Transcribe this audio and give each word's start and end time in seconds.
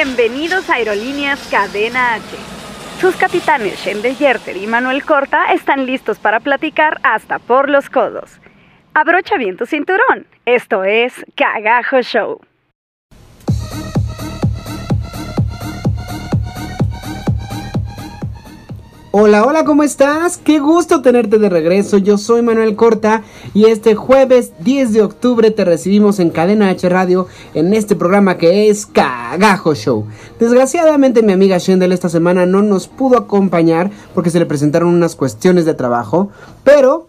Bienvenidos 0.00 0.70
a 0.70 0.74
Aerolíneas 0.74 1.48
Cadena 1.50 2.14
H. 2.14 2.22
Sus 3.00 3.16
capitanes 3.16 3.84
Shende 3.84 4.14
Yerter 4.14 4.56
y 4.56 4.68
Manuel 4.68 5.02
Corta 5.02 5.52
están 5.52 5.86
listos 5.86 6.20
para 6.20 6.38
platicar 6.38 7.00
hasta 7.02 7.40
por 7.40 7.68
los 7.68 7.90
codos. 7.90 8.40
Abrocha 8.94 9.36
bien 9.38 9.56
tu 9.56 9.66
cinturón. 9.66 10.24
Esto 10.46 10.84
es 10.84 11.14
Cagajo 11.34 12.00
Show. 12.02 12.40
Hola, 19.10 19.46
hola, 19.46 19.64
¿cómo 19.64 19.84
estás? 19.84 20.36
Qué 20.36 20.58
gusto 20.58 21.00
tenerte 21.00 21.38
de 21.38 21.48
regreso. 21.48 21.96
Yo 21.96 22.18
soy 22.18 22.42
Manuel 22.42 22.76
Corta 22.76 23.22
y 23.54 23.64
este 23.64 23.94
jueves 23.94 24.52
10 24.60 24.92
de 24.92 25.02
octubre 25.02 25.50
te 25.50 25.64
recibimos 25.64 26.20
en 26.20 26.28
Cadena 26.28 26.68
H 26.68 26.86
Radio 26.90 27.26
en 27.54 27.72
este 27.72 27.96
programa 27.96 28.36
que 28.36 28.68
es 28.68 28.84
Cagajo 28.84 29.74
Show. 29.74 30.04
Desgraciadamente 30.38 31.22
mi 31.22 31.32
amiga 31.32 31.56
Shendel 31.56 31.92
esta 31.92 32.10
semana 32.10 32.44
no 32.44 32.60
nos 32.60 32.86
pudo 32.86 33.16
acompañar 33.16 33.90
porque 34.14 34.28
se 34.28 34.40
le 34.40 34.44
presentaron 34.44 34.90
unas 34.90 35.16
cuestiones 35.16 35.64
de 35.64 35.72
trabajo, 35.72 36.28
pero 36.62 37.06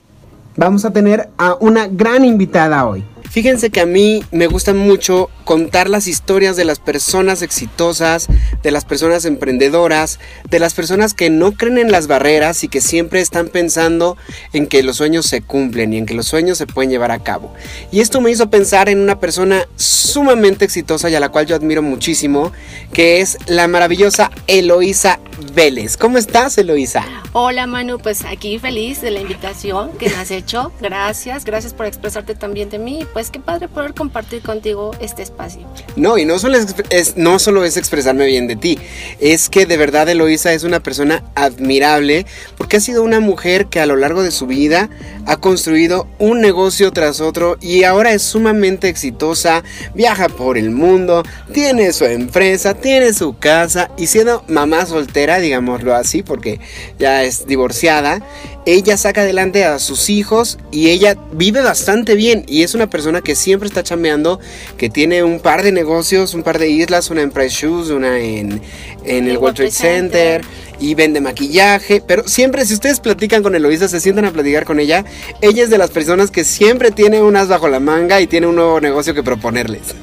vamos 0.56 0.86
a 0.86 0.94
tener 0.94 1.28
a 1.38 1.58
una 1.60 1.88
gran 1.88 2.24
invitada 2.24 2.88
hoy. 2.88 3.04
Fíjense 3.30 3.70
que 3.70 3.80
a 3.80 3.86
mí 3.86 4.24
me 4.32 4.48
gusta 4.48 4.74
mucho 4.74 5.30
contar 5.46 5.90
las 5.90 6.08
historias 6.08 6.56
de 6.56 6.66
las 6.66 6.80
personas 6.80 7.42
exitosas, 7.42 8.28
de 8.64 8.72
las 8.72 8.86
personas 8.86 9.24
emprendedoras, 9.26 10.20
de 10.50 10.60
las 10.60 10.74
personas 10.74 11.14
que 11.14 11.30
no 11.30 11.52
creen 11.52 11.78
en 11.78 11.92
las 11.92 12.08
barreras 12.08 12.64
y 12.64 12.70
que 12.70 12.82
siempre 12.82 13.22
están 13.22 13.50
pensando 13.50 14.18
en 14.52 14.66
que 14.66 14.82
los 14.82 14.98
sueños 14.98 15.28
se 15.28 15.42
cumplen 15.42 15.94
y 15.94 15.98
en 15.98 16.06
que 16.08 16.16
los 16.16 16.26
sueños 16.26 16.58
se 16.58 16.66
pueden 16.68 16.90
llevar 16.90 17.12
a 17.12 17.24
cabo. 17.24 17.54
Y 17.92 18.00
esto 18.00 18.20
me 18.20 18.32
hizo 18.32 18.50
pensar 18.50 18.90
en 18.90 19.00
una 19.00 19.20
persona 19.20 19.68
sumamente 19.76 20.66
exitosa 20.66 21.10
y 21.10 21.16
a 21.16 21.20
la 21.20 21.30
cual 21.30 21.46
yo 21.46 21.56
admiro 21.56 21.84
muchísimo, 21.84 22.52
que 22.94 23.22
es 23.22 23.38
la 23.46 23.68
maravillosa 23.68 24.32
Eloísa 24.48 25.20
Vélez. 25.54 25.98
¿Cómo 25.98 26.18
estás, 26.18 26.58
Eloísa? 26.58 27.06
Hola, 27.34 27.68
Manu, 27.68 28.00
pues 28.00 28.26
aquí 28.26 28.58
feliz 28.58 29.02
de 29.02 29.12
la 29.12 29.20
invitación 29.20 29.92
que 29.98 30.10
me 30.10 30.16
has 30.16 30.32
hecho. 30.32 30.72
Gracias, 30.82 31.46
gracias 31.46 31.74
por 31.74 31.86
expresarte 31.86 32.34
también 32.34 32.70
de 32.70 32.80
mí. 32.80 33.06
Qué 33.30 33.40
padre 33.40 33.68
poder 33.68 33.94
compartir 33.94 34.42
contigo 34.42 34.92
este 35.02 35.22
espacio. 35.22 35.62
No, 35.96 36.18
y 36.18 36.26
no 36.26 36.40
solo 36.40 36.58
es, 36.90 37.18
no 37.18 37.40
solo 37.40 37.66
es 37.66 37.76
expresarme 37.76 38.26
bien 38.26 38.48
de 38.48 38.56
ti, 38.56 38.80
es 39.20 39.50
que 39.50 39.66
de 39.66 39.78
verdad 39.78 40.08
Eloísa 40.08 40.54
es 40.54 40.64
una 40.64 40.80
persona 40.80 41.24
admirable 41.36 42.26
porque 42.58 42.78
ha 42.78 42.80
sido 42.80 43.04
una 43.04 43.20
mujer 43.20 43.66
que 43.66 43.80
a 43.82 43.86
lo 43.86 43.98
largo 43.98 44.24
de 44.24 44.32
su 44.32 44.48
vida 44.48 44.90
ha 45.30 45.38
construido 45.38 46.08
un 46.18 46.42
negocio 46.42 46.92
tras 46.92 47.22
otro 47.22 47.60
y 47.62 47.84
ahora 47.84 48.14
es 48.14 48.24
sumamente 48.24 48.90
exitosa, 48.90 49.64
viaja 49.94 50.28
por 50.28 50.58
el 50.58 50.72
mundo, 50.72 51.22
tiene 51.54 51.94
su 51.94 52.06
empresa, 52.06 52.74
tiene 52.74 53.14
su 53.14 53.38
casa 53.38 53.92
y 53.96 54.08
siendo 54.08 54.44
mamá 54.48 54.88
soltera, 54.88 55.40
digámoslo 55.40 55.94
así, 55.94 56.24
porque 56.24 56.60
ya 56.98 57.24
es 57.24 57.46
divorciada, 57.46 58.24
ella 58.66 58.98
saca 58.98 59.22
adelante 59.22 59.66
a 59.66 59.78
sus 59.78 60.10
hijos 60.10 60.58
y 60.72 60.90
ella 60.90 61.16
vive 61.32 61.62
bastante 61.62 62.16
bien 62.16 62.44
y 62.48 62.64
es 62.64 62.74
una 62.74 62.90
persona 62.90 63.22
que 63.22 63.36
siempre 63.36 63.68
está 63.68 63.84
chambeando, 63.84 64.40
que 64.78 64.90
tiene 64.90 65.24
un 65.24 65.40
par 65.40 65.62
de 65.62 65.72
negocios, 65.72 66.34
un 66.34 66.42
par 66.42 66.58
de 66.58 66.70
islas, 66.70 67.12
una 67.12 67.22
en 67.22 67.30
Price 67.30 67.56
Shoes, 67.56 67.90
una 67.90 68.18
en, 68.18 68.62
el, 69.06 69.38
World 69.38 69.58
Trade 69.58 69.72
Center, 69.72 70.42
y 70.80 70.96
vende 70.96 71.22
maquillaje, 71.22 72.02
pero 72.06 72.28
siempre 72.28 72.66
si 72.66 72.74
ustedes 72.74 73.00
platican 73.00 73.44
con 73.44 73.56
Eloisa, 73.56 73.88
se 73.88 74.00
sientan 74.00 74.26
a 74.26 74.32
platicar 74.32 74.66
con 74.66 74.80
ella, 74.80 75.06
ella 75.42 75.64
es 75.64 75.70
de 75.70 75.78
las 75.78 75.92
personas 75.92 76.32
que 76.32 76.44
siempre 76.44 76.92
tiene 76.92 77.22
unas 77.22 77.48
bajo 77.48 77.68
la 77.68 77.80
manga 77.80 78.22
y 78.22 78.28
tiene 78.28 78.48
un 78.48 78.56
nuevo 78.56 78.80
negocio 78.80 79.14
que 79.14 79.24
proponerles. 79.24 79.96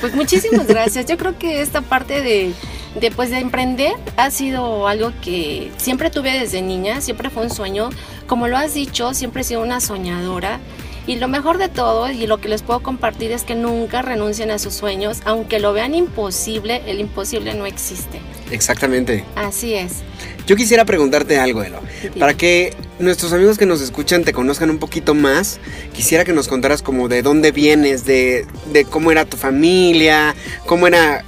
pues 0.00 0.14
muchísimas 0.14 0.66
gracias. 0.66 1.06
Yo 1.06 1.16
creo 1.16 1.38
que 1.38 1.60
esta 1.60 1.80
parte 1.80 2.22
de 2.22 2.52
Después 3.00 3.30
de 3.30 3.40
emprender 3.40 3.92
ha 4.16 4.30
sido 4.30 4.86
algo 4.86 5.12
que 5.20 5.72
siempre 5.78 6.10
tuve 6.10 6.38
desde 6.38 6.62
niña, 6.62 7.00
siempre 7.00 7.28
fue 7.28 7.42
un 7.42 7.50
sueño. 7.50 7.90
Como 8.28 8.46
lo 8.46 8.56
has 8.56 8.74
dicho, 8.74 9.14
siempre 9.14 9.42
he 9.42 9.44
sido 9.44 9.62
una 9.62 9.80
soñadora. 9.80 10.60
Y 11.06 11.16
lo 11.16 11.28
mejor 11.28 11.58
de 11.58 11.68
todo 11.68 12.10
y 12.10 12.26
lo 12.26 12.38
que 12.38 12.48
les 12.48 12.62
puedo 12.62 12.80
compartir 12.80 13.30
es 13.32 13.42
que 13.42 13.54
nunca 13.54 14.02
renuncien 14.02 14.50
a 14.50 14.58
sus 14.58 14.74
sueños, 14.74 15.20
aunque 15.24 15.58
lo 15.58 15.72
vean 15.72 15.94
imposible, 15.94 16.82
el 16.86 17.00
imposible 17.00 17.54
no 17.54 17.66
existe. 17.66 18.20
Exactamente. 18.50 19.24
Así 19.36 19.74
es. 19.74 20.02
Yo 20.46 20.56
quisiera 20.56 20.84
preguntarte 20.84 21.38
algo, 21.38 21.62
Elo. 21.62 21.80
Para 22.18 22.34
que 22.34 22.74
nuestros 22.98 23.32
amigos 23.32 23.56
que 23.56 23.66
nos 23.66 23.80
escuchan 23.80 24.24
te 24.24 24.32
conozcan 24.32 24.70
un 24.70 24.78
poquito 24.78 25.14
más, 25.14 25.58
quisiera 25.92 26.24
que 26.24 26.32
nos 26.32 26.48
contaras 26.48 26.82
como 26.82 27.08
de 27.08 27.22
dónde 27.22 27.50
vienes, 27.50 28.04
de, 28.04 28.46
de 28.72 28.84
cómo 28.84 29.10
era 29.10 29.24
tu 29.24 29.36
familia, 29.36 30.34
cómo 30.66 30.86
era 30.86 31.24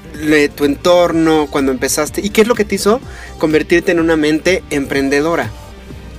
tu 0.54 0.64
entorno 0.64 1.48
cuando 1.50 1.72
empezaste 1.72 2.20
y 2.22 2.30
qué 2.30 2.42
es 2.42 2.48
lo 2.48 2.54
que 2.54 2.64
te 2.64 2.76
hizo 2.76 3.00
convertirte 3.38 3.92
en 3.92 4.00
una 4.00 4.16
mente 4.16 4.62
emprendedora. 4.70 5.50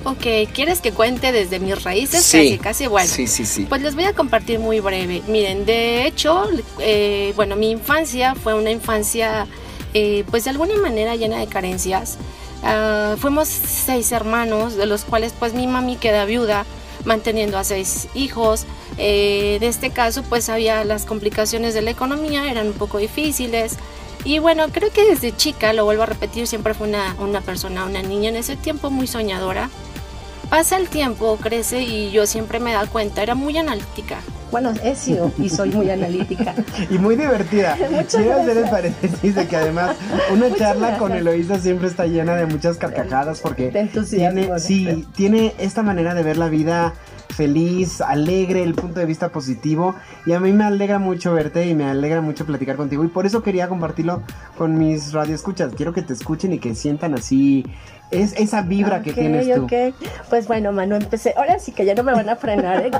Ok, 0.08 0.50
¿quieres 0.54 0.80
que 0.80 0.92
cuente 0.92 1.32
desde 1.32 1.60
mis 1.60 1.84
raíces? 1.84 2.24
Sí. 2.24 2.38
Casi, 2.38 2.58
casi, 2.58 2.86
bueno. 2.86 3.06
Sí, 3.06 3.26
sí, 3.26 3.44
sí. 3.44 3.66
Pues 3.68 3.82
les 3.82 3.94
voy 3.94 4.04
a 4.04 4.14
compartir 4.14 4.58
muy 4.58 4.80
breve. 4.80 5.22
Miren, 5.28 5.66
de 5.66 6.06
hecho, 6.06 6.48
eh, 6.78 7.34
bueno, 7.36 7.56
mi 7.56 7.70
infancia 7.70 8.34
fue 8.34 8.54
una 8.54 8.70
infancia, 8.70 9.46
eh, 9.92 10.24
pues 10.30 10.44
de 10.44 10.50
alguna 10.50 10.76
manera 10.78 11.14
llena 11.14 11.38
de 11.38 11.46
carencias. 11.46 12.16
Ah, 12.62 13.16
fuimos 13.18 13.48
seis 13.48 14.10
hermanos, 14.10 14.76
de 14.76 14.86
los 14.86 15.04
cuales 15.04 15.34
pues 15.38 15.52
mi 15.52 15.66
mami 15.66 15.96
queda 15.96 16.24
viuda, 16.24 16.64
manteniendo 17.04 17.58
a 17.58 17.64
seis 17.64 18.08
hijos. 18.14 18.64
Eh, 18.96 19.58
de 19.60 19.66
este 19.66 19.90
caso 19.90 20.22
pues 20.22 20.48
había 20.48 20.84
las 20.84 21.04
complicaciones 21.04 21.74
de 21.74 21.82
la 21.82 21.90
economía, 21.90 22.50
eran 22.50 22.68
un 22.68 22.72
poco 22.72 22.96
difíciles. 22.96 23.76
Y 24.24 24.38
bueno, 24.38 24.68
creo 24.72 24.90
que 24.90 25.04
desde 25.04 25.36
chica, 25.36 25.74
lo 25.74 25.84
vuelvo 25.84 26.04
a 26.04 26.06
repetir, 26.06 26.46
siempre 26.46 26.72
fue 26.72 26.88
una, 26.88 27.14
una 27.20 27.42
persona, 27.42 27.84
una 27.84 28.02
niña 28.02 28.30
en 28.30 28.36
ese 28.36 28.56
tiempo 28.56 28.90
muy 28.90 29.06
soñadora. 29.06 29.68
Pasa 30.50 30.78
el 30.78 30.88
tiempo, 30.88 31.36
crece 31.36 31.82
y 31.82 32.10
yo 32.10 32.26
siempre 32.26 32.58
me 32.58 32.72
da 32.72 32.86
cuenta, 32.86 33.22
era 33.22 33.34
muy 33.34 33.58
analítica. 33.58 34.18
Bueno, 34.50 34.72
he 34.82 34.94
sido 34.94 35.30
y 35.36 35.50
soy 35.50 35.70
muy 35.70 35.90
analítica. 35.90 36.54
y 36.90 36.96
muy 36.96 37.16
divertida. 37.16 37.76
Quiero 38.10 38.40
hacer 38.40 38.56
el 38.56 38.70
paréntesis 38.70 39.34
de 39.34 39.46
que 39.46 39.56
además 39.56 39.96
una 40.32 40.54
charla 40.54 40.96
con 40.96 41.12
Eloísa 41.12 41.58
siempre 41.58 41.88
está 41.88 42.06
llena 42.06 42.34
de 42.34 42.46
muchas 42.46 42.78
carcajadas 42.78 43.40
porque 43.40 43.90
tiene, 44.08 44.58
sí, 44.58 45.06
tiene 45.14 45.54
esta 45.58 45.82
manera 45.82 46.14
de 46.14 46.22
ver 46.22 46.38
la 46.38 46.48
vida 46.48 46.94
feliz, 47.28 48.00
alegre, 48.00 48.62
el 48.64 48.74
punto 48.74 49.00
de 49.00 49.06
vista 49.06 49.28
positivo. 49.28 49.94
Y 50.24 50.32
a 50.32 50.40
mí 50.40 50.52
me 50.52 50.64
alegra 50.64 50.98
mucho 50.98 51.34
verte 51.34 51.66
y 51.66 51.74
me 51.74 51.84
alegra 51.84 52.22
mucho 52.22 52.46
platicar 52.46 52.76
contigo. 52.76 53.04
Y 53.04 53.08
por 53.08 53.26
eso 53.26 53.42
quería 53.42 53.68
compartirlo 53.68 54.22
con 54.56 54.78
mis 54.78 55.12
radioescuchas. 55.12 55.74
Quiero 55.74 55.92
que 55.92 56.02
te 56.02 56.14
escuchen 56.14 56.54
y 56.54 56.58
que 56.58 56.74
sientan 56.74 57.14
así 57.14 57.66
es 58.10 58.32
esa 58.38 58.62
vibra 58.62 59.02
que 59.02 59.12
tienes 59.12 59.52
tú. 59.54 59.64
Okay. 59.64 59.94
Pues 60.30 60.46
bueno, 60.48 60.72
Manu, 60.72 60.96
empecé. 60.96 61.34
Ahora 61.36 61.58
sí 61.58 61.72
que 61.72 61.84
ya 61.84 61.94
no 61.94 62.02
me 62.02 62.12
van 62.12 62.28
a 62.28 62.36
frenar, 62.36 62.84
¿eh? 62.86 62.90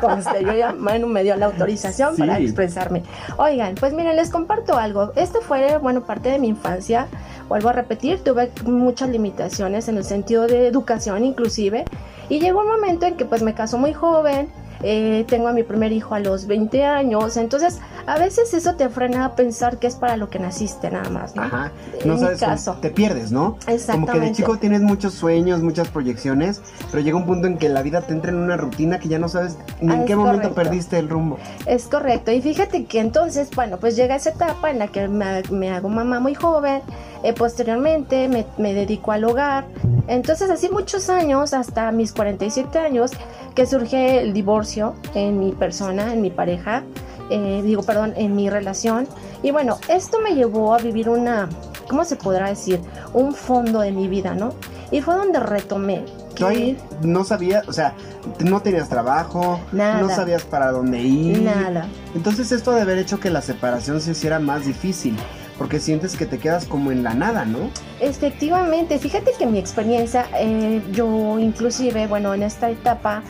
Yo 0.43 0.55
ya, 0.55 0.73
Manu 0.73 1.07
me 1.07 1.23
dio 1.23 1.37
la 1.37 1.47
autorización 1.47 2.17
para 2.17 2.39
expresarme. 2.39 3.03
Oigan, 3.37 3.75
pues 3.75 3.93
miren, 3.93 4.17
les 4.17 4.31
comparto 4.31 4.77
algo. 4.77 5.13
Este 5.17 5.41
fue, 5.41 5.79
bueno, 5.79 6.05
parte 6.05 6.31
de 6.31 6.39
mi 6.39 6.49
infancia. 6.49 7.07
Vuelvo 7.49 7.71
a 7.71 7.73
repetir, 7.73 8.23
tuve 8.23 8.51
muchas 8.65 9.09
limitaciones 9.09 9.89
en 9.89 9.97
el 9.97 10.05
sentido 10.05 10.47
de 10.47 10.67
educación, 10.67 11.25
inclusive. 11.25 11.85
Y 12.29 12.41
llegó 12.41 12.61
un 12.61 12.69
momento 12.69 13.07
en 13.07 13.17
que 13.17 13.25
pues 13.25 13.43
me 13.43 13.55
casó 13.55 13.79
muy 13.79 13.95
joven, 13.95 14.51
eh, 14.83 15.25
tengo 15.28 15.49
a 15.49 15.53
mi 15.53 15.62
primer 15.62 15.93
hijo 15.93 16.15
a 16.15 16.21
los 16.21 16.47
20 16.47 16.84
años, 16.84 17.37
entonces 17.37 17.78
a 18.06 18.19
veces 18.19 18.55
eso 18.55 18.75
te 18.75 18.89
frena 18.89 19.25
a 19.25 19.34
pensar 19.34 19.78
que 19.78 19.87
es 19.87 19.97
para 19.97 20.16
lo 20.16 20.31
que 20.31 20.39
naciste 20.39 20.91
nada 20.91 21.11
más, 21.11 21.37
¿no? 21.37 21.43
Ajá, 21.43 21.72
no 22.05 22.19
sabes, 22.19 22.41
caso. 22.41 22.78
te 22.81 22.91
pierdes, 22.91 23.33
¿no? 23.33 23.56
Exactamente. 23.67 24.12
Como 24.12 24.21
que 24.21 24.28
de 24.28 24.33
chico 24.33 24.59
tienes 24.59 24.83
muchos 24.83 25.15
sueños, 25.15 25.62
muchas 25.62 25.88
proyecciones, 25.88 26.62
pero 26.91 27.03
llega 27.03 27.17
un 27.17 27.27
punto 27.27 27.47
en 27.47 27.59
que 27.59 27.69
la 27.69 27.83
vida 27.83 28.03
te 28.03 28.12
entra 28.12 28.31
en 28.31 28.38
una 28.38 28.56
rutina 28.56 28.99
que 28.99 29.09
ya 29.09 29.19
no 29.19 29.28
sabes 29.28 29.59
ni 29.81 29.93
en 29.93 30.05
qué 30.05 30.17
momento 30.17 30.55
perdiste 30.55 30.99
el 30.99 31.09
rumbo. 31.09 31.38
Es 31.67 31.87
correcto, 31.87 32.31
y 32.31 32.41
fíjate 32.41 32.85
que 32.87 33.00
entonces, 33.00 33.50
bueno, 33.55 33.79
pues 33.79 33.97
llega 33.97 34.14
esa 34.14 34.31
etapa 34.31 34.70
en 34.70 34.79
la 34.79 34.88
que 34.88 35.08
me, 35.08 35.70
hago 35.70 35.88
mamá 35.88 36.20
muy 36.20 36.35
joven, 36.35 36.82
eh, 37.25 37.32
posteriormente 37.32 38.29
me, 38.29 38.47
me 38.58 38.75
dedico 38.75 39.12
al 39.12 39.25
hogar, 39.25 39.67
entonces 40.06 40.50
así 40.50 40.69
muchos 40.70 41.11
años, 41.11 41.53
hasta 41.53 41.93
mis 41.93 42.12
47 42.12 42.79
años, 42.79 43.12
que 43.58 43.66
surge 43.66 44.20
el 44.22 44.32
divorcio 44.34 44.94
en 45.16 45.40
mi 45.40 45.50
persona, 45.50 46.12
en 46.12 46.22
mi 46.22 46.31
pareja, 46.31 46.84
eh, 47.28 47.60
digo, 47.64 47.82
perdón, 47.82 48.14
en 48.16 48.37
mi 48.37 48.49
relación. 48.49 49.08
Y 49.43 49.50
bueno, 49.50 49.78
esto 49.88 50.20
me 50.20 50.37
llevó 50.37 50.75
a 50.75 50.78
vivir 50.78 51.08
una, 51.08 51.49
¿cómo 51.88 52.05
se 52.05 52.14
podrá 52.14 52.50
decir? 52.50 52.81
Un 53.14 53.34
fondo 53.34 53.81
de 53.81 53.90
mi 53.90 54.06
vida, 54.06 54.37
¿no? 54.37 54.55
Y 54.93 55.00
fue 55.00 55.16
donde 55.16 55.40
retomé. 55.40 56.05
¿Tú 56.37 56.46
ahí 56.46 56.78
no 57.02 57.25
sabías, 57.25 57.66
o 57.66 57.72
sea, 57.72 57.94
no 58.38 58.60
tenías 58.60 58.88
trabajo, 58.88 59.58
nada, 59.72 60.02
no 60.02 60.08
sabías 60.08 60.44
para 60.44 60.70
dónde 60.70 61.00
ir? 61.00 61.43
Nada. 61.43 61.88
Entonces 62.14 62.52
esto 62.52 62.70
de 62.70 62.82
haber 62.82 62.99
hecho 62.99 63.19
que 63.19 63.28
la 63.28 63.43
separación 63.43 64.00
se 64.00 64.12
hiciera 64.12 64.38
más 64.38 64.66
difícil 64.66 65.16
porque 65.58 65.81
sientes 65.81 66.16
que 66.16 66.25
te 66.25 66.38
quedas 66.38 66.64
como 66.64 66.93
en 66.93 67.02
la 67.02 67.14
nada, 67.14 67.44
¿no? 67.44 67.70
Efectivamente, 68.00 68.99
fíjate 68.99 69.32
que 69.37 69.44
mi 69.44 69.58
experiencia, 69.58 70.26
eh, 70.38 70.81
yo 70.93 71.38
inclusive, 71.38 72.06
bueno, 72.06 72.32
en 72.32 72.44
esta 72.44 72.70
etapa 72.70 73.22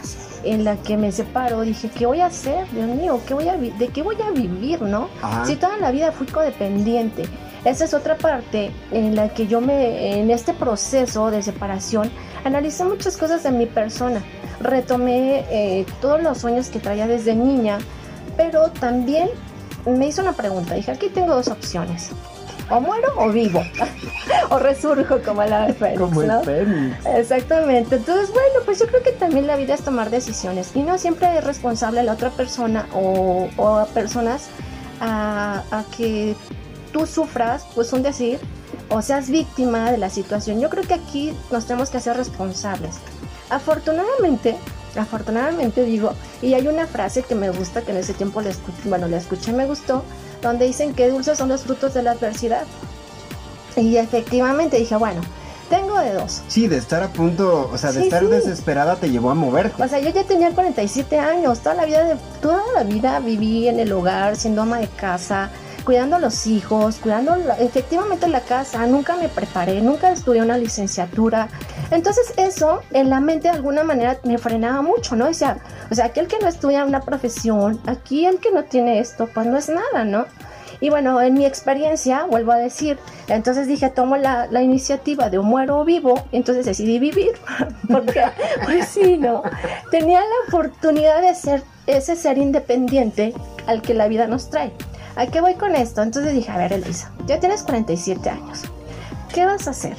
en 0.45 0.65
la 0.65 0.77
que 0.77 0.97
me 0.97 1.11
separo, 1.11 1.63
dije, 1.63 1.91
¿qué 1.91 2.07
voy 2.07 2.21
a 2.21 2.27
hacer? 2.27 2.71
Dios 2.71 2.87
mío, 2.87 3.21
¿qué 3.27 3.35
voy 3.35 3.49
a 3.49 3.57
¿de 3.57 3.89
qué 3.89 4.03
voy 4.03 4.17
a 4.23 4.31
vivir, 4.31 4.83
no? 4.83 5.09
Si 5.45 5.57
toda 5.57 5.79
la 5.79 5.91
vida 5.91 6.13
fui 6.13 6.27
codependiente. 6.27 7.25
esa 7.65 7.85
es 7.85 7.95
otra 7.95 8.17
parte 8.17 8.71
en 8.93 9.17
la 9.17 9.31
que 9.31 9.47
yo 9.47 9.61
me, 9.61 10.21
en 10.21 10.31
este 10.31 10.53
proceso 10.53 11.31
de 11.31 11.43
separación, 11.43 12.11
analicé 12.45 12.85
muchas 12.85 13.17
cosas 13.17 13.43
de 13.43 13.51
mi 13.51 13.67
persona. 13.67 14.23
Retomé 14.61 15.45
eh, 15.51 15.87
todos 16.01 16.23
los 16.23 16.39
sueños 16.39 16.69
que 16.69 16.79
traía 16.79 17.07
desde 17.07 17.35
niña, 17.35 17.79
pero 18.37 18.69
también 18.71 19.29
me 19.97 20.09
hizo 20.09 20.23
una 20.23 20.33
pregunta. 20.33 20.75
Dije, 20.75 20.91
aquí 20.91 21.09
tengo 21.09 21.35
dos 21.35 21.49
opciones. 21.49 22.11
O 22.71 22.81
muero 22.81 23.09
o 23.17 23.31
vivo. 23.31 23.63
o 24.51 24.59
resurjo 24.59 25.21
como 25.23 25.43
la 25.45 25.73
Fénix. 25.73 26.01
Como 26.01 26.23
el 26.23 26.29
¿no? 26.29 26.43
Fénix. 26.43 27.07
Exactamente. 27.07 27.97
Entonces, 27.97 28.31
bueno, 28.33 28.61
pues 28.65 28.79
yo 28.79 28.87
creo 28.87 29.03
que 29.03 29.13
también 29.13 29.47
la 29.47 29.57
vida 29.57 29.75
es 29.75 29.83
tomar 29.83 30.11
decisiones. 30.11 30.73
Y 30.75 30.83
no 30.83 30.99
siempre 30.99 31.39
es 31.39 31.45
responsable 31.45 32.01
a 32.01 32.03
la 32.03 32.13
otra 32.13 32.31
persona 32.31 32.87
o, 32.95 33.49
o 33.57 33.69
a 33.77 33.87
personas 33.87 34.49
a, 35.01 35.63
a 35.71 35.85
que 35.97 36.35
tú 36.93 37.07
sufras, 37.07 37.67
pues 37.75 37.93
un 37.93 38.03
decir, 38.03 38.39
o 38.91 39.03
seas 39.03 39.31
víctima 39.31 39.91
de 39.91 39.99
la 39.99 40.11
situación. 40.11 40.61
Yo 40.61 40.69
creo 40.71 40.85
que 40.85 40.95
aquí 40.95 41.33
nos 41.51 41.67
tenemos 41.67 41.91
que 41.91 41.99
hacer 41.99 42.17
responsables. 42.17 42.97
Afortunadamente, 43.51 44.57
afortunadamente 44.97 45.85
digo, 45.85 46.13
y 46.43 46.55
hay 46.55 46.67
una 46.69 46.87
frase 46.87 47.23
que 47.23 47.35
me 47.35 47.51
gusta, 47.51 47.83
que 47.83 47.91
en 47.93 47.99
ese 47.99 48.15
tiempo 48.15 48.41
la 48.41 48.51
escuché, 48.51 48.89
bueno, 48.89 49.09
la 49.09 49.17
escuché, 49.19 49.53
me 49.53 49.67
gustó, 49.67 50.05
donde 50.43 50.67
dicen 50.67 50.95
que 50.95 51.09
dulces 51.11 51.39
son 51.39 51.49
los 51.49 51.63
frutos 51.63 51.95
de 51.95 52.03
la 52.03 52.13
adversidad. 52.13 52.65
Y 53.77 53.97
efectivamente 53.97 54.77
dije, 54.77 54.97
bueno, 54.97 55.21
tengo 55.71 55.99
de 56.01 56.13
dos. 56.15 56.43
Sí, 56.49 56.67
de 56.67 56.79
estar 56.79 57.03
a 57.03 57.09
punto, 57.09 57.71
o 57.73 57.79
sea, 57.79 57.93
de 57.93 58.01
Sí, 58.01 58.05
estar 58.07 58.23
sí. 58.23 58.29
desesperada 58.29 58.97
te 58.97 59.11
llevó 59.11 59.31
a 59.31 59.35
moverte. 59.35 59.83
O 59.83 59.87
sea, 59.89 60.01
yo 60.01 60.11
ya 60.11 60.25
tenía 60.25 60.51
47 60.51 61.19
años, 61.19 61.61
toda 61.61 61.75
la 61.75 61.85
vida 61.85 62.05
de, 62.05 62.17
toda 62.41 62.63
la 62.75 62.83
vida 62.85 63.21
viví 63.21 63.69
en 63.69 63.79
el 63.79 63.93
hogar, 63.93 64.37
siendo 64.37 64.63
ama 64.63 64.79
de 64.79 64.89
casa, 64.89 65.51
cuidando 65.89 66.17
a 66.17 66.19
los 66.19 66.47
hijos, 66.47 66.97
cuidando 66.97 67.35
efectivamente 67.59 68.29
la 68.29 68.43
casa, 68.43 68.87
nunca 68.87 69.17
me 69.17 69.31
preparé, 69.31 69.81
nunca 69.81 70.13
estudié 70.13 70.43
una 70.43 70.59
licenciatura. 70.59 71.49
Entonces 71.91 72.35
eso 72.37 72.83
en 72.91 73.09
la 73.09 73.21
mente 73.21 73.49
de 73.49 73.55
alguna 73.55 73.85
manera 73.85 74.19
me 74.25 74.37
frenaba 74.37 74.83
mucho, 74.83 75.17
¿no? 75.17 75.29
O 75.29 75.33
sea, 75.33 75.57
o 75.91 75.95
sea, 75.95 76.05
aquel 76.05 76.27
que 76.27 76.39
no 76.41 76.47
estudia 76.47 76.85
una 76.85 77.01
profesión, 77.01 77.81
aquí 77.87 78.27
el 78.27 78.37
que 78.37 78.53
no 78.53 78.65
tiene 78.65 78.99
esto, 78.99 79.31
pues 79.33 79.47
no 79.47 79.57
es 79.57 79.71
nada, 79.71 80.05
¿no? 80.05 80.27
Y 80.83 80.91
bueno, 80.91 81.23
en 81.23 81.33
mi 81.33 81.47
experiencia, 81.47 82.25
vuelvo 82.25 82.53
a 82.53 82.59
decir, 82.59 82.99
entonces 83.29 83.67
dije, 83.67 83.89
tomo 83.89 84.19
la, 84.19 84.47
la 84.51 84.61
iniciativa 84.61 85.31
de 85.31 85.39
o 85.39 85.43
muero 85.43 85.87
vivo, 85.87 86.23
entonces 86.33 86.67
decidí 86.67 86.99
vivir, 86.99 87.33
porque, 87.91 88.25
pues 88.67 88.89
sí, 88.89 89.17
¿no? 89.17 89.43
Tenía 89.91 90.21
la 90.21 90.49
oportunidad 90.49 91.23
de 91.23 91.35
ser 91.35 91.63
ese 91.87 92.15
ser 92.15 92.37
independiente 92.37 93.33
al 93.67 93.81
que 93.81 93.95
la 93.95 94.07
vida 94.07 94.27
nos 94.27 94.51
trae. 94.51 94.71
¿A 95.19 95.27
qué 95.27 95.41
voy 95.41 95.55
con 95.55 95.75
esto? 95.75 96.01
Entonces 96.01 96.33
dije, 96.33 96.49
a 96.53 96.59
ver, 96.59 96.73
Elisa, 96.73 97.11
ya 97.27 97.41
tienes 97.41 97.65
47 97.65 98.31
años. 98.31 98.63
¿Qué 99.35 99.45
vas 99.45 99.67
a 99.67 99.71
hacer? 99.71 99.97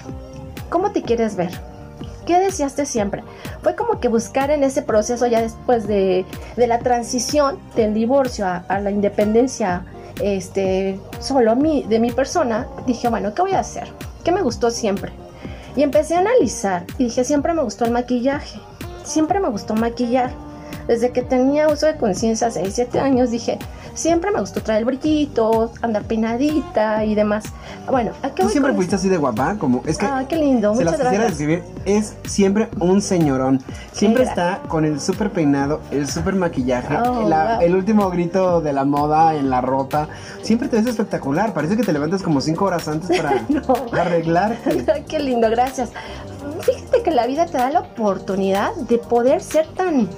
¿Cómo 0.69 0.94
te 0.94 1.01
quieres 1.01 1.36
ver? 1.36 1.51
¿Qué 2.25 2.39
deseaste 2.39 2.86
siempre? 2.86 3.25
Fue 3.62 3.75
como 3.75 4.00
que 4.00 4.07
buscar 4.07 4.50
en 4.50 4.63
ese 4.63 4.81
proceso 4.81 5.27
ya 5.27 5.42
después 5.42 5.88
de, 5.88 6.25
de 6.56 6.68
la 6.68 6.80
transición 6.80 7.60
del 7.75 7.94
divorcio 7.94 8.45
a, 8.48 8.80
la 8.80 8.92
independencia 8.92 9.83
este, 10.21 10.98
solo 11.19 11.54
de 11.54 12.00
mi 12.00 12.12
persona, 12.12 12.68
dije, 12.88 13.10
bueno, 13.10 13.33
¿qué 13.33 13.42
voy 13.42 13.51
a 13.51 13.60
hacer? 13.60 13.89
¿Qué 14.24 14.31
me 14.31 14.42
gustó 14.42 14.72
siempre? 14.72 15.12
Y 15.75 15.83
empecé 15.83 16.15
a 16.15 16.19
analizar 16.19 16.86
y 16.98 17.06
dije, 17.06 17.25
siempre 17.25 17.54
me 17.54 17.63
gustó 17.63 17.83
el 17.83 17.92
maquillaje, 17.92 18.62
siempre 19.04 19.42
me 19.42 19.50
gustó 19.50 19.75
maquillar. 19.75 20.31
Desde 20.88 21.12
que 21.12 21.24
tenía 21.24 21.68
uso 21.68 21.88
de 21.88 21.98
conciencia, 21.98 22.50
6, 22.50 22.72
7 22.74 23.00
años, 23.01 23.31
dije, 23.31 23.60
siempre 24.00 24.31
me 24.31 24.40
gustó 24.40 24.62
traer 24.62 24.80
el 24.80 24.86
brillito, 24.86 25.72
andar 25.81 26.04
peinadita 26.04 27.04
y 27.04 27.16
demás. 27.16 27.46
Bueno, 27.90 28.12
¿a 28.24 28.30
qué 28.30 28.44
¿Tú 28.44 28.50
siempre 28.50 28.74
fuiste 28.74 28.96
así 28.96 29.10
de 29.10 29.18
guapa? 29.18 29.56
Como, 29.60 29.81
es 29.86 29.98
que 29.98 30.06
Ah, 30.06 30.24
qué 30.28 30.38
lindo, 30.38 30.74
se 30.75 30.84
las 30.86 30.94
muchas 30.94 31.07
quisiera 31.07 31.25
gracias. 31.28 31.38
describir, 31.38 31.63
es 31.86 32.16
siempre 32.25 32.69
un 32.80 33.01
señorón. 33.01 33.62
Siempre 33.92 34.24
Qué 34.24 34.30
está 34.30 34.60
con 34.68 34.86
el 34.86 35.01
súper 35.01 35.31
peinado, 35.31 35.81
el 35.92 36.07
súper 36.07 36.36
maquillaje, 36.36 36.96
Oh, 36.98 37.28
la- 37.28 37.56
wow. 37.57 37.66
el 37.66 37.75
último 37.75 38.10
grito 38.10 38.62
de 38.62 38.74
la 38.74 38.86
moda 38.86 39.36
en 39.36 39.50
la 39.50 39.62
ropa. 39.62 40.07
Siempre 40.42 40.68
te 40.69 40.78
ves 40.78 40.86
espectacular. 40.88 41.54
Parece 41.54 41.75
que 41.75 41.84
te 41.84 41.92
levantas 41.94 42.22
como 42.22 42.40
cinco 42.42 42.66
horas 42.66 42.88
antes 42.88 43.18
para 43.18 43.44
arreglarte. 44.01 44.86
Ay, 44.94 45.04
Qué 45.07 45.19
lindo, 45.19 45.50
gracias. 45.50 45.90
Fíjate 46.62 47.04
que 47.04 47.12
la 47.12 47.25
vida 47.28 47.46
te 47.46 47.57
da 47.57 47.69
la 47.69 47.80
oportunidad 47.81 48.74
de 48.75 48.98
poder 48.98 49.42
ser 49.42 49.68
tan, 49.68 50.10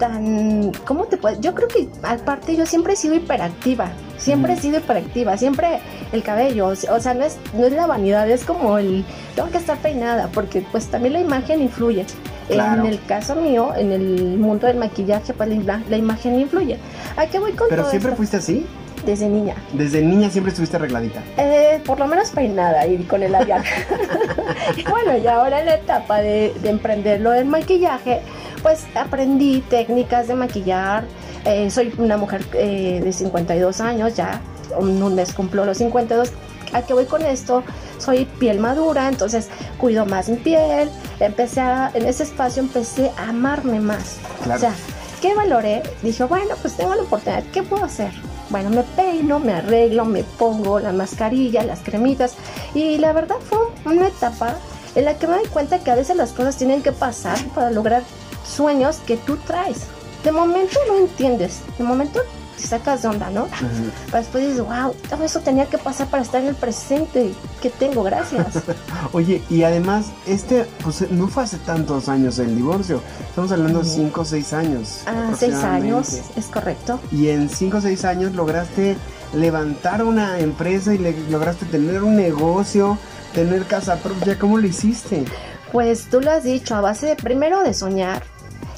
tan, 0.00 0.72
¿cómo 0.86 1.04
te 1.04 1.18
puedes? 1.18 1.40
Yo 1.40 1.54
creo 1.54 1.68
que 1.68 1.88
aparte 2.02 2.56
yo 2.56 2.66
siempre 2.66 2.94
he 2.94 2.96
sido 2.96 3.14
hiperactiva, 3.14 3.92
siempre 4.16 4.54
he 4.54 4.56
sido 4.56 4.78
hiperactiva, 4.78 5.36
siempre 5.36 5.78
el 6.10 6.22
cabello, 6.22 6.68
o 6.68 6.74
sea, 6.74 7.14
no 7.14 7.24
es, 7.24 7.36
no 7.52 7.66
es 7.66 7.72
la 7.72 7.86
vanidad, 7.86 8.28
es 8.28 8.44
como 8.44 8.78
el, 8.78 9.04
tengo 9.36 9.50
que 9.50 9.58
estar 9.58 9.76
peinada, 9.78 10.28
porque 10.32 10.64
pues 10.72 10.88
también 10.88 11.12
la 11.12 11.20
imagen 11.20 11.60
influye. 11.62 12.06
Claro. 12.48 12.82
En 12.82 12.88
el 12.88 13.04
caso 13.04 13.36
mío, 13.36 13.72
en 13.76 13.92
el 13.92 14.38
mundo 14.38 14.66
del 14.66 14.76
maquillaje, 14.76 15.32
pues 15.34 15.48
la, 15.64 15.80
la 15.88 15.96
imagen 15.96 16.40
influye. 16.40 16.78
¿A 17.16 17.26
qué 17.26 17.38
voy 17.38 17.52
con 17.52 17.68
Pero 17.68 17.82
todo 17.82 17.90
siempre 17.90 18.10
esto? 18.10 18.16
fuiste 18.16 18.36
así. 18.38 18.66
Desde 19.04 19.28
niña. 19.28 19.54
Desde 19.72 20.02
niña 20.02 20.28
siempre 20.30 20.50
estuviste 20.50 20.76
arregladita. 20.76 21.22
Eh, 21.38 21.80
por 21.86 21.98
lo 21.98 22.06
menos 22.06 22.30
peinada 22.30 22.86
y 22.86 22.98
con 23.04 23.22
el 23.22 23.32
labial. 23.32 23.62
bueno, 24.90 25.16
y 25.16 25.26
ahora 25.26 25.60
en 25.60 25.66
la 25.66 25.74
etapa 25.76 26.18
de, 26.20 26.52
de 26.60 26.70
emprender 26.70 27.20
lo 27.20 27.30
del 27.30 27.46
maquillaje, 27.46 28.20
pues 28.62 28.86
aprendí 28.94 29.60
técnicas 29.62 30.28
de 30.28 30.34
maquillar. 30.34 31.04
Eh, 31.44 31.70
soy 31.70 31.92
una 31.98 32.16
mujer 32.16 32.44
eh, 32.54 33.00
de 33.02 33.12
52 33.12 33.80
años, 33.80 34.14
ya 34.14 34.40
un 34.78 35.14
mes 35.14 35.32
cumplo 35.32 35.64
los 35.64 35.78
52. 35.78 36.32
¿A 36.72 36.82
qué 36.82 36.94
voy 36.94 37.06
con 37.06 37.22
esto? 37.22 37.64
Soy 37.98 38.24
piel 38.24 38.60
madura, 38.60 39.08
entonces 39.08 39.48
cuido 39.78 40.06
más 40.06 40.28
mi 40.28 40.36
piel. 40.36 40.90
Empecé 41.18 41.60
a, 41.60 41.90
en 41.94 42.06
ese 42.06 42.22
espacio 42.22 42.62
empecé 42.62 43.10
a 43.16 43.30
amarme 43.30 43.80
más. 43.80 44.18
Claro. 44.44 44.58
O 44.58 44.60
sea, 44.60 44.74
¿qué 45.20 45.34
valoré? 45.34 45.82
Dije, 46.02 46.24
bueno, 46.24 46.54
pues 46.62 46.76
tengo 46.76 46.94
la 46.94 47.02
oportunidad, 47.02 47.42
¿qué 47.52 47.62
puedo 47.62 47.84
hacer? 47.84 48.12
Bueno, 48.50 48.70
me 48.70 48.82
peino, 48.82 49.38
me 49.38 49.52
arreglo, 49.52 50.04
me 50.04 50.22
pongo 50.22 50.80
la 50.80 50.92
mascarilla, 50.92 51.62
las 51.64 51.80
cremitas. 51.80 52.34
Y 52.74 52.98
la 52.98 53.12
verdad 53.12 53.36
fue 53.48 53.58
una 53.84 54.08
etapa 54.08 54.56
en 54.94 55.04
la 55.04 55.14
que 55.14 55.26
me 55.26 55.34
doy 55.34 55.46
cuenta 55.46 55.78
que 55.78 55.90
a 55.90 55.94
veces 55.94 56.16
las 56.16 56.32
cosas 56.32 56.56
tienen 56.56 56.82
que 56.82 56.92
pasar 56.92 57.38
para 57.54 57.70
lograr 57.70 58.02
sueños 58.50 58.98
que 59.06 59.16
tú 59.16 59.36
traes. 59.38 59.78
De 60.24 60.32
momento 60.32 60.78
no 60.88 60.98
entiendes, 60.98 61.60
de 61.78 61.84
momento 61.84 62.20
te 62.60 62.66
sacas 62.66 63.00
de 63.00 63.08
onda, 63.08 63.30
¿no? 63.30 63.46
Pero 64.06 64.18
después 64.18 64.46
dices, 64.46 64.60
wow, 64.62 64.94
todo 65.08 65.24
eso 65.24 65.40
tenía 65.40 65.64
que 65.64 65.78
pasar 65.78 66.08
para 66.08 66.22
estar 66.22 66.42
en 66.42 66.48
el 66.48 66.54
presente 66.54 67.32
que 67.62 67.70
tengo, 67.70 68.02
gracias. 68.02 68.46
Oye, 69.12 69.42
y 69.48 69.62
además, 69.62 70.06
este, 70.26 70.66
pues 70.84 71.10
no 71.10 71.26
fue 71.28 71.44
hace 71.44 71.56
tantos 71.56 72.10
años 72.10 72.38
el 72.38 72.54
divorcio. 72.54 73.00
Estamos 73.30 73.50
hablando 73.52 73.78
de 73.78 73.86
5 73.88 74.20
o 74.20 74.24
6 74.26 74.52
años. 74.52 74.98
Ah, 75.06 75.30
seis 75.38 75.54
años, 75.54 76.08
aproximadamente. 76.08 76.40
es 76.40 76.46
correcto. 76.48 77.00
Y 77.10 77.28
en 77.28 77.48
5 77.48 77.78
o 77.78 77.80
6 77.80 78.04
años 78.04 78.34
lograste 78.34 78.98
levantar 79.32 80.02
una 80.04 80.38
empresa 80.38 80.92
y 80.94 80.98
le- 80.98 81.16
lograste 81.30 81.64
tener 81.64 82.02
un 82.02 82.14
negocio, 82.16 82.98
tener 83.32 83.64
casa 83.64 83.96
propia. 83.96 84.38
¿Cómo 84.38 84.58
lo 84.58 84.66
hiciste? 84.66 85.24
Pues 85.72 86.10
tú 86.10 86.20
lo 86.20 86.30
has 86.32 86.42
dicho, 86.44 86.74
a 86.74 86.80
base 86.82 87.06
de, 87.06 87.16
primero 87.16 87.62
de 87.62 87.72
soñar. 87.72 88.22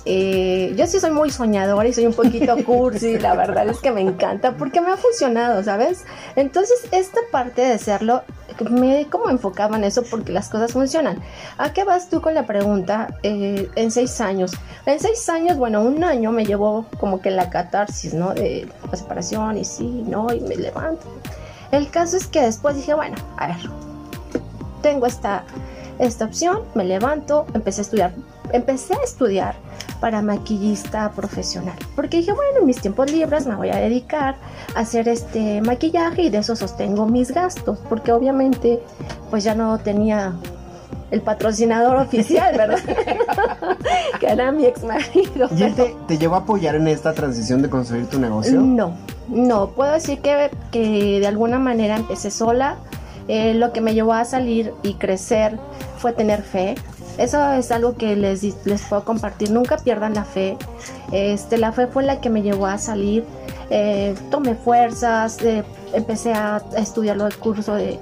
Eh, 0.04 0.75
yo 0.76 0.87
sí 0.88 0.99
soy 0.99 1.12
muy 1.12 1.30
soñadora 1.30 1.88
y 1.88 1.92
soy 1.92 2.06
un 2.06 2.12
poquito 2.12 2.56
cursi, 2.66 3.18
la 3.18 3.35
verdad 3.35 3.68
es 3.68 3.78
que 3.78 3.92
me 3.92 4.00
encanta 4.00 4.56
porque 4.56 4.80
me 4.80 4.90
ha 4.90 4.97
funcionado, 4.97 5.62
¿sabes? 5.62 6.04
Entonces 6.35 6.88
esta 6.90 7.21
parte 7.30 7.62
de 7.62 7.78
serlo, 7.78 8.23
me 8.68 9.06
como 9.09 9.30
enfocaba 9.30 9.76
en 9.76 9.85
eso 9.85 10.02
porque 10.02 10.32
las 10.32 10.49
cosas 10.49 10.73
funcionan. 10.73 11.21
¿A 11.56 11.73
qué 11.73 11.85
vas 11.85 12.09
tú 12.09 12.21
con 12.21 12.35
la 12.35 12.47
pregunta? 12.47 13.16
Eh, 13.23 13.71
en 13.76 13.90
seis 13.90 14.21
años. 14.21 14.52
En 14.87 14.99
seis 14.99 15.28
años, 15.28 15.56
bueno, 15.56 15.82
un 15.82 16.02
año 16.02 16.32
me 16.32 16.44
llevó 16.44 16.87
como 16.99 17.21
que 17.21 17.30
la 17.30 17.49
catarsis, 17.49 18.12
¿no? 18.12 18.35
De 18.35 18.68
la 18.90 18.97
separación 18.97 19.56
y 19.56 19.64
sí, 19.64 20.04
no, 20.06 20.32
y 20.32 20.40
me 20.40 20.56
levanto. 20.56 21.06
El 21.71 21.90
caso 21.90 22.16
es 22.16 22.26
que 22.26 22.42
después 22.42 22.76
dije, 22.76 22.94
bueno, 22.94 23.16
a 23.37 23.47
ver, 23.47 23.71
tengo 24.82 25.06
esta, 25.06 25.44
esta 25.99 26.25
opción, 26.25 26.62
me 26.75 26.85
levanto, 26.85 27.47
empecé 27.54 27.80
a 27.80 27.82
estudiar. 27.82 28.12
Empecé 28.52 28.94
a 28.94 29.02
estudiar 29.04 29.54
para 30.02 30.21
maquillista 30.21 31.12
profesional, 31.12 31.76
porque 31.94 32.16
dije, 32.16 32.32
bueno, 32.32 32.59
en 32.59 32.66
mis 32.66 32.80
tiempos 32.80 33.12
libres 33.12 33.47
me 33.47 33.54
voy 33.54 33.71
a 33.71 33.76
dedicar 33.76 34.35
a 34.75 34.80
hacer 34.80 35.06
este 35.06 35.62
maquillaje 35.62 36.23
y 36.23 36.28
de 36.28 36.38
eso 36.38 36.56
sostengo 36.56 37.06
mis 37.06 37.30
gastos, 37.30 37.78
porque 37.88 38.11
obviamente 38.11 38.82
pues 39.30 39.44
ya 39.44 39.54
no 39.54 39.78
tenía 39.78 40.32
el 41.12 41.21
patrocinador 41.21 41.99
oficial, 41.99 42.56
¿verdad? 42.56 42.80
que 44.18 44.26
era 44.26 44.50
mi 44.50 44.66
ex 44.66 44.82
marido. 44.82 45.49
¿Y 45.56 45.62
él 45.62 45.75
te, 45.76 45.94
te 46.09 46.18
llegó 46.18 46.35
a 46.35 46.38
apoyar 46.38 46.75
en 46.75 46.88
esta 46.88 47.12
transición 47.12 47.62
de 47.62 47.71
construir 47.71 48.06
tu 48.09 48.18
negocio? 48.18 48.61
No, 48.61 48.94
no, 49.28 49.68
puedo 49.71 49.92
decir 49.92 50.21
que, 50.21 50.50
que 50.73 51.21
de 51.21 51.26
alguna 51.28 51.61
manera 51.61 51.94
empecé 51.97 52.32
sola. 52.32 52.75
Eh, 53.28 53.54
lo 53.54 53.73
que 53.73 53.80
me 53.80 53.94
llevó 53.94 54.14
a 54.14 54.25
salir 54.25 54.75
y 54.82 54.94
crecer 54.94 55.56
fue 55.99 56.12
tener 56.12 56.42
fe. 56.42 56.75
Eso 57.19 57.52
es 57.52 57.71
algo 57.71 57.97
que 57.97 58.16
les, 58.16 58.42
les 58.64 58.83
puedo 58.83 59.04
compartir. 59.04 59.50
Nunca 59.50 59.76
pierdan 59.76 60.14
la 60.14 60.25
fe. 60.25 60.57
Este, 61.12 61.59
la 61.59 61.73
fe 61.73 61.87
fue 61.87 62.02
la 62.02 62.21
que 62.21 62.31
me 62.31 62.42
llevó 62.42 62.66
a 62.66 62.78
salir. 62.78 63.25
Eh, 63.71 64.14
tomé 64.31 64.54
fuerzas, 64.54 65.42
eh, 65.42 65.64
empecé 65.95 66.33
a 66.33 66.62
estudiar 66.76 67.19
el 67.21 67.37
curso 67.37 67.75
de 67.75 67.99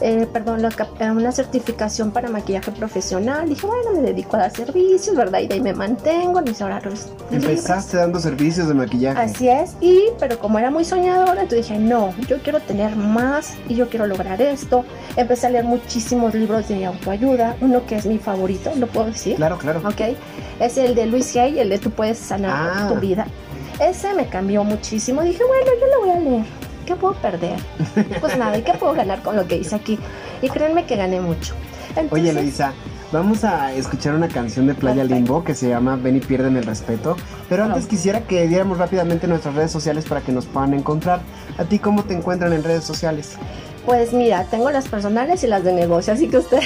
eh, 0.00 0.26
perdón, 0.32 0.66
una 1.12 1.32
certificación 1.32 2.10
para 2.10 2.28
maquillaje 2.28 2.70
profesional. 2.72 3.48
Dije, 3.48 3.66
bueno, 3.66 3.92
me 3.92 4.00
dedico 4.00 4.36
a 4.36 4.40
dar 4.40 4.50
servicios, 4.50 5.14
¿verdad? 5.16 5.40
Y 5.40 5.48
de 5.48 5.54
ahí 5.54 5.60
me 5.60 5.74
mantengo, 5.74 6.40
mis 6.42 6.60
horarios. 6.60 7.08
Empezaste 7.30 7.96
dando 7.96 8.18
servicios 8.18 8.68
de 8.68 8.74
maquillaje. 8.74 9.20
Así 9.20 9.48
es, 9.48 9.76
y 9.80 10.04
pero 10.18 10.38
como 10.38 10.58
era 10.58 10.70
muy 10.70 10.84
soñadora, 10.84 11.42
entonces 11.42 11.68
dije, 11.68 11.78
no, 11.78 12.14
yo 12.28 12.38
quiero 12.42 12.60
tener 12.60 12.96
más 12.96 13.54
y 13.68 13.74
yo 13.74 13.88
quiero 13.88 14.06
lograr 14.06 14.40
esto. 14.40 14.84
Empecé 15.16 15.46
a 15.48 15.50
leer 15.50 15.64
muchísimos 15.64 16.34
libros 16.34 16.68
de 16.68 16.86
autoayuda, 16.86 17.56
uno 17.60 17.84
que 17.86 17.96
es 17.96 18.06
mi 18.06 18.18
favorito, 18.18 18.72
¿lo 18.76 18.86
puedo 18.86 19.06
decir? 19.06 19.36
Claro, 19.36 19.58
claro. 19.58 19.80
Ok, 19.86 20.16
es 20.60 20.78
el 20.78 20.94
de 20.94 21.06
Luis 21.06 21.36
Hay, 21.36 21.58
el 21.58 21.68
de 21.68 21.78
Tú 21.78 21.90
puedes 21.90 22.18
sanar 22.18 22.72
ah. 22.74 22.88
tu 22.88 23.00
vida. 23.00 23.26
Ese 23.80 24.12
me 24.14 24.28
cambió 24.28 24.62
muchísimo. 24.62 25.22
Dije, 25.22 25.42
bueno, 25.42 25.70
yo 25.80 25.86
lo 25.86 26.00
voy 26.00 26.10
a 26.10 26.20
leer 26.20 26.69
¿qué 26.90 26.96
puedo 26.96 27.14
perder? 27.14 27.56
Pues 28.20 28.36
nada, 28.36 28.58
¿y 28.58 28.62
qué 28.62 28.72
puedo 28.72 28.94
ganar 28.94 29.22
con 29.22 29.36
lo 29.36 29.46
que 29.46 29.56
hice 29.56 29.76
aquí? 29.76 29.96
Y 30.42 30.48
créanme 30.48 30.86
que 30.86 30.96
gané 30.96 31.20
mucho. 31.20 31.54
Oye, 32.10 32.32
Luisa, 32.32 32.72
vamos 33.12 33.44
a 33.44 33.72
escuchar 33.72 34.16
una 34.16 34.26
canción 34.26 34.66
de 34.66 34.74
Playa 34.74 35.04
Limbo 35.04 35.44
que 35.44 35.54
se 35.54 35.68
llama 35.68 35.94
Ven 35.94 36.16
y 36.16 36.20
piérdeme 36.20 36.58
el 36.58 36.66
respeto. 36.66 37.16
Pero 37.48 37.64
antes 37.64 37.86
quisiera 37.86 38.22
que 38.22 38.48
diéramos 38.48 38.78
rápidamente 38.78 39.28
nuestras 39.28 39.54
redes 39.54 39.70
sociales 39.70 40.04
para 40.04 40.20
que 40.20 40.32
nos 40.32 40.46
puedan 40.46 40.74
encontrar. 40.74 41.20
¿A 41.58 41.64
ti 41.64 41.78
cómo 41.78 42.02
te 42.02 42.14
encuentran 42.14 42.52
en 42.52 42.64
redes 42.64 42.82
sociales? 42.82 43.36
Pues 43.86 44.12
mira, 44.12 44.44
tengo 44.50 44.70
las 44.72 44.88
personales 44.88 45.44
y 45.44 45.46
las 45.46 45.62
de 45.62 45.72
negocio, 45.72 46.12
así 46.12 46.28
que 46.28 46.38
usted. 46.38 46.60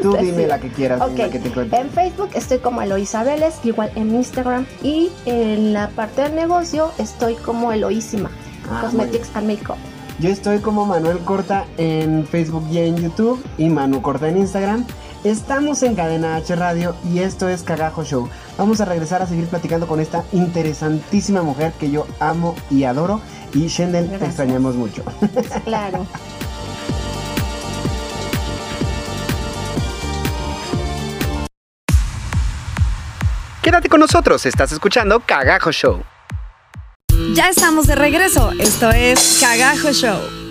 Tú 0.00 0.16
dime 0.20 0.46
la 0.46 0.60
que 0.60 0.68
quieras, 0.68 1.00
la 1.00 1.28
que 1.28 1.38
te 1.40 1.76
En 1.76 1.90
Facebook 1.90 2.30
estoy 2.34 2.58
como 2.58 2.82
Eloisa 2.82 3.24
Vélez, 3.24 3.56
igual 3.64 3.90
en 3.96 4.14
Instagram. 4.14 4.64
Y 4.82 5.10
en 5.26 5.72
la 5.72 5.88
parte 5.88 6.22
del 6.22 6.36
negocio 6.36 6.92
estoy 6.98 7.34
como 7.34 7.72
Eloísima. 7.72 8.30
Ah, 8.70 8.80
Cosmetics 8.82 9.30
and 9.34 9.46
Makeup. 9.46 9.76
Yo 10.18 10.30
estoy 10.30 10.60
como 10.60 10.86
Manuel 10.86 11.18
Corta 11.18 11.66
en 11.76 12.26
Facebook 12.26 12.66
y 12.70 12.78
en 12.78 12.96
YouTube 12.96 13.44
y 13.58 13.68
Manu 13.68 14.00
Corta 14.00 14.28
en 14.28 14.38
Instagram. 14.38 14.86
Estamos 15.24 15.82
en 15.82 15.94
Cadena 15.94 16.36
H 16.36 16.54
Radio 16.56 16.94
y 17.04 17.18
esto 17.18 17.48
es 17.48 17.62
Cagajo 17.62 18.04
Show. 18.04 18.28
Vamos 18.56 18.80
a 18.80 18.86
regresar 18.86 19.20
a 19.20 19.26
seguir 19.26 19.46
platicando 19.46 19.86
con 19.86 20.00
esta 20.00 20.24
interesantísima 20.32 21.42
mujer 21.42 21.72
que 21.78 21.90
yo 21.90 22.06
amo 22.20 22.54
y 22.70 22.84
adoro. 22.84 23.20
Y 23.52 23.66
Shendel, 23.66 24.08
te 24.08 24.24
extrañamos 24.24 24.74
mucho. 24.74 25.02
Claro. 25.64 26.06
Quédate 33.62 33.88
con 33.88 34.00
nosotros, 34.00 34.46
estás 34.46 34.70
escuchando 34.72 35.20
Cagajo 35.20 35.72
Show. 35.72 36.15
Ya 37.36 37.50
estamos 37.50 37.86
de 37.86 37.94
regreso. 37.96 38.50
Esto 38.58 38.90
es 38.90 39.36
Cagajo 39.42 39.92
Show. 39.92 40.45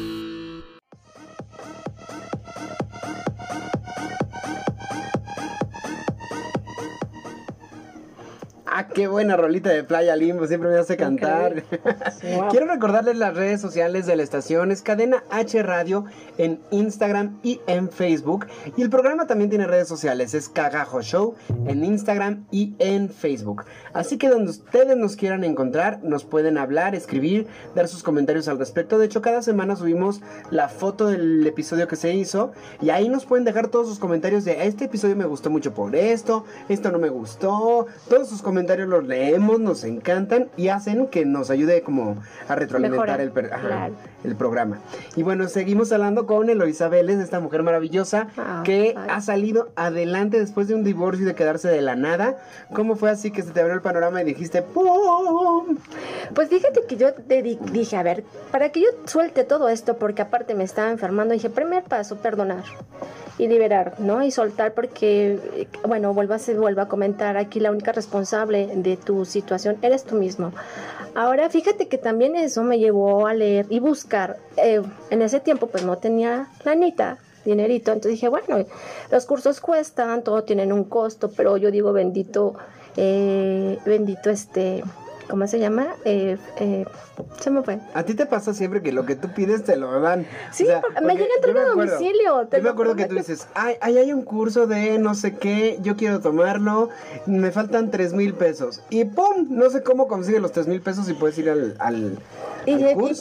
Ah, 8.78 8.90
qué 8.90 9.08
buena 9.08 9.38
rolita 9.38 9.70
de 9.70 9.86
Playa 9.86 10.18
Limbo, 10.18 10.46
siempre 10.48 10.70
me 10.70 10.78
hace 10.78 10.98
cantar. 10.98 11.64
Quiero 12.52 12.66
recordarles 12.66 13.16
las 13.16 13.34
redes 13.34 13.62
sociales 13.62 14.06
de 14.06 14.18
la 14.18 14.24
estación, 14.24 14.70
es 14.70 14.82
Cadena 14.82 15.24
H 15.30 15.64
Radio 15.64 16.04
en 16.38 16.60
Instagram 16.72 17.40
y 17.42 17.62
en 17.68 17.90
Facebook. 17.90 18.48
Y 18.76 18.82
el 18.82 18.90
programa 18.90 19.28
también 19.28 19.50
tiene 19.50 19.66
redes 19.66 19.88
sociales, 19.88 20.34
es 20.34 20.50
Cagajo 20.50 21.02
Show 21.02 21.36
en 21.68 21.86
Instagram 21.86 22.48
y 22.52 22.76
en 22.80 23.08
Facebook. 23.08 23.64
Así 23.94 24.18
que 24.18 24.28
donde 24.28 24.52
ustedes 24.52 24.98
nos 24.98 25.16
quieran 25.16 25.46
encontrar, 25.46 26.04
nos 26.04 26.26
pueden 26.26 26.58
hablar, 26.58 26.96
escribir, 26.96 27.48
dar 27.76 27.88
sus 27.88 28.04
comentarios 28.04 28.50
al 28.50 28.60
respecto. 28.60 28.98
De 28.98 29.06
hecho, 29.06 29.22
cada 29.22 29.42
semana 29.42 29.78
subimos 29.78 30.22
la 30.52 30.68
foto 30.68 31.08
del 31.08 31.48
episodio 31.48 31.88
que 31.88 31.96
se 31.96 32.14
hizo 32.14 32.52
y 32.82 32.90
ahí 32.90 33.08
nos 33.08 33.26
pueden 33.26 33.46
dejar 33.46 33.70
todos 33.70 33.88
sus 33.88 34.00
comentarios 34.00 34.44
de 34.44 34.68
este 34.68 34.84
episodio 34.84 35.16
me 35.16 35.24
gustó 35.24 35.50
mucho 35.50 35.74
por 35.74 35.96
esto, 35.96 36.44
esto 36.68 36.92
no 36.92 37.00
me 37.00 37.08
gustó, 37.08 37.88
todos 38.10 38.28
sus 38.28 38.42
comentarios 38.42 38.65
comentarios 38.66 38.90
los 38.90 39.08
leemos, 39.08 39.60
nos 39.60 39.84
encantan 39.84 40.50
y 40.58 40.70
hacen 40.70 41.06
que 41.06 41.24
nos 41.24 41.52
ayude 41.52 41.84
como 41.84 42.18
a 42.48 42.56
retroalimentar 42.56 43.22
el, 43.22 43.32
el, 44.24 44.36
programa. 44.36 44.80
Y 45.16 45.22
bueno, 45.22 45.48
seguimos 45.48 45.92
hablando 45.92 46.26
con 46.26 46.50
Eloisa 46.50 46.88
Vélez, 46.88 47.20
esta 47.20 47.40
mujer 47.40 47.62
maravillosa 47.62 48.28
ah, 48.38 48.64
que 48.66 48.96
ha 49.08 49.22
salido 49.22 49.70
adelante 49.76 50.40
después 50.40 50.68
de 50.68 50.74
un 50.74 50.84
divorcio 50.84 51.24
y 51.24 51.28
de 51.28 51.36
quedarse 51.36 51.68
de 51.68 51.82
la 51.84 51.96
nada. 51.96 52.38
¿Cómo 52.74 52.96
fue 52.96 53.12
así 53.12 53.30
que 53.30 53.44
se 53.44 53.52
te 53.52 53.60
abrió 53.60 53.76
el 53.76 53.82
panorama 53.82 54.20
y 54.24 54.26
dijiste 54.26 54.64
¡Pum! 54.64 55.78
Pues 56.34 56.50
fíjate 56.50 56.82
que 56.88 56.96
yo 56.96 57.14
te 57.14 57.44
dije, 57.44 57.98
a 57.98 58.02
ver, 58.02 58.24
para 58.52 58.70
que 58.70 58.82
yo 58.82 58.88
suelte 59.06 59.44
todo 59.44 59.70
esto, 59.70 59.98
porque 59.98 60.24
aparte 60.24 60.56
me 60.56 60.64
estaba 60.64 60.90
enfermando, 60.90 61.36
dije, 61.36 61.52
primer 61.52 61.84
paso, 61.84 62.18
perdonar 62.18 62.64
y 63.38 63.48
liberar, 63.48 63.96
¿no? 64.00 64.24
Y 64.24 64.32
soltar 64.32 64.74
porque, 64.74 65.68
bueno, 65.88 66.14
vuelva 66.14 66.36
a, 66.36 66.54
vuelva 66.58 66.84
a 66.84 66.88
comentar, 66.88 67.38
aquí 67.38 67.60
la 67.60 67.72
única 67.72 67.92
responsable 67.92 68.55
de 68.56 68.98
tu 68.98 69.26
situación 69.26 69.78
eres 69.82 70.04
tú 70.04 70.16
mismo. 70.16 70.52
Ahora, 71.14 71.50
fíjate 71.50 71.88
que 71.88 71.98
también 71.98 72.36
eso 72.36 72.64
me 72.64 72.78
llevó 72.78 73.28
a 73.28 73.34
leer 73.34 73.66
y 73.70 73.80
buscar. 73.80 74.38
Eh, 74.58 74.82
en 75.10 75.22
ese 75.22 75.40
tiempo, 75.40 75.68
pues 75.68 75.84
no 75.86 75.98
tenía 75.98 76.50
lanita, 76.64 77.20
dinerito, 77.46 77.92
entonces 77.92 78.14
dije, 78.14 78.28
bueno, 78.28 78.66
los 79.12 79.26
cursos 79.26 79.62
cuestan, 79.62 80.24
todo 80.24 80.44
tienen 80.44 80.74
un 80.74 80.84
costo, 80.84 81.32
pero 81.32 81.56
yo 81.58 81.72
digo, 81.72 81.94
bendito, 81.94 82.56
eh, 82.98 83.78
bendito 83.86 84.30
este 84.30 84.84
¿cómo 85.30 85.48
se 85.48 85.60
llama? 85.60 85.96
Eh, 86.06 86.38
eh, 86.58 86.86
se 87.40 87.50
me 87.50 87.64
fue. 87.64 87.80
A 87.94 88.04
ti 88.04 88.14
te 88.14 88.26
pasa 88.26 88.54
siempre 88.54 88.82
que 88.82 88.92
lo 88.92 89.06
que 89.06 89.16
tú 89.16 89.30
pides 89.30 89.64
te 89.64 89.76
lo 89.78 90.00
dan. 90.00 90.26
Sí, 90.52 90.66
me 91.04 91.14
llega 91.16 91.34
a 91.34 91.36
entregar 91.38 91.66
a 91.66 91.70
domicilio. 91.70 92.50
yo 92.50 92.62
me 92.62 92.70
acuerdo 92.70 92.96
que 92.96 93.06
tú 93.06 93.16
dices, 93.16 93.48
ay, 93.54 93.76
ahí 93.82 93.98
hay 93.98 94.14
un 94.14 94.24
curso 94.24 94.68
de 94.68 94.98
no 95.00 95.16
sé 95.16 95.36
qué, 95.36 95.80
yo 95.82 95.96
quiero 95.96 96.20
tomarlo, 96.20 96.90
me 97.26 97.52
faltan 97.52 97.92
tres 97.92 98.14
mil 98.14 98.34
pesos. 98.34 98.82
Y 98.90 99.06
¡pum! 99.06 99.48
No 99.50 99.70
sé 99.70 99.84
cómo 99.84 100.08
consigues 100.08 100.42
los 100.42 100.52
tres 100.52 100.68
mil 100.68 100.82
pesos 100.82 101.10
y 101.10 101.14
puedes 101.14 101.38
ir 101.38 101.50
al, 101.50 101.76
al, 101.80 102.18
y, 102.66 102.74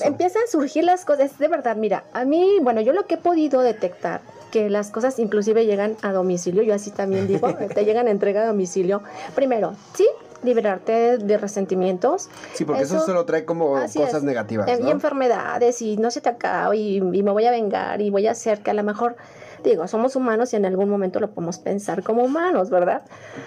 empiezan 0.04 0.42
a 0.42 0.50
surgir 0.50 0.84
las 0.84 1.04
cosas. 1.04 1.38
De 1.38 1.48
verdad, 1.48 1.76
mira, 1.76 2.04
a 2.12 2.24
mí, 2.24 2.58
bueno, 2.62 2.80
yo 2.80 2.92
lo 2.92 3.06
que 3.06 3.14
he 3.14 3.18
podido 3.18 3.60
detectar 3.60 4.20
que 4.50 4.70
las 4.70 4.90
cosas 4.90 5.18
inclusive 5.18 5.66
llegan 5.66 5.96
a 6.02 6.12
domicilio, 6.12 6.62
yo 6.62 6.74
así 6.74 6.90
también 6.90 7.26
digo, 7.26 7.52
te 7.74 7.84
llegan 7.84 8.06
a 8.06 8.10
entrega 8.10 8.42
a 8.42 8.46
domicilio. 8.46 9.02
Primero, 9.34 9.74
sí, 9.94 10.06
liberarte 10.44 11.18
de 11.18 11.38
resentimientos. 11.38 12.28
Sí, 12.52 12.64
porque 12.64 12.82
eso, 12.82 13.00
solo 13.00 13.24
trae 13.24 13.44
como 13.44 13.72
cosas 13.72 14.22
negativas. 14.22 14.68
Y 14.80 14.90
enfermedades 14.90 15.82
y 15.82 15.96
no 15.96 16.10
se 16.10 16.20
te 16.20 16.28
acaba 16.28 16.74
y, 16.76 17.00
me 17.00 17.30
voy 17.30 17.46
a 17.46 17.50
vengar 17.50 18.00
y 18.00 18.10
voy 18.10 18.26
a 18.26 18.32
hacer 18.32 18.60
que 18.60 18.70
a 18.70 18.74
lo 18.74 18.82
mejor 18.82 19.16
digo, 19.62 19.88
somos 19.88 20.14
humanos 20.14 20.52
y 20.52 20.56
en 20.56 20.66
algún 20.66 20.90
momento 20.90 21.20
lo 21.20 21.30
podemos 21.30 21.58
pensar 21.58 22.02
como 22.02 22.22
humanos, 22.22 22.68
¿verdad? 22.68 23.00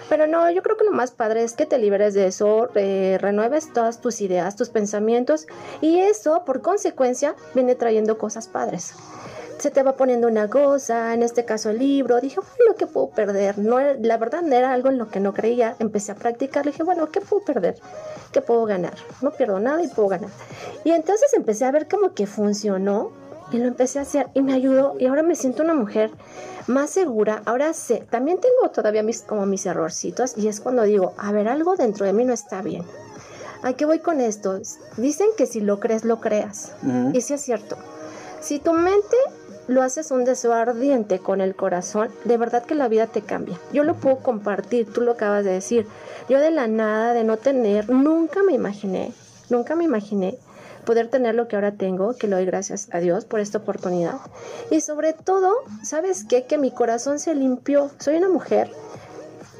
Pero 0.08 0.26
no, 0.26 0.50
yo 0.50 0.64
creo 0.64 0.76
que 0.76 0.84
lo 0.84 0.90
más 0.90 1.12
padre 1.12 1.44
es 1.44 1.52
que 1.52 1.64
te 1.64 1.78
liberes 1.78 2.12
de 2.14 2.26
eso, 2.26 2.70
eh, 2.74 3.18
renueves 3.20 3.72
todas 3.72 4.00
tus 4.00 4.20
ideas, 4.20 4.56
tus 4.56 4.68
pensamientos 4.68 5.46
y 5.80 5.98
eso, 5.98 6.44
por 6.44 6.60
consecuencia, 6.60 7.36
viene 7.54 7.76
trayendo 7.76 8.18
cosas 8.18 8.48
padres 8.48 8.94
se 9.58 9.70
te 9.70 9.82
va 9.82 9.96
poniendo 9.96 10.28
una 10.28 10.48
cosa, 10.48 11.14
en 11.14 11.22
este 11.22 11.44
caso 11.44 11.70
el 11.70 11.78
libro, 11.78 12.20
dije, 12.20 12.36
bueno, 12.36 12.74
¿qué 12.76 12.86
puedo 12.86 13.10
perder? 13.10 13.58
No, 13.58 13.78
la 13.80 14.16
verdad 14.16 14.42
no 14.42 14.54
era 14.54 14.72
algo 14.72 14.88
en 14.88 14.98
lo 14.98 15.08
que 15.10 15.20
no 15.20 15.34
creía, 15.34 15.76
empecé 15.78 16.12
a 16.12 16.14
practicar, 16.14 16.64
dije, 16.64 16.82
bueno, 16.82 17.10
¿qué 17.10 17.20
puedo 17.20 17.44
perder? 17.44 17.76
¿Qué 18.32 18.40
puedo 18.40 18.64
ganar? 18.64 18.94
No 19.20 19.30
pierdo 19.32 19.58
nada 19.60 19.82
y 19.82 19.88
puedo 19.88 20.08
ganar. 20.08 20.30
Y 20.84 20.92
entonces 20.92 21.32
empecé 21.34 21.64
a 21.64 21.72
ver 21.72 21.88
como 21.88 22.14
que 22.14 22.26
funcionó 22.26 23.12
y 23.50 23.58
lo 23.58 23.66
empecé 23.66 23.98
a 23.98 24.02
hacer 24.02 24.28
y 24.34 24.42
me 24.42 24.52
ayudó 24.52 24.94
y 24.98 25.06
ahora 25.06 25.22
me 25.22 25.34
siento 25.34 25.62
una 25.62 25.74
mujer 25.74 26.10
más 26.66 26.90
segura. 26.90 27.42
Ahora 27.46 27.72
sé, 27.72 28.06
también 28.10 28.38
tengo 28.40 28.70
todavía 28.70 29.02
mis, 29.02 29.22
como 29.22 29.46
mis 29.46 29.64
errorcitos 29.66 30.36
y 30.36 30.48
es 30.48 30.60
cuando 30.60 30.82
digo, 30.82 31.14
a 31.16 31.32
ver, 31.32 31.48
algo 31.48 31.74
dentro 31.76 32.04
de 32.06 32.12
mí 32.12 32.24
no 32.24 32.34
está 32.34 32.62
bien. 32.62 32.84
¿A 33.62 33.72
qué 33.72 33.86
voy 33.86 33.98
con 33.98 34.20
esto? 34.20 34.60
Dicen 34.96 35.28
que 35.36 35.46
si 35.46 35.60
lo 35.60 35.80
crees, 35.80 36.04
lo 36.04 36.20
creas. 36.20 36.74
Y 37.12 37.22
sí 37.22 37.34
es 37.34 37.40
cierto. 37.40 37.76
Si 38.40 38.60
tu 38.60 38.72
mente 38.72 39.16
lo 39.68 39.82
haces 39.82 40.10
un 40.10 40.24
deseo 40.24 40.54
ardiente 40.54 41.18
con 41.18 41.40
el 41.40 41.54
corazón, 41.54 42.10
de 42.24 42.36
verdad 42.36 42.64
que 42.64 42.74
la 42.74 42.88
vida 42.88 43.06
te 43.06 43.22
cambia. 43.22 43.60
Yo 43.72 43.84
lo 43.84 43.94
puedo 43.94 44.18
compartir, 44.18 44.92
tú 44.92 45.02
lo 45.02 45.12
acabas 45.12 45.44
de 45.44 45.52
decir. 45.52 45.86
Yo 46.28 46.40
de 46.40 46.50
la 46.50 46.66
nada, 46.66 47.12
de 47.12 47.22
no 47.22 47.36
tener, 47.36 47.88
nunca 47.88 48.42
me 48.42 48.54
imaginé, 48.54 49.12
nunca 49.50 49.76
me 49.76 49.84
imaginé 49.84 50.38
poder 50.86 51.08
tener 51.08 51.34
lo 51.34 51.48
que 51.48 51.56
ahora 51.56 51.72
tengo, 51.72 52.16
que 52.16 52.28
lo 52.28 52.36
doy 52.36 52.46
gracias 52.46 52.88
a 52.92 52.98
Dios 53.00 53.26
por 53.26 53.40
esta 53.40 53.58
oportunidad. 53.58 54.14
Y 54.70 54.80
sobre 54.80 55.12
todo, 55.12 55.52
¿sabes 55.82 56.24
qué? 56.24 56.46
Que 56.46 56.56
mi 56.56 56.70
corazón 56.70 57.18
se 57.18 57.34
limpió. 57.34 57.90
Soy 57.98 58.16
una 58.16 58.30
mujer 58.30 58.70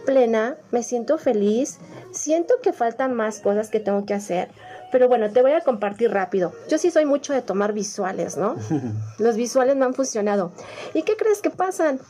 plena, 0.06 0.56
me 0.70 0.82
siento 0.82 1.18
feliz, 1.18 1.76
siento 2.12 2.54
que 2.62 2.72
faltan 2.72 3.12
más 3.12 3.40
cosas 3.40 3.68
que 3.68 3.78
tengo 3.78 4.06
que 4.06 4.14
hacer, 4.14 4.48
pero 4.90 5.08
bueno, 5.08 5.30
te 5.30 5.42
voy 5.42 5.52
a 5.52 5.60
compartir 5.60 6.10
rápido. 6.10 6.52
Yo 6.68 6.78
sí 6.78 6.90
soy 6.90 7.04
mucho 7.04 7.32
de 7.32 7.42
tomar 7.42 7.72
visuales, 7.72 8.36
¿no? 8.36 8.56
Los 9.18 9.36
visuales 9.36 9.76
me 9.76 9.84
han 9.84 9.94
funcionado. 9.94 10.52
¿Y 10.94 11.02
qué 11.02 11.16
crees 11.16 11.40
que 11.40 11.50
pasan? 11.50 12.00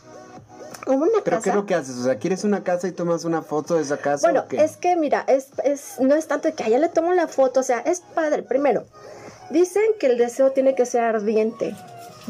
Una 0.86 1.08
¿Pero 1.22 1.42
qué 1.42 1.50
es 1.50 1.54
lo 1.54 1.66
que 1.66 1.74
haces? 1.74 1.96
O 1.98 2.04
sea, 2.04 2.16
¿quieres 2.16 2.44
una 2.44 2.62
casa 2.62 2.88
y 2.88 2.92
tomas 2.92 3.24
una 3.24 3.42
foto 3.42 3.74
de 3.74 3.82
esa 3.82 3.98
casa? 3.98 4.26
Bueno, 4.26 4.44
es 4.50 4.76
que 4.78 4.96
mira, 4.96 5.24
es, 5.26 5.48
es, 5.64 6.00
no 6.00 6.14
es 6.14 6.26
tanto 6.26 6.54
que 6.54 6.64
allá 6.64 6.78
le 6.78 6.88
tomo 6.88 7.12
la 7.12 7.28
foto, 7.28 7.60
o 7.60 7.62
sea, 7.62 7.80
es 7.80 8.00
padre. 8.14 8.42
Primero, 8.42 8.86
Dicen 9.50 9.82
que 9.98 10.08
el 10.08 10.18
deseo 10.18 10.52
tiene 10.52 10.74
que 10.74 10.84
ser 10.84 11.02
ardiente. 11.02 11.74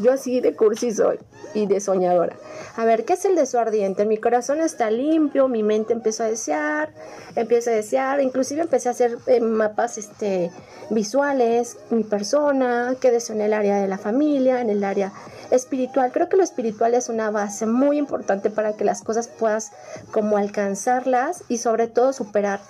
Yo 0.01 0.13
así 0.13 0.39
de 0.39 0.55
cursi 0.55 0.91
soy 0.91 1.19
y 1.53 1.65
de 1.65 1.79
soñadora. 1.79 2.35
A 2.77 2.85
ver, 2.85 3.05
¿qué 3.05 3.13
es 3.13 3.25
el 3.25 3.35
deseo 3.35 3.59
ardiente? 3.59 4.05
Mi 4.05 4.17
corazón 4.17 4.61
está 4.61 4.89
limpio, 4.89 5.47
mi 5.47 5.63
mente 5.63 5.93
empezó 5.93 6.23
a 6.23 6.27
desear, 6.27 6.93
empiezo 7.35 7.69
a 7.69 7.73
desear, 7.73 8.21
inclusive 8.21 8.61
empecé 8.61 8.87
a 8.89 8.91
hacer 8.91 9.17
eh, 9.27 9.41
mapas 9.41 9.97
este, 9.97 10.51
visuales, 10.89 11.77
mi 11.89 12.03
persona, 12.03 12.95
qué 13.01 13.11
deseo 13.11 13.35
en 13.35 13.41
el 13.41 13.53
área 13.53 13.81
de 13.81 13.87
la 13.87 13.97
familia, 13.97 14.61
en 14.61 14.69
el 14.69 14.83
área 14.83 15.11
espiritual. 15.51 16.11
Creo 16.11 16.29
que 16.29 16.37
lo 16.37 16.43
espiritual 16.43 16.93
es 16.93 17.09
una 17.09 17.31
base 17.31 17.65
muy 17.65 17.97
importante 17.97 18.49
para 18.49 18.73
que 18.73 18.85
las 18.85 19.01
cosas 19.01 19.27
puedas 19.27 19.71
como 20.11 20.37
alcanzarlas 20.37 21.43
y 21.49 21.57
sobre 21.57 21.87
todo 21.87 22.13
superar 22.13 22.61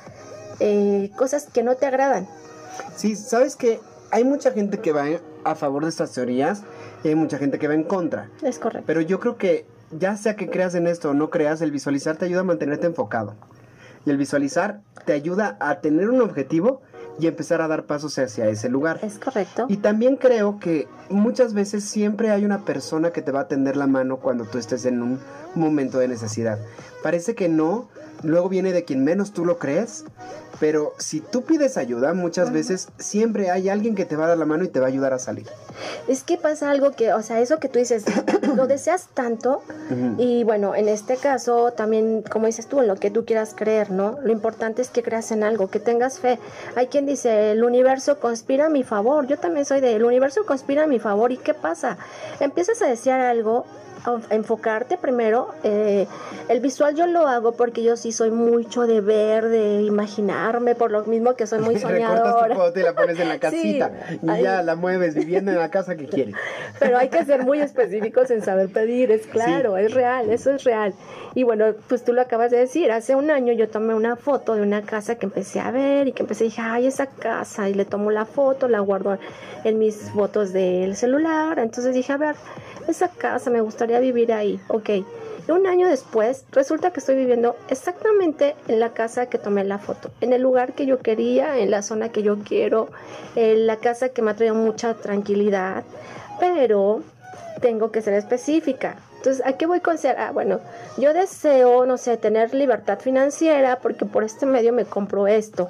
eh, 0.60 1.12
cosas 1.16 1.48
que 1.52 1.64
no 1.64 1.76
te 1.76 1.86
agradan. 1.86 2.28
Sí, 2.96 3.16
sabes 3.16 3.56
que 3.56 3.80
hay 4.12 4.24
mucha 4.24 4.52
gente 4.52 4.80
que 4.80 4.92
va 4.92 5.06
a 5.44 5.56
favor 5.56 5.84
de 5.84 5.90
estas 5.90 6.12
teorías 6.12 6.64
y 7.04 7.10
hay 7.10 7.16
mucha 7.16 7.38
gente 7.38 7.60
que 7.60 7.68
va 7.68 7.74
en 7.74 7.84
contra. 7.84 8.30
Es 8.42 8.60
correcto. 8.60 8.86
Pero 8.88 9.02
yo 9.02 9.20
creo 9.20 9.38
que 9.38 9.66
ya 9.98 10.16
sea 10.18 10.36
que 10.36 10.50
creas 10.50 10.76
en 10.76 10.88
esto 10.88 11.12
o 11.12 11.14
no 11.14 11.30
creas, 11.30 11.62
el 11.62 11.72
visualizar 11.72 12.18
te 12.18 12.26
ayuda 12.26 12.42
a 12.42 12.44
mantenerte 12.44 12.88
enfocado. 12.88 13.36
Y 14.06 14.10
el 14.10 14.18
visualizar 14.18 14.82
te 15.06 15.14
ayuda 15.14 15.58
a 15.60 15.80
tener 15.82 16.10
un 16.10 16.22
objetivo 16.22 16.82
y 17.20 17.28
empezar 17.28 17.62
a 17.62 17.68
dar 17.68 17.84
pasos 17.84 18.18
hacia 18.18 18.48
ese 18.48 18.70
lugar. 18.70 19.00
Es 19.04 19.20
correcto. 19.20 19.66
Y 19.68 19.78
también 19.78 20.16
creo 20.16 20.60
que 20.60 20.88
muchas 21.10 21.54
veces 21.54 21.84
siempre 21.84 22.32
hay 22.32 22.46
una 22.46 22.64
persona 22.64 23.12
que 23.12 23.22
te 23.22 23.32
va 23.32 23.42
a 23.42 23.48
tender 23.48 23.76
la 23.76 23.88
mano 23.88 24.18
cuando 24.18 24.46
tú 24.46 24.58
estés 24.58 24.86
en 24.86 25.02
un 25.02 25.20
momento 25.56 26.00
de 26.00 26.08
necesidad. 26.08 26.60
Parece 27.04 27.36
que 27.36 27.50
no, 27.50 27.88
luego 28.24 28.50
viene 28.50 28.74
de 28.74 28.84
quien 28.84 29.04
menos 29.04 29.32
tú 29.32 29.46
lo 29.46 29.58
crees, 29.58 30.06
pero 30.60 30.94
si 30.98 31.22
tú 31.22 31.44
pides 31.44 31.78
ayuda, 31.78 32.14
muchas 32.14 32.52
veces 32.52 32.90
siempre 32.98 33.50
hay 33.50 33.70
alguien 33.70 33.96
que 33.96 34.06
te 34.06 34.18
va 34.18 34.26
a 34.26 34.28
dar 34.30 34.38
la 34.38 34.46
mano 34.46 34.66
y 34.66 34.68
te 34.68 34.80
va 34.80 34.88
a 34.88 34.90
ayudar 34.90 35.14
a 35.14 35.20
salir. 35.20 35.48
Es 36.08 36.24
que 36.24 36.38
pasa 36.38 36.70
algo 36.70 36.92
que, 36.92 37.14
o 37.14 37.22
sea, 37.22 37.40
eso 37.40 37.60
que 37.60 37.70
tú 37.70 37.80
dices, 37.80 38.04
lo 38.56 38.68
deseas 38.68 39.08
tanto 39.14 39.62
y 40.18 40.44
bueno, 40.44 40.76
en 40.76 40.90
este 40.90 41.16
caso 41.16 41.72
también, 41.72 42.24
como 42.30 42.48
dices 42.48 42.68
tú, 42.68 42.82
en 42.82 42.88
lo 42.88 42.96
que 42.96 43.10
tú 43.10 43.26
quieras 43.26 43.54
creer, 43.56 43.92
¿no? 43.92 44.18
Lo 44.22 44.32
importante 44.32 44.82
es 44.82 44.90
que 44.90 45.02
creas 45.02 45.32
en 45.32 45.44
algo, 45.44 45.70
que 45.70 45.80
tengas 45.80 46.20
fe. 46.20 46.40
Hay 46.76 46.88
quien 46.88 47.06
dice, 47.06 47.52
el 47.52 47.64
universo 47.64 48.20
conspira 48.20 48.66
a 48.66 48.70
mi 48.70 48.84
favor. 48.84 49.28
Yo 49.28 49.38
también 49.38 49.66
soy 49.66 49.80
de, 49.80 49.96
el 49.96 50.04
universo 50.04 50.46
conspira 50.46 50.84
a 50.84 50.88
mi 50.88 51.00
favor. 51.00 51.32
¿Y 51.32 51.38
qué 51.38 51.54
pasa? 51.54 51.98
Empiezas 52.40 52.82
a 52.82 52.88
desear 52.88 53.22
algo 53.22 53.66
enfocarte 54.30 54.98
primero. 54.98 55.50
Eh, 55.64 56.08
el 56.48 56.60
visual 56.60 56.96
yo 56.96 57.06
lo 57.06 57.28
hago 57.28 57.54
porque 57.54 57.84
yo 57.84 57.96
sí 57.96 58.12
soy 58.12 58.32
mucho 58.32 58.88
de 58.88 59.02
ver, 59.02 59.50
de 59.50 59.82
imaginarme, 59.82 60.76
por 60.76 60.92
lo 60.92 61.04
mismo 61.06 61.36
que 61.36 61.48
soy 61.48 61.60
muy 61.60 61.78
soñadora. 61.78 62.48
Recortas 62.48 62.74
tu 62.74 62.80
y 62.80 62.84
la 62.84 62.94
pones 62.94 63.20
en 63.20 63.30
la 63.30 63.40
casita 63.40 63.92
y 64.22 64.42
ya 64.42 64.64
la 64.64 64.76
mueves 64.76 65.16
viviendo 65.16 65.52
en 65.52 65.58
la 65.58 65.70
casa 65.70 65.96
que 65.96 66.08
quieres. 66.08 66.36
Pero 66.80 66.98
hay 66.98 67.10
que 67.10 67.24
ser 67.26 67.44
muy 67.44 67.60
específicos 67.60 68.32
en 68.32 68.42
saber 68.42 68.70
pedir, 68.70 69.12
es 69.12 69.28
claro, 69.28 69.78
es 69.78 69.94
real, 69.94 70.30
eso 70.30 70.52
es 70.52 70.64
real. 70.64 70.94
Y 71.36 71.44
bueno, 71.44 71.74
pues 71.88 72.04
tú 72.04 72.14
lo 72.14 72.22
acabas 72.22 72.52
de 72.52 72.58
decir, 72.58 72.92
hace 72.92 73.16
un 73.16 73.30
año 73.30 73.54
yo 73.54 73.70
tomé 73.70 73.94
una 73.94 74.16
foto 74.16 74.56
de 74.56 74.62
una 74.62 74.82
casa 74.82 75.16
que 75.16 75.26
empecé 75.26 75.60
a 75.60 75.72
ver 75.72 76.08
y 76.08 76.14
que 76.14 76.24
empecé 76.24 76.46
a 76.46 76.48
decir, 76.48 76.64
ay, 76.66 76.88
esa 76.88 77.06
casa, 77.06 77.70
y 77.70 77.74
le 77.74 77.86
tomo 77.86 78.12
la 78.12 78.26
foto, 78.26 78.68
la 78.68 78.80
guardo 78.80 79.18
en 79.64 79.78
mis 79.78 79.96
fotos 80.12 80.54
del 80.54 80.96
celular, 80.96 81.60
entonces 81.60 81.94
dije, 81.94 82.14
a 82.14 82.18
ver, 82.18 82.36
esa 82.88 83.10
casa, 83.10 83.50
me 83.50 83.62
gustaría 83.62 84.00
vivir 84.00 84.34
ahí, 84.34 84.60
ok. 84.68 84.90
Un 85.48 85.66
año 85.66 85.88
después, 85.88 86.46
resulta 86.52 86.92
que 86.92 87.00
estoy 87.00 87.16
viviendo 87.16 87.56
exactamente 87.70 88.56
en 88.68 88.80
la 88.80 88.94
casa 88.94 89.28
que 89.28 89.40
tomé 89.40 89.64
la 89.64 89.80
foto, 89.80 90.12
en 90.22 90.32
el 90.32 90.44
lugar 90.44 90.74
que 90.74 90.86
yo 90.86 91.00
quería, 91.00 91.58
en 91.58 91.72
la 91.72 91.82
zona 91.82 92.10
que 92.10 92.22
yo 92.22 92.38
quiero, 92.40 92.90
en 93.36 93.66
la 93.66 93.78
casa 93.78 94.10
que 94.10 94.22
me 94.22 94.30
ha 94.30 94.36
traído 94.36 94.54
mucha 94.54 94.94
tranquilidad, 94.94 95.84
pero 96.40 97.02
tengo 97.62 97.92
que 97.92 98.04
ser 98.04 98.14
específica. 98.14 98.98
Entonces, 99.18 99.44
¿a 99.46 99.54
qué 99.54 99.66
voy 99.66 99.80
con 99.80 99.98
ser? 99.98 100.18
Ah, 100.20 100.32
bueno, 100.32 100.60
yo 100.98 101.14
deseo, 101.14 101.86
no 101.86 101.98
sé, 101.98 102.18
tener 102.18 102.54
libertad 102.54 103.00
financiera 103.00 103.80
porque 103.80 104.06
por 104.06 104.24
este 104.24 104.46
medio 104.46 104.72
me 104.72 104.86
compro 104.86 105.28
esto. 105.28 105.70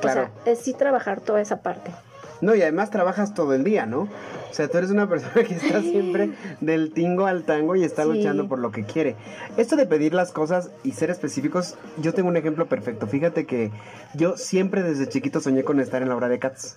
Claro. 0.00 0.22
O 0.22 0.44
sea, 0.44 0.52
es 0.52 0.58
sí 0.58 0.74
trabajar 0.74 1.20
toda 1.20 1.40
esa 1.40 1.62
parte. 1.62 1.92
No, 2.40 2.54
y 2.54 2.62
además 2.62 2.90
trabajas 2.90 3.34
todo 3.34 3.54
el 3.54 3.64
día, 3.64 3.86
¿no? 3.86 4.08
O 4.54 4.56
sea, 4.56 4.68
tú 4.68 4.78
eres 4.78 4.90
una 4.90 5.08
persona 5.08 5.44
que 5.44 5.54
está 5.54 5.80
siempre 5.82 6.30
del 6.60 6.92
tingo 6.92 7.26
al 7.26 7.44
tango 7.44 7.74
y 7.74 7.84
está 7.84 8.04
luchando 8.04 8.46
por 8.48 8.58
lo 8.58 8.70
que 8.70 8.84
quiere. 8.84 9.16
Esto 9.56 9.76
de 9.76 9.86
pedir 9.86 10.14
las 10.14 10.30
cosas 10.30 10.70
y 10.84 10.92
ser 10.92 11.10
específicos, 11.10 11.76
yo 11.98 12.14
tengo 12.14 12.28
un 12.28 12.36
ejemplo 12.36 12.66
perfecto. 12.66 13.06
Fíjate 13.06 13.46
que 13.46 13.70
yo 14.14 14.36
siempre 14.36 14.82
desde 14.82 15.08
chiquito 15.08 15.40
soñé 15.40 15.64
con 15.64 15.80
estar 15.80 16.02
en 16.02 16.08
la 16.08 16.16
obra 16.16 16.28
de 16.28 16.38
Cats. 16.38 16.76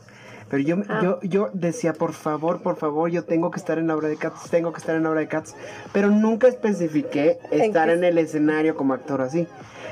Pero 0.49 0.63
yo, 0.63 0.77
ah. 0.87 1.01
yo, 1.03 1.19
yo 1.21 1.49
decía, 1.53 1.93
por 1.93 2.13
favor, 2.13 2.61
por 2.61 2.77
favor, 2.77 3.09
yo 3.11 3.25
tengo 3.25 3.51
que 3.51 3.59
estar 3.59 3.77
en 3.77 3.87
la 3.87 3.95
obra 3.95 4.07
de 4.07 4.17
Cats, 4.17 4.49
tengo 4.49 4.71
que 4.71 4.79
estar 4.79 4.95
en 4.95 5.03
la 5.03 5.09
obra 5.11 5.19
de 5.19 5.27
Cats. 5.27 5.55
Pero 5.93 6.09
nunca 6.09 6.47
especifiqué 6.47 7.39
estar 7.51 7.89
en, 7.89 7.99
en 7.99 8.03
el 8.05 8.17
escenario 8.17 8.75
como 8.75 8.93
actor 8.93 9.21
así. 9.21 9.47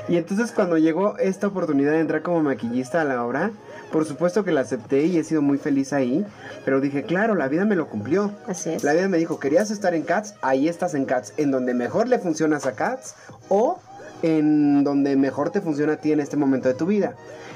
Y 0.08 0.16
entonces 0.16 0.52
cuando 0.52 0.78
llegó 0.78 1.18
esta 1.18 1.48
oportunidad 1.48 1.92
de 1.92 2.00
entrar 2.00 2.22
como 2.22 2.42
maquillista 2.42 3.00
a 3.00 3.04
la 3.04 3.24
obra, 3.24 3.50
por 3.92 4.04
supuesto 4.04 4.44
que 4.44 4.52
la 4.52 4.62
acepté 4.62 5.04
y 5.06 5.18
he 5.18 5.24
sido 5.24 5.42
muy 5.42 5.58
feliz 5.58 5.92
ahí, 5.92 6.26
pero 6.64 6.80
dije, 6.80 7.04
claro, 7.04 7.34
la 7.34 7.48
vida 7.48 7.64
me 7.64 7.76
lo 7.76 7.88
cumplió. 7.88 8.32
Así 8.46 8.70
es. 8.70 8.84
La 8.84 8.92
vida 8.92 9.08
me 9.08 9.18
dijo, 9.18 9.38
querías 9.38 9.70
estar 9.70 9.94
en 9.94 10.02
Cats, 10.02 10.34
ahí 10.42 10.68
estás 10.68 10.94
en 10.94 11.04
Cats, 11.04 11.32
en 11.36 11.50
donde 11.50 11.74
mejor 11.74 12.08
le 12.08 12.18
funcionas 12.18 12.66
a 12.66 12.72
Cats 12.72 13.14
o 13.48 13.78
en 14.22 14.84
donde 14.84 15.16
mejor 15.16 15.50
te 15.50 15.60
funciona 15.60 15.94
a 15.94 15.96
ti 15.96 16.12
en 16.12 16.20
este 16.20 16.36
momento 16.36 16.68
de 16.68 16.74
tu 16.74 16.86
vida. 16.86 17.14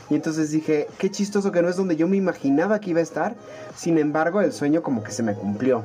Y 0.08 0.14
entonces 0.14 0.50
dije, 0.50 0.88
qué 0.98 1.10
chistoso 1.10 1.52
que 1.52 1.62
no 1.62 1.68
es 1.68 1.76
donde 1.76 1.96
yo 1.96 2.08
me 2.08 2.16
imaginaba 2.16 2.80
que 2.80 2.90
iba 2.90 3.00
a 3.00 3.02
estar, 3.02 3.34
sin 3.76 3.96
embargo 3.96 4.40
el 4.40 4.52
sueño 4.52 4.82
como 4.82 5.02
que 5.04 5.12
se 5.12 5.22
me 5.22 5.34
cumplió. 5.34 5.84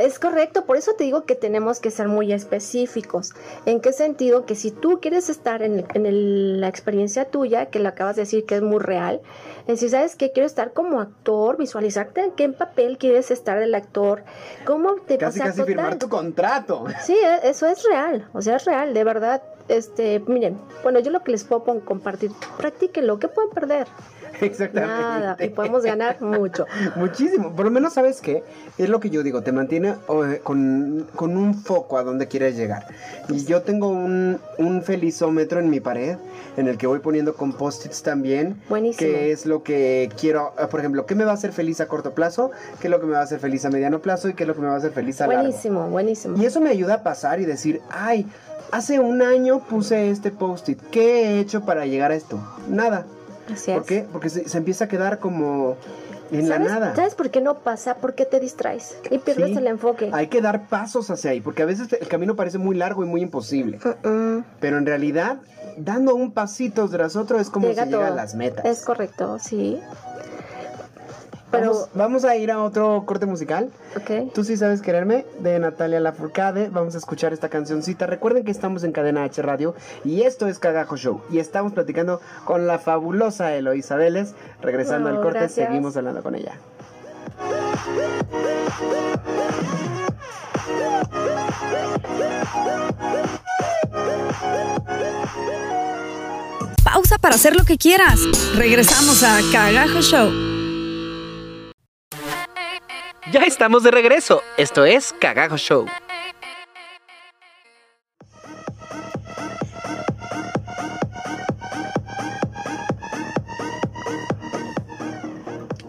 Es 0.00 0.18
correcto, 0.18 0.64
por 0.64 0.78
eso 0.78 0.94
te 0.94 1.04
digo 1.04 1.24
que 1.26 1.34
tenemos 1.34 1.78
que 1.78 1.90
ser 1.90 2.08
muy 2.08 2.32
específicos. 2.32 3.34
¿En 3.66 3.82
qué 3.82 3.92
sentido? 3.92 4.46
Que 4.46 4.54
si 4.54 4.70
tú 4.70 4.98
quieres 4.98 5.28
estar 5.28 5.62
en, 5.62 5.84
la 6.58 6.68
experiencia 6.68 7.26
tuya, 7.26 7.66
que 7.66 7.80
lo 7.80 7.90
acabas 7.90 8.16
de 8.16 8.22
decir 8.22 8.46
que 8.46 8.56
es 8.56 8.62
muy 8.62 8.78
real, 8.78 9.20
es 9.62 9.66
decir, 9.66 9.90
¿sabes 9.90 10.16
qué? 10.16 10.32
Quiero 10.32 10.46
estar 10.46 10.72
como 10.72 11.02
actor, 11.02 11.58
visualizarte 11.58 12.22
en 12.22 12.30
qué 12.32 12.48
papel 12.48 12.96
quieres 12.96 13.30
estar 13.30 13.58
el 13.58 13.74
actor, 13.74 14.24
cómo 14.64 14.94
te 14.94 15.18
Casi, 15.18 15.38
casi 15.38 15.62
firmar 15.64 15.98
tu 15.98 16.08
contrato. 16.08 16.86
Sí, 17.04 17.12
e, 17.14 17.50
eso 17.50 17.66
es 17.66 17.84
real, 17.84 18.26
o 18.32 18.40
sea, 18.40 18.56
es 18.56 18.64
real, 18.64 18.94
de 18.94 19.04
verdad. 19.04 19.42
Este, 19.68 20.20
miren, 20.26 20.58
bueno, 20.82 20.98
yo 21.00 21.10
lo 21.10 21.22
que 21.22 21.32
les 21.32 21.44
puedo 21.44 21.62
compartir, 21.84 22.30
practíquenlo, 22.56 23.18
¿qué 23.18 23.28
pueden 23.28 23.50
perder? 23.50 23.86
Exactamente. 24.44 24.94
Nada, 24.94 25.36
y 25.40 25.48
podemos 25.48 25.84
ganar 25.84 26.20
mucho. 26.20 26.66
Muchísimo. 26.96 27.54
Por 27.54 27.64
lo 27.66 27.70
menos, 27.70 27.94
¿sabes 27.94 28.20
qué? 28.20 28.42
Es 28.78 28.88
lo 28.88 29.00
que 29.00 29.10
yo 29.10 29.22
digo, 29.22 29.42
te 29.42 29.52
mantiene 29.52 29.94
con, 30.42 31.06
un 31.20 31.54
foco 31.54 31.98
a 31.98 32.02
donde 32.02 32.28
quieres 32.28 32.56
llegar. 32.56 32.86
Y 33.28 33.44
yo 33.44 33.62
tengo 33.62 33.88
un, 33.88 34.38
un 34.58 34.82
felizómetro 34.82 35.60
en 35.60 35.70
mi 35.70 35.80
pared 35.80 36.16
en 36.56 36.68
el 36.68 36.78
que 36.78 36.86
voy 36.86 37.00
poniendo 37.00 37.34
con 37.34 37.52
post-its 37.52 38.02
también. 38.02 38.60
Buenísimo. 38.68 39.10
Que 39.10 39.32
es 39.32 39.46
lo 39.46 39.62
que 39.62 40.10
quiero, 40.18 40.52
ah, 40.58 40.68
por 40.68 40.80
ejemplo, 40.80 41.06
¿qué 41.06 41.14
me 41.14 41.24
va 41.24 41.32
a 41.32 41.34
hacer 41.34 41.52
feliz 41.52 41.80
a 41.80 41.88
corto 41.88 42.12
plazo? 42.12 42.50
¿Qué 42.80 42.88
es 42.88 42.90
lo 42.90 43.00
que 43.00 43.06
me 43.06 43.12
va 43.12 43.20
a 43.20 43.24
hacer 43.24 43.40
feliz 43.40 43.64
a 43.64 43.70
mediano 43.70 44.00
plazo? 44.00 44.28
¿Y 44.28 44.34
qué 44.34 44.44
es 44.44 44.48
lo 44.48 44.54
que 44.54 44.60
me 44.60 44.68
va 44.68 44.74
a 44.74 44.78
hacer 44.78 44.92
feliz 44.92 45.20
a 45.20 45.26
largo? 45.26 45.42
Buenísimo, 45.42 45.88
buenísimo. 45.88 46.40
Y 46.40 46.44
eso 46.44 46.60
me 46.60 46.70
ayuda 46.70 46.94
a 46.94 47.02
pasar 47.02 47.40
y 47.40 47.44
decir, 47.44 47.80
ay, 47.90 48.26
hace 48.72 49.00
un 49.00 49.22
año 49.22 49.60
puse 49.60 50.10
este 50.10 50.30
post-it. 50.30 50.80
¿Qué 50.90 51.24
he 51.24 51.40
hecho 51.40 51.64
para 51.64 51.86
llegar 51.86 52.10
a 52.12 52.14
esto? 52.14 52.38
Nada. 52.68 53.06
¿Por 53.66 53.84
qué? 53.84 54.06
Porque 54.10 54.28
se, 54.30 54.56
empieza 54.56 54.84
a 54.84 54.88
quedar 54.88 55.18
como 55.18 55.76
en 56.30 56.48
la 56.48 56.58
nada. 56.58 56.94
¿Sabes 56.94 57.14
por 57.14 57.30
qué 57.30 57.40
no 57.40 57.58
pasa? 57.58 57.96
Porque 57.96 58.24
te 58.24 58.40
distraes 58.40 58.96
y 59.10 59.18
pierdes 59.18 59.56
el 59.56 59.66
enfoque. 59.66 60.10
Hay 60.12 60.28
que 60.28 60.40
dar 60.40 60.68
pasos 60.68 61.10
hacia 61.10 61.32
ahí, 61.32 61.40
porque 61.40 61.62
a 61.62 61.66
veces 61.66 61.92
el 61.92 62.08
camino 62.08 62.36
parece 62.36 62.58
muy 62.58 62.76
largo 62.76 63.04
y 63.04 63.06
muy 63.06 63.22
imposible. 63.22 63.78
Pero 64.60 64.78
en 64.78 64.86
realidad, 64.86 65.38
dando 65.76 66.14
un 66.14 66.32
pasito 66.32 66.88
tras 66.88 67.16
otro 67.16 67.40
es 67.40 67.50
como 67.50 67.72
se 67.72 67.84
llega 67.84 68.06
a 68.06 68.10
las 68.10 68.34
metas. 68.34 68.64
Es 68.64 68.84
correcto, 68.84 69.38
sí. 69.38 69.80
Pero 71.50 71.88
vamos, 71.94 72.24
a 72.24 72.36
ir 72.36 72.50
a 72.50 72.62
otro 72.62 73.04
corte 73.06 73.26
musical. 73.26 73.70
Ok. 73.96 74.32
Tú 74.32 74.44
sí 74.44 74.56
sabes 74.56 74.82
quererme, 74.82 75.24
de 75.40 75.58
Natalia 75.58 76.00
Lafourcade. 76.00 76.68
Vamos 76.68 76.94
a 76.94 76.98
escuchar 76.98 77.32
esta 77.32 77.48
cancioncita. 77.48 78.06
Recuerden 78.06 78.44
que 78.44 78.50
estamos 78.50 78.84
en 78.84 78.92
Cadena 78.92 79.24
H 79.24 79.42
Radio 79.42 79.74
y 80.04 80.22
esto 80.22 80.46
es 80.46 80.58
Cagajo 80.58 80.96
Show. 80.96 81.22
Y 81.30 81.38
estamos 81.38 81.72
platicando 81.72 82.20
con 82.44 82.66
la 82.66 82.78
fabulosa 82.78 83.54
Eloisa 83.54 83.96
Vélez. 83.96 84.34
Regresando 84.60 85.08
al 85.08 85.20
corte, 85.20 85.48
seguimos 85.48 85.96
hablando 85.96 86.22
con 86.22 86.34
ella. 86.34 86.54
Pausa 96.84 97.18
para 97.18 97.34
hacer 97.34 97.56
lo 97.56 97.64
que 97.64 97.76
quieras. 97.76 98.20
Regresamos 98.56 99.22
a 99.22 99.38
Cagajo 99.52 100.00
Show. 100.00 100.49
Ya 103.32 103.42
estamos 103.42 103.84
de 103.84 103.92
regreso. 103.92 104.42
Esto 104.56 104.84
es 104.84 105.12
Cagajo 105.12 105.56
Show. 105.56 105.86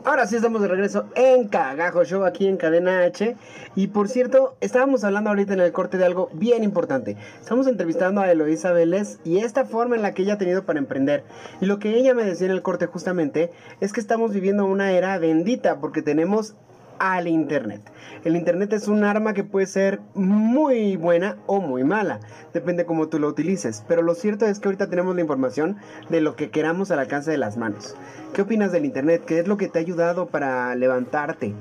Ahora 0.05 0.27
sí 0.27 0.35
estamos 0.35 0.61
de 0.61 0.67
regreso 0.67 1.05
en 1.15 1.47
Cagajo 1.47 2.03
Show 2.03 2.25
aquí 2.25 2.45
en 2.45 2.57
Cadena 2.57 2.99
H. 2.99 3.35
Y 3.75 3.87
por 3.87 4.07
cierto, 4.07 4.55
estábamos 4.61 5.03
hablando 5.03 5.31
ahorita 5.31 5.53
en 5.53 5.61
el 5.61 5.71
corte 5.71 5.97
de 5.97 6.05
algo 6.05 6.29
bien 6.33 6.63
importante. 6.63 7.17
Estamos 7.39 7.65
entrevistando 7.65 8.21
a 8.21 8.29
Eloísa 8.29 8.71
Vélez 8.71 9.17
y 9.23 9.39
esta 9.39 9.65
forma 9.65 9.95
en 9.95 10.03
la 10.03 10.13
que 10.13 10.21
ella 10.21 10.33
ha 10.33 10.37
tenido 10.37 10.65
para 10.65 10.77
emprender. 10.77 11.23
Y 11.59 11.65
lo 11.65 11.79
que 11.79 11.95
ella 11.95 12.13
me 12.13 12.23
decía 12.23 12.45
en 12.47 12.53
el 12.53 12.61
corte 12.61 12.85
justamente 12.85 13.51
es 13.79 13.93
que 13.93 13.99
estamos 13.99 14.31
viviendo 14.31 14.65
una 14.65 14.91
era 14.91 15.17
bendita 15.17 15.79
porque 15.79 16.03
tenemos 16.03 16.55
al 17.01 17.27
Internet. 17.27 17.81
El 18.23 18.35
Internet 18.35 18.73
es 18.73 18.87
un 18.87 19.03
arma 19.03 19.33
que 19.33 19.43
puede 19.43 19.65
ser 19.65 20.01
muy 20.13 20.97
buena 20.97 21.37
o 21.47 21.59
muy 21.59 21.83
mala, 21.83 22.19
depende 22.53 22.85
cómo 22.85 23.07
tú 23.07 23.17
lo 23.17 23.27
utilices, 23.27 23.83
pero 23.87 24.03
lo 24.03 24.13
cierto 24.13 24.45
es 24.45 24.59
que 24.59 24.67
ahorita 24.67 24.87
tenemos 24.87 25.15
la 25.15 25.21
información 25.21 25.77
de 26.09 26.21
lo 26.21 26.35
que 26.35 26.51
queramos 26.51 26.91
al 26.91 26.99
alcance 26.99 27.31
de 27.31 27.39
las 27.39 27.57
manos. 27.57 27.95
¿Qué 28.33 28.41
opinas 28.43 28.71
del 28.71 28.85
Internet? 28.85 29.23
¿Qué 29.25 29.39
es 29.39 29.47
lo 29.47 29.57
que 29.57 29.67
te 29.67 29.79
ha 29.79 29.81
ayudado 29.81 30.25
para 30.25 30.73
levantarte? 30.75 31.53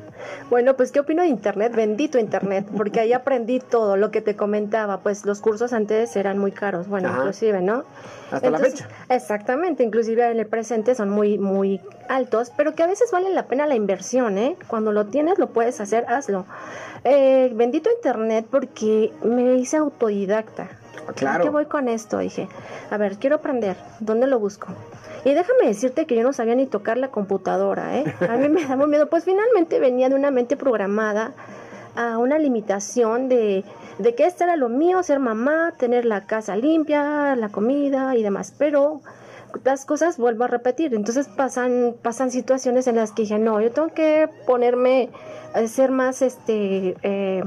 Bueno, 0.50 0.76
pues 0.76 0.92
¿qué 0.92 1.00
opino 1.00 1.22
de 1.22 1.28
Internet? 1.28 1.74
Bendito 1.74 2.18
Internet, 2.18 2.66
porque 2.76 3.00
ahí 3.00 3.12
aprendí 3.12 3.58
todo 3.58 3.96
lo 3.96 4.12
que 4.12 4.20
te 4.20 4.36
comentaba, 4.36 5.00
pues 5.00 5.24
los 5.24 5.40
cursos 5.40 5.72
antes 5.72 6.14
eran 6.14 6.38
muy 6.38 6.52
caros, 6.52 6.86
bueno, 6.86 7.10
inclusive, 7.10 7.60
¿no? 7.60 7.82
Hasta 8.30 8.50
la 8.50 8.58
fecha. 8.58 8.88
Exactamente, 9.08 9.82
inclusive 9.82 10.30
en 10.30 10.38
el 10.38 10.46
presente 10.46 10.94
son 10.94 11.10
muy, 11.10 11.38
muy 11.38 11.80
altos, 12.08 12.52
pero 12.56 12.74
que 12.76 12.84
a 12.84 12.86
veces 12.86 13.10
vale 13.10 13.30
la 13.30 13.46
pena 13.46 13.66
la 13.66 13.74
inversión, 13.74 14.38
¿eh? 14.38 14.56
Cuando 14.68 14.92
lo 14.92 15.06
tienes, 15.06 15.38
lo 15.38 15.48
puedes 15.48 15.80
hacer, 15.80 16.04
hazlo. 16.08 16.46
Eh, 17.02 17.50
bendito 17.54 17.90
Internet 17.90 18.46
porque 18.48 19.12
me 19.24 19.56
hice 19.56 19.78
autodidacta. 19.78 20.68
Claro. 21.14 21.40
¿A 21.40 21.44
qué 21.44 21.50
voy 21.50 21.66
con 21.66 21.88
esto? 21.88 22.18
Dije, 22.18 22.48
a 22.90 22.96
ver, 22.96 23.16
quiero 23.16 23.36
aprender, 23.36 23.76
¿dónde 24.00 24.26
lo 24.26 24.38
busco? 24.38 24.68
Y 25.24 25.34
déjame 25.34 25.66
decirte 25.66 26.06
que 26.06 26.16
yo 26.16 26.22
no 26.22 26.32
sabía 26.32 26.54
ni 26.54 26.66
tocar 26.66 26.96
la 26.96 27.08
computadora, 27.08 27.98
¿eh? 27.98 28.14
A 28.28 28.36
mí 28.36 28.48
me 28.48 28.64
daba 28.68 28.86
miedo. 28.86 29.08
Pues 29.08 29.24
finalmente 29.24 29.78
venía 29.78 30.08
de 30.08 30.14
una 30.14 30.30
mente 30.30 30.56
programada 30.56 31.32
a 31.96 32.18
una 32.18 32.38
limitación 32.38 33.28
de, 33.28 33.64
de 33.98 34.14
que 34.14 34.26
esto 34.26 34.44
era 34.44 34.56
lo 34.56 34.68
mío, 34.68 35.02
ser 35.02 35.18
mamá, 35.18 35.74
tener 35.76 36.04
la 36.04 36.22
casa 36.22 36.56
limpia, 36.56 37.36
la 37.36 37.50
comida 37.50 38.16
y 38.16 38.22
demás. 38.22 38.54
Pero 38.56 39.02
las 39.64 39.84
cosas 39.84 40.16
vuelvo 40.16 40.44
a 40.44 40.46
repetir. 40.46 40.94
Entonces 40.94 41.28
pasan, 41.28 41.94
pasan 42.02 42.30
situaciones 42.30 42.86
en 42.86 42.96
las 42.96 43.12
que 43.12 43.22
dije, 43.22 43.38
no, 43.38 43.60
yo 43.60 43.70
tengo 43.72 43.88
que 43.88 44.28
ponerme 44.46 45.10
a 45.54 45.66
ser 45.66 45.90
más 45.90 46.22
este 46.22 46.96
eh, 47.02 47.42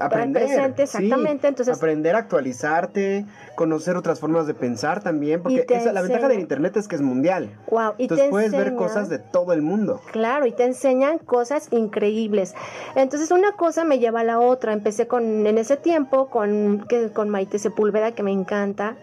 aprender, 0.00 0.44
presente, 0.44 0.82
exactamente. 0.84 1.48
Entonces, 1.48 1.76
aprender 1.76 2.14
a 2.14 2.18
actualizarte, 2.18 3.26
conocer 3.54 3.96
otras 3.96 4.20
formas 4.20 4.46
de 4.46 4.54
pensar 4.54 5.02
también, 5.02 5.42
porque 5.42 5.64
esa, 5.68 5.92
la 5.92 6.02
ventaja 6.02 6.28
del 6.28 6.40
internet 6.40 6.76
es 6.76 6.88
que 6.88 6.96
es 6.96 7.02
mundial. 7.02 7.50
Wow, 7.70 7.94
y 7.98 8.02
Entonces 8.02 8.26
te 8.26 8.30
puedes 8.30 8.52
ver 8.52 8.74
cosas 8.74 9.08
de 9.08 9.18
todo 9.18 9.52
el 9.52 9.62
mundo. 9.62 10.00
Claro, 10.12 10.46
y 10.46 10.52
te 10.52 10.64
enseñan 10.64 11.18
cosas 11.18 11.68
increíbles. 11.72 12.54
Entonces 12.94 13.30
una 13.30 13.52
cosa 13.52 13.84
me 13.84 13.98
lleva 13.98 14.20
a 14.20 14.24
la 14.24 14.40
otra. 14.40 14.72
Empecé 14.72 15.06
con 15.06 15.46
en 15.46 15.58
ese 15.58 15.76
tiempo 15.76 16.28
con 16.28 16.84
que 16.88 17.10
con 17.10 17.28
Maite 17.28 17.58
Sepúlveda 17.58 18.12
que 18.12 18.22
me 18.22 18.32
encanta. 18.32 18.96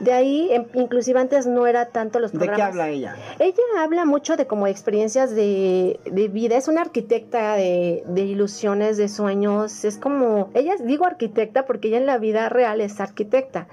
De 0.00 0.12
ahí, 0.12 0.48
em- 0.50 0.66
inclusive 0.74 1.20
antes 1.20 1.46
no 1.46 1.66
era 1.66 1.86
tanto 1.86 2.18
los 2.20 2.32
¿De 2.32 2.38
programas. 2.38 2.56
qué 2.58 2.62
habla 2.62 2.88
ella? 2.88 3.16
Ella 3.38 3.62
habla 3.78 4.04
mucho 4.06 4.36
de 4.36 4.46
como 4.46 4.66
experiencias 4.66 5.34
de, 5.34 6.00
de 6.10 6.28
vida, 6.28 6.56
es 6.56 6.68
una 6.68 6.80
arquitecta 6.80 7.54
de, 7.54 8.02
de 8.06 8.22
ilusiones, 8.22 8.96
de 8.96 9.08
sueños, 9.08 9.84
es 9.84 9.98
como, 9.98 10.50
ella 10.54 10.74
digo 10.82 11.04
arquitecta 11.04 11.66
porque 11.66 11.88
ella 11.88 11.98
en 11.98 12.06
la 12.06 12.18
vida 12.18 12.48
real 12.48 12.80
es 12.80 12.98
arquitecta. 13.00 13.68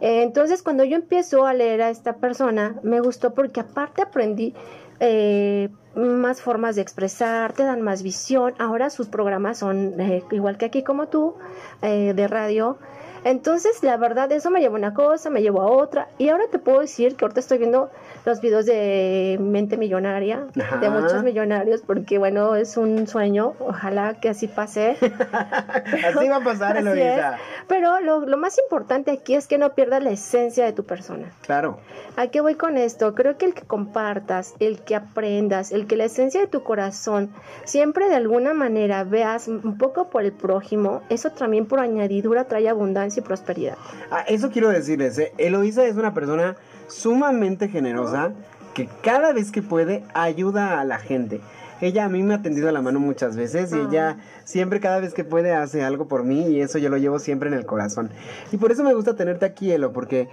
Eh, 0.00 0.22
entonces 0.22 0.62
cuando 0.62 0.84
yo 0.84 0.96
empiezo 0.96 1.46
a 1.46 1.54
leer 1.54 1.80
a 1.82 1.90
esta 1.90 2.16
persona, 2.16 2.76
me 2.82 3.00
gustó 3.00 3.32
porque 3.34 3.60
aparte 3.60 4.02
aprendí 4.02 4.54
eh, 5.00 5.68
más 5.94 6.40
formas 6.42 6.76
de 6.76 6.82
expresar, 6.82 7.52
te 7.54 7.62
dan 7.64 7.80
más 7.82 8.02
visión, 8.02 8.54
ahora 8.58 8.90
sus 8.90 9.08
programas 9.08 9.58
son 9.58 10.00
eh, 10.00 10.22
igual 10.32 10.58
que 10.58 10.66
aquí 10.66 10.82
como 10.82 11.08
tú, 11.08 11.34
eh, 11.82 12.12
de 12.14 12.28
radio. 12.28 12.76
Entonces, 13.24 13.82
la 13.82 13.96
verdad, 13.96 14.30
eso 14.32 14.50
me 14.50 14.60
llevó 14.60 14.76
a 14.76 14.78
una 14.78 14.94
cosa, 14.94 15.30
me 15.30 15.42
llevó 15.42 15.62
a 15.62 15.66
otra. 15.66 16.08
Y 16.18 16.28
ahora 16.28 16.44
te 16.50 16.58
puedo 16.58 16.80
decir 16.80 17.16
que 17.16 17.24
ahorita 17.24 17.40
estoy 17.40 17.58
viendo 17.58 17.90
los 18.24 18.40
videos 18.40 18.66
de 18.66 19.38
Mente 19.40 19.76
Millonaria, 19.76 20.46
Ajá. 20.60 20.78
de 20.78 20.90
muchos 20.90 21.22
millonarios, 21.22 21.82
porque 21.82 22.18
bueno, 22.18 22.54
es 22.56 22.76
un 22.76 23.06
sueño. 23.06 23.54
Ojalá 23.60 24.14
que 24.14 24.28
así 24.28 24.48
pase. 24.48 24.96
Así 25.02 26.28
va 26.28 26.36
a 26.36 26.44
pasar, 26.44 26.76
Eloisa. 26.76 27.38
Pero 27.68 28.00
lo, 28.00 28.20
lo 28.20 28.36
más 28.36 28.58
importante 28.58 29.10
aquí 29.10 29.34
es 29.34 29.46
que 29.46 29.58
no 29.58 29.74
pierdas 29.74 30.02
la 30.02 30.10
esencia 30.10 30.64
de 30.64 30.72
tu 30.72 30.84
persona. 30.84 31.30
Claro. 31.42 31.78
¿A 32.16 32.26
qué 32.26 32.40
voy 32.40 32.54
con 32.56 32.76
esto? 32.76 33.14
Creo 33.14 33.38
que 33.38 33.46
el 33.46 33.54
que 33.54 33.62
compartas, 33.62 34.54
el 34.58 34.80
que 34.80 34.94
aprendas, 34.94 35.72
el 35.72 35.86
que 35.86 35.96
la 35.96 36.04
esencia 36.04 36.40
de 36.40 36.46
tu 36.46 36.62
corazón 36.62 37.30
siempre 37.64 38.08
de 38.08 38.16
alguna 38.16 38.52
manera 38.54 39.04
veas 39.04 39.48
un 39.48 39.78
poco 39.78 40.10
por 40.10 40.24
el 40.24 40.32
prójimo, 40.32 41.02
eso 41.08 41.30
también 41.30 41.66
por 41.66 41.80
añadidura 41.80 42.44
trae 42.44 42.68
abundancia 42.68 43.11
y 43.16 43.22
prosperidad. 43.22 43.76
Ah, 44.10 44.24
eso 44.28 44.50
quiero 44.50 44.68
decirles, 44.68 45.18
¿eh? 45.18 45.32
Eloisa 45.38 45.84
es 45.84 45.96
una 45.96 46.14
persona 46.14 46.56
sumamente 46.88 47.68
generosa 47.68 48.32
que 48.74 48.88
cada 49.02 49.32
vez 49.32 49.50
que 49.50 49.62
puede 49.62 50.04
ayuda 50.14 50.80
a 50.80 50.84
la 50.84 50.98
gente. 50.98 51.40
Ella 51.80 52.04
a 52.04 52.08
mí 52.08 52.22
me 52.22 52.34
ha 52.34 52.42
tendido 52.42 52.70
la 52.70 52.80
mano 52.80 53.00
muchas 53.00 53.36
veces 53.36 53.72
y 53.72 53.76
ella 53.76 54.16
siempre 54.52 54.80
cada 54.80 55.00
vez 55.00 55.14
que 55.14 55.24
puede 55.24 55.52
hace 55.52 55.82
algo 55.82 56.08
por 56.08 56.24
mí 56.24 56.48
y 56.48 56.60
eso 56.60 56.76
yo 56.76 56.90
lo 56.90 56.98
llevo 56.98 57.18
siempre 57.18 57.48
en 57.48 57.54
el 57.54 57.64
corazón. 57.64 58.10
Y 58.52 58.58
por 58.58 58.70
eso 58.70 58.84
me 58.84 58.92
gusta 58.92 59.16
tenerte 59.16 59.46
aquí, 59.46 59.72
Elo, 59.72 59.92
porque 59.94 60.28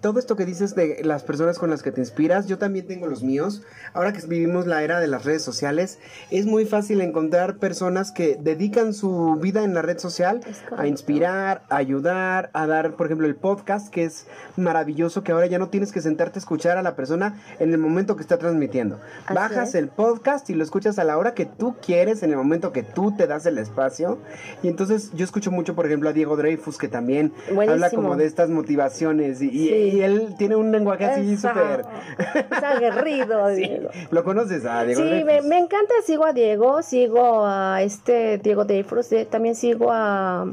todo 0.00 0.18
esto 0.18 0.36
que 0.36 0.44
dices 0.44 0.74
de 0.74 1.02
las 1.04 1.22
personas 1.22 1.58
con 1.58 1.70
las 1.70 1.82
que 1.82 1.92
te 1.92 2.00
inspiras, 2.00 2.46
yo 2.46 2.58
también 2.58 2.86
tengo 2.86 3.06
los 3.06 3.22
míos. 3.22 3.62
Ahora 3.92 4.12
que 4.12 4.26
vivimos 4.26 4.66
la 4.66 4.82
era 4.82 5.00
de 5.00 5.06
las 5.06 5.24
redes 5.24 5.42
sociales, 5.42 5.98
es 6.30 6.46
muy 6.46 6.64
fácil 6.64 7.00
encontrar 7.00 7.58
personas 7.58 8.12
que 8.12 8.38
dedican 8.40 8.94
su 8.94 9.36
vida 9.40 9.64
en 9.64 9.74
la 9.74 9.82
red 9.82 9.98
social 9.98 10.40
a 10.76 10.86
inspirar, 10.86 11.62
a 11.68 11.76
ayudar, 11.76 12.50
a 12.52 12.66
dar, 12.66 12.96
por 12.96 13.06
ejemplo, 13.06 13.26
el 13.26 13.36
podcast, 13.36 13.88
que 13.88 14.04
es 14.04 14.26
maravilloso, 14.56 15.22
que 15.22 15.32
ahora 15.32 15.46
ya 15.46 15.58
no 15.58 15.68
tienes 15.68 15.92
que 15.92 16.00
sentarte 16.00 16.38
a 16.38 16.40
escuchar 16.40 16.78
a 16.78 16.82
la 16.82 16.96
persona 16.96 17.40
en 17.58 17.72
el 17.72 17.78
momento 17.78 18.16
que 18.16 18.22
está 18.22 18.38
transmitiendo. 18.38 18.98
Así 19.26 19.34
Bajas 19.34 19.70
es. 19.70 19.74
el 19.74 19.88
podcast 19.88 20.48
y 20.50 20.54
lo 20.54 20.64
escuchas 20.64 20.98
a 20.98 21.04
la 21.04 21.18
hora 21.18 21.34
que 21.34 21.46
tú 21.46 21.76
quieres, 21.84 22.22
en 22.22 22.30
el 22.30 22.36
momento 22.36 22.72
que 22.72 22.82
tú 22.82 23.14
te 23.16 23.26
das 23.26 23.46
el 23.46 23.57
espacio. 23.62 24.18
Y 24.62 24.68
entonces 24.68 25.10
yo 25.14 25.24
escucho 25.24 25.50
mucho, 25.50 25.74
por 25.74 25.86
ejemplo, 25.86 26.08
a 26.08 26.12
Diego 26.12 26.36
Dreyfus, 26.36 26.78
que 26.78 26.88
también 26.88 27.32
habla 27.68 27.90
como 27.90 28.16
de 28.16 28.24
estas 28.26 28.50
motivaciones 28.50 29.40
y, 29.42 29.46
y- 29.48 29.68
Sí. 29.68 29.74
y 29.96 30.00
él 30.02 30.34
tiene 30.38 30.56
un 30.56 30.70
lenguaje 30.72 31.04
así 31.04 31.36
súper... 31.36 31.84
es 32.18 32.62
aguerrido, 32.62 33.48
Sí. 33.54 33.70
¿Lo 34.10 34.24
conoces 34.24 34.64
a 34.64 34.84
Diego 34.84 35.02
Sí, 35.02 35.08
me, 35.08 35.24
Dreyfus? 35.24 35.46
me 35.48 35.58
encanta, 35.58 35.94
sigo 36.04 36.24
a 36.26 36.32
Diego, 36.32 36.82
sigo 36.82 37.44
a 37.46 37.82
este 37.82 38.38
Diego 38.38 38.64
Dreyfus, 38.64 39.12
eh, 39.12 39.26
también 39.30 39.54
sigo 39.54 39.88
a... 39.90 40.46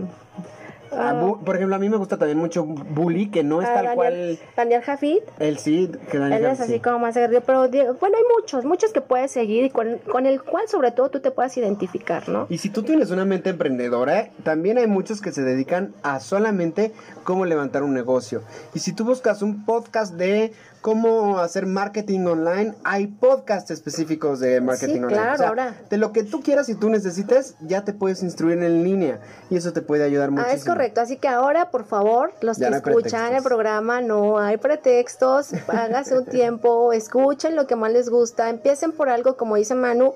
A 0.97 1.13
Bu- 1.13 1.43
por 1.43 1.55
ejemplo, 1.55 1.75
a 1.75 1.79
mí 1.79 1.89
me 1.89 1.97
gusta 1.97 2.17
también 2.17 2.37
mucho 2.37 2.63
Bully, 2.65 3.29
que 3.29 3.43
no 3.43 3.61
es 3.61 3.67
a 3.67 3.73
tal 3.73 3.85
Daniel, 3.85 3.95
cual... 3.95 4.39
Daniel 4.55 4.81
Jafid. 4.81 5.19
Él 5.39 5.57
sí, 5.59 5.91
que 6.11 6.17
Daniel 6.17 6.45
Él 6.45 6.51
es 6.51 6.59
así 6.59 6.73
sí. 6.73 6.79
como 6.79 6.99
más 6.99 7.15
aguerrido, 7.17 7.41
pero 7.45 7.59
bueno, 7.67 8.17
hay 8.17 8.23
muchos, 8.39 8.65
muchos 8.65 8.91
que 8.93 9.01
puedes 9.01 9.31
seguir 9.31 9.65
y 9.65 9.69
con, 9.69 9.97
con 10.11 10.25
el 10.25 10.41
cual 10.41 10.67
sobre 10.67 10.91
todo 10.91 11.09
tú 11.09 11.19
te 11.19 11.31
puedas 11.31 11.55
identificar, 11.57 12.27
¿no? 12.29 12.47
Y 12.49 12.57
si 12.57 12.69
tú 12.69 12.83
tienes 12.83 13.11
una 13.11 13.25
mente 13.25 13.49
emprendedora, 13.49 14.29
también 14.43 14.77
hay 14.77 14.87
muchos 14.87 15.21
que 15.21 15.31
se 15.31 15.41
dedican 15.43 15.93
a 16.03 16.19
solamente 16.19 16.91
cómo 17.23 17.45
levantar 17.45 17.83
un 17.83 17.93
negocio. 17.93 18.41
Y 18.73 18.79
si 18.79 18.93
tú 18.93 19.05
buscas 19.05 19.41
un 19.41 19.65
podcast 19.65 20.13
de 20.13 20.53
cómo 20.85 21.39
hacer 21.39 21.65
marketing 21.65 22.27
online, 22.27 22.75
hay 22.83 23.07
podcasts 23.07 23.71
específicos 23.71 24.39
de 24.39 24.61
marketing 24.61 24.97
online. 24.97 25.13
claro, 25.15 25.33
O 25.33 25.37
sea, 25.37 25.47
ahora. 25.47 25.75
De 25.89 25.97
lo 25.97 26.11
que 26.11 26.23
tú 26.23 26.41
quieras 26.43 26.69
y 26.69 26.75
tú 26.75 26.91
necesites, 26.91 27.55
ya 27.61 27.83
te 27.83 27.91
puedes 27.91 28.21
instruir 28.21 28.61
en 28.61 28.83
línea. 28.83 29.19
Y 29.49 29.57
eso 29.57 29.73
te 29.73 29.81
puede 29.81 30.03
ayudar 30.03 30.29
muchísimo. 30.29 30.51
Ah, 30.51 30.55
es 30.55 30.63
correcto. 30.63 31.01
Así 31.01 31.17
que 31.17 31.27
ahora, 31.27 31.71
por 31.71 31.85
favor, 31.85 32.33
los 32.41 32.57
Ya 32.57 32.67
que 32.67 32.69
no 32.69 32.77
escuchan 32.77 33.01
pretextos. 33.01 33.37
el 33.37 33.43
programa, 33.43 34.01
no 34.01 34.37
hay 34.37 34.57
pretextos. 34.57 35.53
Hágase 35.69 36.19
un 36.19 36.25
tiempo, 36.25 36.93
escuchen 36.93 37.55
lo 37.55 37.65
que 37.65 37.75
más 37.75 37.91
les 37.91 38.09
gusta. 38.09 38.51
Empiecen 38.51 38.91
por 38.91 39.09
algo, 39.09 39.37
como 39.37 39.55
dice 39.55 39.73
Manu, 39.73 40.13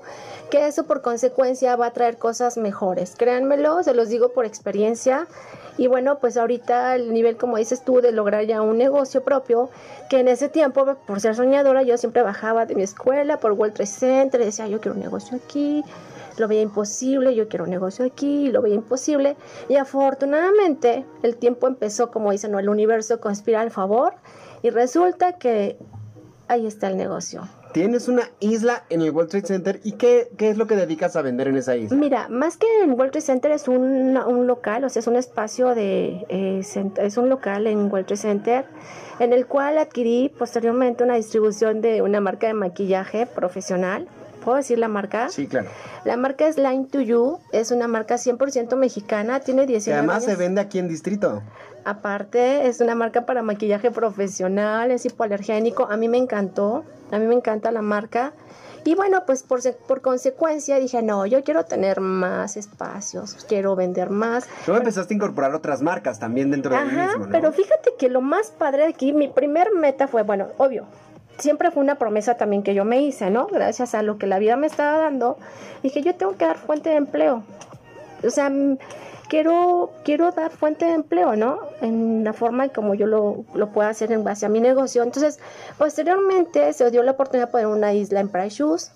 que 0.50 0.66
eso 0.66 0.84
por 0.84 1.00
consecuencia 1.00 1.76
va 1.76 1.86
a 1.86 1.92
traer 1.92 2.18
cosas 2.18 2.56
mejores. 2.56 3.14
Créanmelo, 3.16 3.82
se 3.82 3.94
los 3.94 4.08
digo 4.08 4.30
por 4.32 4.44
experiencia. 4.44 5.28
Y 5.78 5.86
bueno, 5.86 6.18
pues 6.18 6.36
ahorita 6.36 6.96
el 6.96 7.12
nivel, 7.12 7.36
como 7.36 7.56
dices 7.56 7.84
tú, 7.84 8.00
de 8.00 8.12
lograr 8.12 8.44
ya 8.44 8.60
un 8.60 8.76
negocio 8.76 9.22
propio, 9.22 9.70
que 10.10 10.18
en 10.18 10.28
ese 10.28 10.48
tiempo, 10.48 10.96
por 11.06 11.20
ser 11.20 11.36
soñadora, 11.36 11.82
yo 11.82 11.96
siempre 11.96 12.22
bajaba 12.22 12.66
de 12.66 12.74
mi 12.74 12.82
escuela 12.82 13.38
por 13.38 13.52
World 13.52 13.74
Trade 13.74 13.86
Center 13.86 14.44
decía, 14.44 14.66
yo 14.66 14.80
quiero 14.80 14.96
un 14.96 15.02
negocio 15.02 15.38
aquí, 15.38 15.82
lo 16.36 16.48
veía 16.48 16.62
imposible, 16.62 17.34
yo 17.34 17.48
quiero 17.48 17.64
un 17.64 17.70
negocio 17.70 18.04
aquí, 18.04 18.50
lo 18.50 18.60
veía 18.60 18.74
imposible. 18.74 19.36
Y 19.68 19.76
afortunadamente 19.76 21.06
el 21.22 21.36
tiempo 21.36 21.68
empezó, 21.68 22.10
como 22.10 22.32
dicen, 22.32 22.52
¿no? 22.52 22.58
el 22.58 22.68
universo 22.68 23.20
conspira 23.20 23.60
al 23.60 23.70
favor 23.70 24.14
y 24.62 24.70
resulta 24.70 25.38
que 25.38 25.78
ahí 26.48 26.66
está 26.66 26.88
el 26.88 26.96
negocio. 26.96 27.48
Tienes 27.72 28.08
una 28.08 28.30
isla 28.40 28.84
en 28.90 29.00
el 29.02 29.10
World 29.10 29.30
Trade 29.30 29.46
Center 29.46 29.80
y 29.84 29.92
¿qué, 29.92 30.28
qué 30.36 30.50
es 30.50 30.56
lo 30.56 30.66
que 30.66 30.76
dedicas 30.76 31.16
a 31.16 31.22
vender 31.22 31.48
en 31.48 31.56
esa 31.56 31.76
isla? 31.76 31.96
Mira, 31.96 32.28
más 32.28 32.56
que 32.56 32.66
en 32.82 32.92
World 32.92 33.12
Trade 33.12 33.26
Center 33.26 33.52
es 33.52 33.68
un, 33.68 34.16
un 34.16 34.46
local, 34.46 34.84
o 34.84 34.88
sea, 34.88 35.00
es 35.00 35.06
un 35.06 35.16
espacio 35.16 35.74
de, 35.74 36.26
eh, 36.28 36.62
es 36.98 37.16
un 37.16 37.28
local 37.28 37.66
en 37.66 37.90
World 37.90 38.06
Trade 38.06 38.20
Center 38.20 38.64
en 39.20 39.32
el 39.32 39.46
cual 39.46 39.78
adquirí 39.78 40.32
posteriormente 40.36 41.04
una 41.04 41.14
distribución 41.14 41.80
de 41.80 42.02
una 42.02 42.20
marca 42.20 42.46
de 42.46 42.54
maquillaje 42.54 43.26
profesional 43.26 44.08
¿Puedo 44.40 44.56
decir 44.56 44.78
la 44.78 44.88
marca? 44.88 45.28
Sí, 45.28 45.46
claro. 45.46 45.68
La 46.04 46.16
marca 46.16 46.48
es 46.48 46.56
Line 46.56 46.86
to 46.90 47.00
You, 47.00 47.38
es 47.52 47.70
una 47.70 47.88
marca 47.88 48.16
100% 48.16 48.76
mexicana, 48.76 49.40
tiene 49.40 49.66
19 49.66 49.90
Y 49.90 49.98
además 49.98 50.24
se 50.24 50.34
vende 50.34 50.60
aquí 50.60 50.78
en 50.78 50.88
Distrito. 50.88 51.42
Aparte, 51.84 52.66
es 52.66 52.80
una 52.80 52.94
marca 52.94 53.26
para 53.26 53.42
maquillaje 53.42 53.90
profesional, 53.90 54.90
es 54.90 55.04
hipoalergénico. 55.06 55.88
A 55.90 55.96
mí 55.96 56.08
me 56.08 56.18
encantó, 56.18 56.84
a 57.10 57.18
mí 57.18 57.26
me 57.26 57.34
encanta 57.34 57.72
la 57.72 57.82
marca. 57.82 58.32
Y 58.84 58.94
bueno, 58.94 59.24
pues 59.26 59.42
por, 59.42 59.60
por 59.86 60.00
consecuencia 60.00 60.76
dije, 60.78 61.02
no, 61.02 61.26
yo 61.26 61.44
quiero 61.44 61.64
tener 61.64 62.00
más 62.00 62.56
espacios, 62.56 63.44
quiero 63.46 63.76
vender 63.76 64.08
más. 64.08 64.48
Luego 64.66 64.78
empezaste 64.78 65.12
a 65.12 65.16
incorporar 65.16 65.54
otras 65.54 65.82
marcas 65.82 66.18
también 66.18 66.50
dentro 66.50 66.74
del 66.74 66.88
Ajá, 66.88 67.06
mismo, 67.08 67.26
¿no? 67.26 67.32
pero 67.32 67.52
fíjate 67.52 67.92
que 67.98 68.08
lo 68.08 68.22
más 68.22 68.50
padre 68.50 68.84
de 68.84 68.88
aquí, 68.88 69.12
mi 69.12 69.28
primer 69.28 69.72
meta 69.74 70.08
fue, 70.08 70.22
bueno, 70.22 70.48
obvio, 70.56 70.86
siempre 71.38 71.70
fue 71.70 71.82
una 71.82 71.96
promesa 71.96 72.36
también 72.36 72.62
que 72.62 72.74
yo 72.74 72.86
me 72.86 73.02
hice, 73.02 73.30
¿no? 73.30 73.48
Gracias 73.48 73.94
a 73.94 74.02
lo 74.02 74.16
que 74.16 74.26
la 74.26 74.38
vida 74.38 74.56
me 74.56 74.66
estaba 74.66 74.96
dando, 74.96 75.36
dije, 75.82 76.00
yo 76.02 76.14
tengo 76.14 76.36
que 76.36 76.46
dar 76.46 76.56
fuente 76.56 76.88
de 76.88 76.96
empleo. 76.96 77.42
O 78.24 78.30
sea, 78.30 78.50
quiero, 79.30 79.92
quiero 80.04 80.30
dar 80.32 80.50
fuente 80.50 80.84
de 80.84 80.92
empleo, 80.92 81.36
¿no? 81.36 81.60
En 81.80 82.22
la 82.24 82.34
forma 82.34 82.64
en 82.64 82.70
como 82.70 82.94
yo 82.94 83.06
lo, 83.06 83.44
lo 83.54 83.70
pueda 83.70 83.88
hacer 83.88 84.12
en 84.12 84.22
base 84.24 84.44
a 84.44 84.50
mi 84.50 84.60
negocio. 84.60 85.02
Entonces, 85.02 85.38
posteriormente 85.78 86.72
se 86.74 86.90
dio 86.90 87.02
la 87.02 87.12
oportunidad 87.12 87.46
de 87.46 87.52
poner 87.52 87.66
una 87.68 87.92
isla 87.94 88.20
en 88.20 88.28
Price 88.28 88.56
Shoes 88.56 88.90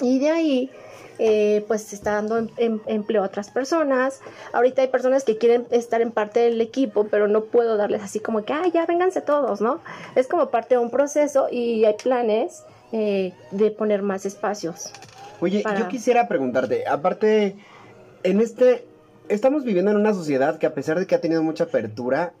y 0.00 0.18
de 0.18 0.30
ahí 0.30 0.70
eh, 1.18 1.64
pues 1.68 1.82
se 1.82 1.94
está 1.94 2.12
dando 2.12 2.38
em- 2.38 2.48
em- 2.56 2.80
empleo 2.86 3.22
a 3.22 3.26
otras 3.26 3.50
personas. 3.50 4.20
Ahorita 4.52 4.82
hay 4.82 4.88
personas 4.88 5.22
que 5.24 5.36
quieren 5.38 5.66
estar 5.70 6.00
en 6.00 6.10
parte 6.10 6.40
del 6.40 6.60
equipo, 6.60 7.06
pero 7.10 7.28
no 7.28 7.44
puedo 7.44 7.76
darles 7.76 8.02
así 8.02 8.18
como 8.18 8.42
que, 8.44 8.52
ah, 8.52 8.64
ya 8.72 8.86
vénganse 8.86 9.20
todos, 9.20 9.60
¿no? 9.60 9.80
Es 10.16 10.26
como 10.26 10.50
parte 10.50 10.74
de 10.76 10.80
un 10.80 10.90
proceso 10.90 11.48
y 11.50 11.84
hay 11.84 11.94
planes 12.02 12.64
eh, 12.92 13.32
de 13.52 13.70
poner 13.70 14.02
más 14.02 14.26
espacios. 14.26 14.90
Oye, 15.40 15.60
para- 15.62 15.78
yo 15.80 15.88
quisiera 15.88 16.26
preguntarte, 16.28 16.86
aparte, 16.88 17.56
en 18.24 18.40
este, 18.40 18.84
estamos 19.28 19.64
viviendo 19.64 19.90
en 19.90 19.96
una 19.96 20.14
sociedad 20.14 20.58
que 20.58 20.66
a 20.66 20.74
pesar 20.74 20.98
de 20.98 21.06
que 21.06 21.14
ha 21.14 21.20
tenido 21.20 21.42
mucha 21.42 21.64
apertura, 21.64 22.32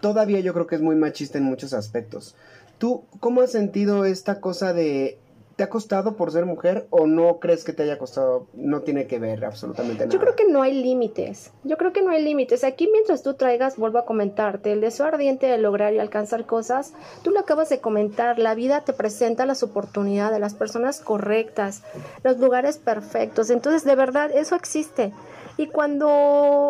todavía 0.00 0.40
yo 0.40 0.52
creo 0.52 0.66
que 0.66 0.76
es 0.76 0.82
muy 0.82 0.96
machista 0.96 1.38
en 1.38 1.44
muchos 1.44 1.72
aspectos. 1.72 2.36
¿Tú 2.78 3.04
cómo 3.20 3.40
has 3.40 3.52
sentido 3.52 4.04
esta 4.04 4.40
cosa 4.40 4.74
de, 4.74 5.18
te 5.56 5.64
ha 5.64 5.70
costado 5.70 6.16
por 6.16 6.30
ser 6.30 6.44
mujer 6.44 6.86
o 6.90 7.06
no 7.06 7.38
crees 7.40 7.64
que 7.64 7.72
te 7.72 7.82
haya 7.82 7.98
costado, 7.98 8.46
no 8.52 8.82
tiene 8.82 9.06
que 9.06 9.18
ver 9.18 9.46
absolutamente 9.46 10.04
nada? 10.04 10.12
Yo 10.12 10.20
creo 10.20 10.36
que 10.36 10.46
no 10.46 10.62
hay 10.62 10.74
límites. 10.74 11.52
Yo 11.64 11.78
creo 11.78 11.94
que 11.94 12.02
no 12.02 12.10
hay 12.10 12.22
límites. 12.22 12.62
Aquí 12.62 12.90
mientras 12.92 13.22
tú 13.22 13.34
traigas, 13.34 13.78
vuelvo 13.78 13.98
a 13.98 14.04
comentarte, 14.04 14.72
el 14.72 14.82
deseo 14.82 15.06
ardiente 15.06 15.46
de 15.46 15.56
lograr 15.56 15.94
y 15.94 15.98
alcanzar 15.98 16.44
cosas, 16.44 16.92
tú 17.22 17.30
lo 17.30 17.40
acabas 17.40 17.70
de 17.70 17.80
comentar, 17.80 18.38
la 18.38 18.54
vida 18.54 18.82
te 18.84 18.92
presenta 18.92 19.46
las 19.46 19.62
oportunidades, 19.62 20.38
las 20.38 20.54
personas 20.54 21.00
correctas, 21.00 21.82
los 22.22 22.38
lugares 22.38 22.76
perfectos. 22.76 23.48
Entonces, 23.48 23.84
de 23.84 23.96
verdad, 23.96 24.30
eso 24.32 24.54
existe. 24.54 25.12
Y 25.58 25.68
cuando, 25.68 26.08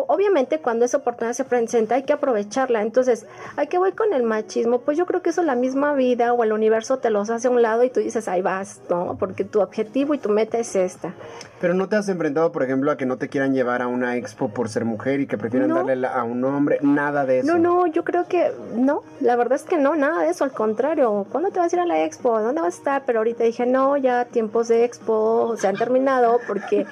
obviamente, 0.07 0.59
cuando 0.59 0.85
esa 0.85 0.97
oportunidad 0.97 1.33
se 1.33 1.43
presenta, 1.43 1.95
hay 1.95 2.03
que 2.03 2.13
aprovecharla. 2.13 2.81
Entonces, 2.81 3.25
¿a 3.57 3.65
qué 3.65 3.77
voy 3.77 3.91
con 3.91 4.13
el 4.13 4.23
machismo? 4.23 4.79
Pues 4.79 4.97
yo 4.97 5.05
creo 5.05 5.21
que 5.21 5.31
eso 5.31 5.41
la 5.43 5.55
misma 5.55 5.93
vida 5.93 6.31
o 6.33 6.43
el 6.43 6.53
universo 6.53 6.97
te 6.97 7.09
los 7.09 7.29
hace 7.29 7.47
a 7.47 7.51
un 7.51 7.61
lado 7.61 7.83
y 7.83 7.89
tú 7.89 7.99
dices, 7.99 8.27
ahí 8.27 8.41
vas, 8.41 8.79
¿no? 8.89 9.17
Porque 9.19 9.43
tu 9.43 9.59
objetivo 9.61 10.13
y 10.13 10.17
tu 10.19 10.29
meta 10.29 10.57
es 10.57 10.75
esta. 10.75 11.13
Pero 11.59 11.73
no 11.73 11.89
te 11.89 11.95
has 11.95 12.07
enfrentado, 12.07 12.51
por 12.51 12.61
ejemplo, 12.63 12.91
a 12.91 12.97
que 12.97 13.05
no 13.07 13.17
te 13.17 13.29
quieran 13.29 13.53
llevar 13.53 13.81
a 13.81 13.87
una 13.87 14.15
expo 14.15 14.49
por 14.49 14.69
ser 14.69 14.85
mujer 14.85 15.19
y 15.21 15.27
que 15.27 15.37
prefieran 15.37 15.69
No. 15.69 15.83
darle 15.83 16.07
a 16.07 16.23
un 16.23 16.43
hombre, 16.45 16.77
nada 16.81 17.25
de 17.25 17.39
eso. 17.39 17.47
No, 17.47 17.57
no, 17.57 17.87
yo 17.87 18.03
creo 18.03 18.27
que 18.27 18.51
no, 18.75 19.01
la 19.19 19.35
verdad 19.35 19.55
es 19.55 19.63
que 19.63 19.77
no, 19.77 19.95
nada 19.95 20.21
de 20.21 20.29
eso, 20.29 20.43
al 20.43 20.51
contrario. 20.51 21.25
¿Cuándo 21.31 21.49
te 21.49 21.59
vas 21.59 21.73
a 21.73 21.75
ir 21.75 21.81
a 21.81 21.85
la 21.87 22.03
expo? 22.03 22.39
¿Dónde 22.39 22.61
vas 22.61 22.75
a 22.75 22.77
estar? 22.77 23.03
Pero 23.07 23.19
ahorita 23.19 23.43
dije, 23.43 23.65
no, 23.65 23.97
ya 23.97 24.25
tiempos 24.25 24.67
de 24.67 24.85
expo 24.85 25.55
se 25.57 25.67
han 25.67 25.75
terminado 25.75 26.39
porque 26.47 26.85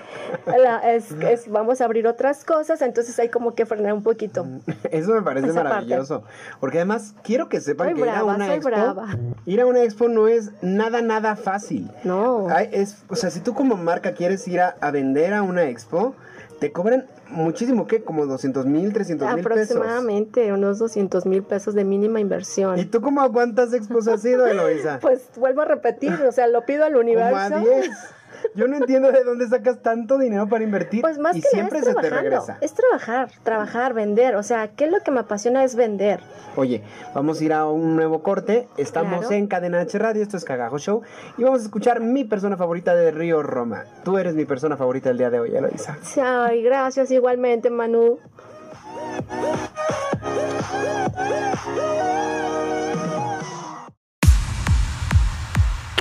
la- 0.47 0.79
es- 0.93 1.11
es- 1.11 1.47
vamos 1.49 1.79
a 1.81 1.84
abrir 1.85 2.07
otras 2.07 2.43
cosas, 2.43 2.81
entonces 2.81 3.17
hay 3.19 3.29
como 3.29 3.55
que 3.55 3.65
frenar 3.65 3.93
un 3.93 4.03
poquito. 4.03 4.45
Eso 4.91 5.13
me 5.13 5.21
parece 5.21 5.47
Esa 5.47 5.63
parte. 5.63 5.69
maravilloso. 5.69 6.23
Porque 6.59 6.79
además 6.79 7.15
quiero 7.23 7.49
que 7.49 7.61
sepan 7.61 7.87
Soy 7.89 7.95
que 7.95 8.01
ir 8.01 8.09
a 8.09 8.23
una 8.23 8.45
soy 8.47 8.55
expo. 8.55 8.69
brava. 8.69 9.07
Ir 9.45 9.61
a 9.61 9.65
una 9.65 9.83
expo 9.83 10.07
no 10.07 10.27
es 10.27 10.51
nada, 10.61 11.01
nada 11.01 11.35
fácil. 11.35 11.89
No. 12.03 12.47
Ay, 12.49 12.69
es, 12.71 12.97
o 13.09 13.15
sea, 13.15 13.29
si 13.29 13.39
tú 13.39 13.53
como 13.53 13.75
marca 13.77 14.13
quieres 14.13 14.47
ir 14.47 14.59
a, 14.59 14.75
a 14.81 14.91
vender 14.91 15.33
a 15.33 15.41
una 15.41 15.63
expo, 15.69 16.15
te 16.59 16.71
cobran 16.71 17.05
muchísimo, 17.29 17.87
¿qué? 17.87 18.03
Como 18.03 18.25
200 18.25 18.65
mil, 18.65 18.93
300 18.93 19.35
mil 19.35 19.43
pesos. 19.43 19.75
Aproximadamente 19.75 20.53
unos 20.53 20.79
200 20.79 21.25
mil 21.25 21.43
pesos 21.43 21.73
de 21.73 21.83
mínima 21.83 22.19
inversión. 22.19 22.79
¿Y 22.79 22.85
tú 22.85 23.01
como 23.01 23.21
a 23.21 23.31
cuántas 23.31 23.73
expos 23.73 24.07
has 24.07 24.23
ido, 24.25 24.45
Eloisa? 24.47 24.99
Pues 25.01 25.27
vuelvo 25.35 25.61
a 25.61 25.65
repetir, 25.65 26.13
o 26.13 26.31
sea, 26.31 26.47
lo 26.47 26.65
pido 26.65 26.85
al 26.85 26.93
como 26.93 26.99
a 26.99 27.03
universo. 27.03 27.59
10. 27.59 27.89
Yo 28.55 28.67
no 28.67 28.77
entiendo 28.77 29.11
de 29.11 29.23
dónde 29.23 29.47
sacas 29.47 29.81
tanto 29.81 30.17
dinero 30.17 30.47
para 30.47 30.63
invertir 30.63 31.01
Pues 31.01 31.17
más 31.17 31.35
y 31.35 31.41
que 31.41 31.47
siempre 31.49 31.79
nada 31.79 31.91
se 31.93 31.97
es 31.97 32.01
te 32.03 32.09
regresa. 32.15 32.57
Es 32.61 32.73
trabajar, 32.73 33.29
trabajar, 33.43 33.93
vender. 33.93 34.35
O 34.35 34.43
sea, 34.43 34.69
¿qué 34.69 34.85
es 34.85 34.91
lo 34.91 34.99
que 35.01 35.11
me 35.11 35.21
apasiona? 35.21 35.63
Es 35.63 35.75
vender. 35.75 36.19
Oye, 36.55 36.83
vamos 37.13 37.41
a 37.41 37.43
ir 37.43 37.53
a 37.53 37.65
un 37.65 37.95
nuevo 37.95 38.21
corte. 38.23 38.67
Estamos 38.77 39.19
Claro. 39.21 39.35
en 39.35 39.47
Cadena 39.47 39.79
H 39.81 39.97
Radio, 39.99 40.21
esto 40.21 40.37
es 40.37 40.45
Cagajo 40.45 40.77
Show. 40.77 41.01
Y 41.37 41.43
vamos 41.43 41.61
a 41.61 41.63
escuchar 41.63 41.99
mi 42.01 42.23
persona 42.23 42.55
favorita 42.57 42.95
de 42.95 43.11
Río 43.11 43.43
Roma. 43.43 43.83
Tú 44.03 44.17
eres 44.17 44.35
mi 44.35 44.45
persona 44.45 44.77
favorita 44.77 45.09
del 45.09 45.17
día 45.17 45.29
de 45.29 45.39
hoy, 45.39 45.55
Eloisa. 45.55 45.97
Ay, 46.21 46.63
gracias 46.63 47.11
igualmente, 47.11 47.69
Manu. 47.69 48.19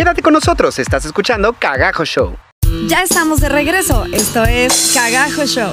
Quédate 0.04 0.20
con 0.20 0.34
nosotros, 0.34 0.78
estás 0.78 1.06
escuchando 1.06 1.54
Cagajo 1.54 2.04
Show. 2.04 2.36
Ya 2.88 3.02
estamos 3.02 3.40
de 3.40 3.48
regreso. 3.48 4.04
Esto 4.12 4.44
es 4.44 4.92
Cagajo 4.92 5.46
Show. 5.46 5.72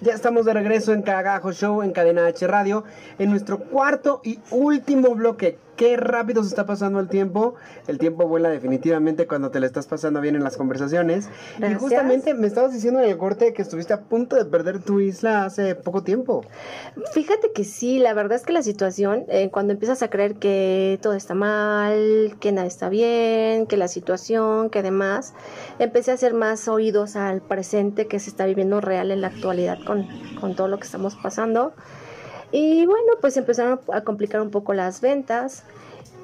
Ya 0.00 0.14
estamos 0.14 0.46
de 0.46 0.54
regreso 0.54 0.94
en 0.94 1.02
Cagajo 1.02 1.52
Show, 1.52 1.82
en 1.82 1.92
Cadena 1.92 2.24
H 2.24 2.46
Radio, 2.46 2.84
en 3.18 3.28
nuestro 3.28 3.58
cuarto 3.58 4.22
y 4.24 4.38
último 4.50 5.14
bloque. 5.14 5.58
Qué 5.80 5.96
rápido 5.96 6.42
se 6.42 6.50
está 6.50 6.66
pasando 6.66 7.00
el 7.00 7.08
tiempo. 7.08 7.54
El 7.88 7.96
tiempo 7.96 8.28
vuela 8.28 8.50
definitivamente 8.50 9.26
cuando 9.26 9.50
te 9.50 9.60
le 9.60 9.66
estás 9.66 9.86
pasando 9.86 10.20
bien 10.20 10.36
en 10.36 10.44
las 10.44 10.58
conversaciones. 10.58 11.30
Y 11.58 11.72
justamente 11.72 12.34
me 12.34 12.48
estabas 12.48 12.74
diciendo 12.74 13.00
en 13.00 13.08
el 13.08 13.16
corte 13.16 13.54
que 13.54 13.62
estuviste 13.62 13.94
a 13.94 14.02
punto 14.02 14.36
de 14.36 14.44
perder 14.44 14.80
tu 14.82 15.00
isla 15.00 15.46
hace 15.46 15.74
poco 15.74 16.02
tiempo. 16.02 16.44
Fíjate 17.14 17.52
que 17.52 17.64
sí, 17.64 17.98
la 17.98 18.12
verdad 18.12 18.36
es 18.36 18.44
que 18.44 18.52
la 18.52 18.62
situación, 18.62 19.24
eh, 19.28 19.48
cuando 19.50 19.72
empiezas 19.72 20.02
a 20.02 20.10
creer 20.10 20.34
que 20.34 20.98
todo 21.00 21.14
está 21.14 21.32
mal, 21.32 22.36
que 22.40 22.52
nada 22.52 22.66
está 22.66 22.90
bien, 22.90 23.66
que 23.66 23.78
la 23.78 23.88
situación, 23.88 24.68
que 24.68 24.82
demás, 24.82 25.32
empecé 25.78 26.10
a 26.10 26.14
hacer 26.14 26.34
más 26.34 26.68
oídos 26.68 27.16
al 27.16 27.40
presente 27.40 28.06
que 28.06 28.18
se 28.18 28.28
está 28.28 28.44
viviendo 28.44 28.82
real 28.82 29.10
en 29.10 29.22
la 29.22 29.28
actualidad 29.28 29.78
con, 29.86 30.06
con 30.42 30.54
todo 30.54 30.68
lo 30.68 30.76
que 30.76 30.84
estamos 30.84 31.16
pasando. 31.16 31.72
Y 32.52 32.84
bueno, 32.86 33.12
pues 33.20 33.36
empezaron 33.36 33.80
a 33.92 34.02
complicar 34.02 34.40
un 34.40 34.50
poco 34.50 34.74
las 34.74 35.00
ventas. 35.00 35.62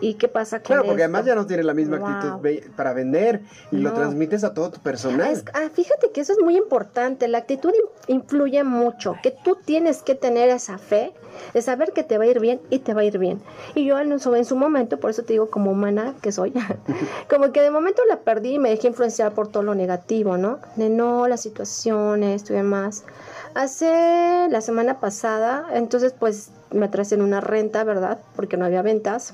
¿Y 0.00 0.14
qué 0.14 0.28
pasa 0.28 0.58
con 0.58 0.66
Claro, 0.66 0.82
porque 0.82 1.02
esto? 1.02 1.04
además 1.04 1.24
ya 1.24 1.34
no 1.34 1.46
tienes 1.46 1.64
la 1.64 1.72
misma 1.74 1.98
Wow. 1.98 2.08
actitud 2.08 2.70
para 2.76 2.92
vender 2.92 3.40
y 3.70 3.76
lo 3.78 3.90
No. 3.90 3.94
transmites 3.94 4.44
a 4.44 4.52
todo 4.52 4.70
tu 4.70 4.80
personal. 4.80 5.32
Es- 5.32 5.44
ah, 5.54 5.68
fíjate 5.72 6.10
que 6.10 6.20
eso 6.20 6.32
es 6.32 6.38
muy 6.40 6.56
importante. 6.56 7.28
La 7.28 7.38
actitud 7.38 7.70
in- 7.72 8.16
influye 8.16 8.62
mucho. 8.62 9.16
Que 9.22 9.30
tú 9.30 9.56
tienes 9.64 10.02
que 10.02 10.14
tener 10.14 10.50
esa 10.50 10.76
fe 10.78 11.12
de 11.54 11.62
saber 11.62 11.92
que 11.92 12.02
te 12.02 12.18
va 12.18 12.24
a 12.24 12.26
ir 12.26 12.40
bien 12.40 12.60
y 12.70 12.80
te 12.80 12.92
va 12.94 13.00
a 13.00 13.04
ir 13.04 13.18
bien. 13.18 13.40
Y 13.74 13.86
yo 13.86 13.98
en 13.98 14.18
su, 14.20 14.34
en 14.34 14.44
su 14.44 14.56
momento, 14.56 14.98
por 15.00 15.10
eso 15.10 15.22
te 15.22 15.32
digo 15.32 15.48
como 15.50 15.70
humana 15.70 16.14
que 16.20 16.30
soy, 16.30 16.52
como 17.30 17.52
que 17.52 17.62
de 17.62 17.70
momento 17.70 18.02
la 18.08 18.18
perdí 18.20 18.54
y 18.54 18.58
me 18.58 18.68
dejé 18.70 18.88
influenciar 18.88 19.32
por 19.32 19.48
todo 19.48 19.62
lo 19.62 19.74
negativo, 19.74 20.36
¿no? 20.36 20.58
De 20.76 20.90
no, 20.90 21.26
las 21.26 21.40
situaciones, 21.40 22.42
esto 22.42 22.52
y 22.52 22.56
demás. 22.56 23.04
Hace 23.54 24.48
la 24.50 24.60
semana 24.60 25.00
pasada, 25.00 25.66
entonces 25.72 26.12
pues 26.18 26.50
me 26.70 26.84
atrasé 26.86 27.14
en 27.14 27.22
una 27.22 27.40
renta, 27.40 27.84
¿verdad? 27.84 28.18
Porque 28.36 28.58
no 28.58 28.66
había 28.66 28.82
ventas. 28.82 29.32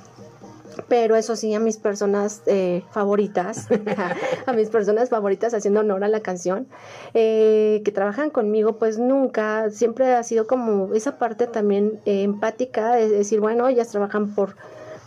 Pero 0.88 1.16
eso 1.16 1.36
sí, 1.36 1.54
a 1.54 1.60
mis 1.60 1.76
personas 1.76 2.42
eh, 2.46 2.84
favoritas, 2.90 3.68
a 4.46 4.52
mis 4.52 4.68
personas 4.68 5.08
favoritas 5.08 5.54
haciendo 5.54 5.80
honor 5.80 6.04
a 6.04 6.08
la 6.08 6.20
canción, 6.20 6.66
eh, 7.14 7.82
que 7.84 7.92
trabajan 7.92 8.30
conmigo, 8.30 8.78
pues 8.78 8.98
nunca, 8.98 9.70
siempre 9.70 10.14
ha 10.14 10.22
sido 10.22 10.46
como 10.46 10.94
esa 10.94 11.18
parte 11.18 11.46
también 11.46 12.00
eh, 12.04 12.22
empática, 12.22 12.94
de 12.94 13.08
decir, 13.08 13.40
bueno, 13.40 13.68
ellas 13.68 13.88
trabajan 13.88 14.34
por, 14.34 14.56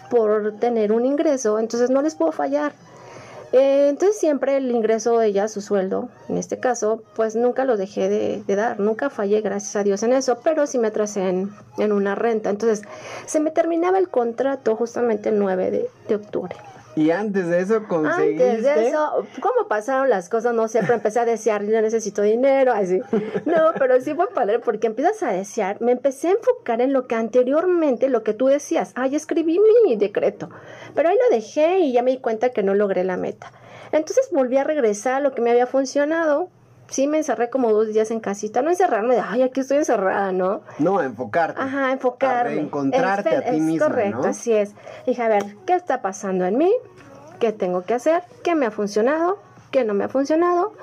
por 0.10 0.60
tener 0.60 0.92
un 0.92 1.06
ingreso, 1.06 1.60
entonces 1.60 1.90
no 1.90 2.02
les 2.02 2.16
puedo 2.16 2.32
fallar. 2.32 2.74
Eh, 3.58 3.88
entonces 3.88 4.20
siempre 4.20 4.58
el 4.58 4.70
ingreso 4.70 5.18
de 5.18 5.28
ella, 5.28 5.48
su 5.48 5.62
sueldo, 5.62 6.10
en 6.28 6.38
este 6.38 6.60
caso, 6.60 7.02
pues 7.16 7.38
nunca 7.38 7.64
lo 7.64 7.78
dejé 7.78 8.10
de, 8.10 8.44
de 8.46 8.56
dar, 8.58 8.82
nunca 8.82 9.10
fallé, 9.10 9.40
gracias 9.40 9.78
a 9.78 9.84
Dios 9.84 10.04
en 10.04 10.12
eso, 10.12 10.40
pero 10.44 10.68
sí 10.68 10.78
me 10.78 10.90
atrasé 10.90 11.30
en, 11.30 11.54
en 11.78 11.94
una 11.94 12.16
renta. 12.16 12.50
Entonces 12.50 12.82
se 13.26 13.40
me 13.40 13.52
terminaba 13.52 13.98
el 13.98 14.10
contrato 14.10 14.76
justamente 14.76 15.30
el 15.30 15.40
9 15.40 15.72
de, 15.72 15.90
de 16.10 16.16
octubre. 16.16 16.54
Y 16.96 17.12
antes 17.12 17.48
de 17.48 17.60
eso 17.60 17.84
conseguiste. 17.88 18.50
Antes 18.50 18.64
de 18.64 18.88
eso, 18.88 19.26
¿cómo 19.42 19.68
pasaron 19.68 20.10
las 20.10 20.30
cosas? 20.30 20.54
No 20.54 20.70
sé, 20.70 20.80
pero 20.80 20.94
empecé 20.94 21.20
a 21.20 21.26
desear, 21.26 21.64
yo 21.66 21.82
necesito 21.82 22.22
dinero, 22.22 22.72
así. 22.72 23.02
No, 23.46 23.74
pero 23.78 24.00
sí 24.00 24.14
fue 24.16 24.28
padre 24.30 24.60
porque 24.60 24.88
empiezas 24.88 25.22
a 25.24 25.32
desear. 25.34 25.82
Me 25.82 25.92
empecé 25.92 26.30
a 26.30 26.32
enfocar 26.32 26.80
en 26.80 26.94
lo 26.94 27.06
que 27.06 27.16
anteriormente, 27.16 28.08
lo 28.08 28.24
que 28.24 28.34
tú 28.34 28.48
decías. 28.48 28.94
Ay, 28.96 29.16
escribí 29.16 29.60
mi 29.84 29.98
decreto. 29.98 30.50
Pero 30.96 31.10
ahí 31.10 31.18
lo 31.30 31.36
dejé 31.36 31.80
y 31.80 31.92
ya 31.92 32.02
me 32.02 32.12
di 32.12 32.18
cuenta 32.18 32.50
que 32.50 32.64
no 32.64 32.74
logré 32.74 33.04
la 33.04 33.18
meta. 33.18 33.52
Entonces 33.92 34.30
volví 34.32 34.58
a 34.58 34.64
regresar 34.64 35.16
a 35.16 35.20
lo 35.20 35.34
que 35.34 35.42
me 35.42 35.52
había 35.52 35.68
funcionado. 35.68 36.50
Sí, 36.90 37.08
me 37.08 37.18
encerré 37.18 37.50
como 37.50 37.72
dos 37.74 37.88
días 37.88 38.12
en 38.12 38.20
casita. 38.20 38.62
No 38.62 38.70
encerrarme 38.70 39.16
de, 39.16 39.22
ay, 39.22 39.42
aquí 39.42 39.60
estoy 39.60 39.78
encerrada, 39.78 40.32
¿no? 40.32 40.62
No, 40.78 41.02
enfocarte. 41.02 41.60
Ajá, 41.60 41.92
enfocarme. 41.92 42.52
A 42.52 42.56
reencontrarte 42.56 43.36
a 43.36 43.42
ti 43.42 43.56
es 43.56 43.62
misma, 43.62 43.88
correcto, 43.88 44.22
¿no? 44.22 44.28
así 44.28 44.54
es. 44.54 44.74
Dije, 45.06 45.22
a 45.22 45.28
ver, 45.28 45.44
¿qué 45.66 45.74
está 45.74 46.02
pasando 46.02 46.46
en 46.46 46.58
mí? 46.58 46.72
¿Qué 47.40 47.52
tengo 47.52 47.84
que 47.84 47.96
hacer? 47.96 48.24
¿Qué 48.44 48.56
me 48.56 48.66
ha 48.68 48.72
funcionado? 48.72 49.40
¿Qué 49.72 49.84
no 49.84 49.94
me 49.94 50.04
ha 50.04 50.10
funcionado? 50.10 50.74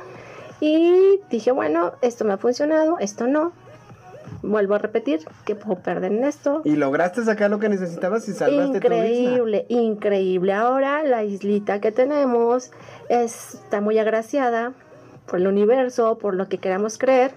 Y 0.61 1.21
dije, 1.31 1.51
bueno, 1.51 1.93
esto 2.03 2.25
me 2.25 2.35
ha 2.35 2.39
funcionado, 2.39 2.99
esto 2.99 3.27
no. 3.27 3.53
Vuelvo 4.43 4.75
a 4.75 4.79
repetir, 4.79 5.21
¿qué 5.45 5.55
puedo 5.55 5.81
perder 5.81 6.13
en 6.13 6.25
esto? 6.25 6.63
Y 6.65 6.75
lograste 6.75 7.25
sacar 7.25 7.49
lo 7.51 7.61
que 7.61 7.69
necesitabas 7.69 8.29
y 8.29 8.33
salvaste 8.33 8.81
tu 8.81 8.87
isla. 8.87 8.97
Increíble, 8.97 9.67
increíble. 9.69 10.53
Ahora 10.53 11.05
la 11.05 11.23
islita 11.23 11.81
que 11.81 11.93
tenemos 11.93 12.73
está 13.09 13.81
muy 13.81 13.99
agraciada 13.99 14.73
por 15.27 15.39
el 15.39 15.47
universo, 15.47 16.19
por 16.19 16.35
lo 16.35 16.49
que 16.49 16.59
queramos 16.59 16.99
creer. 16.99 17.31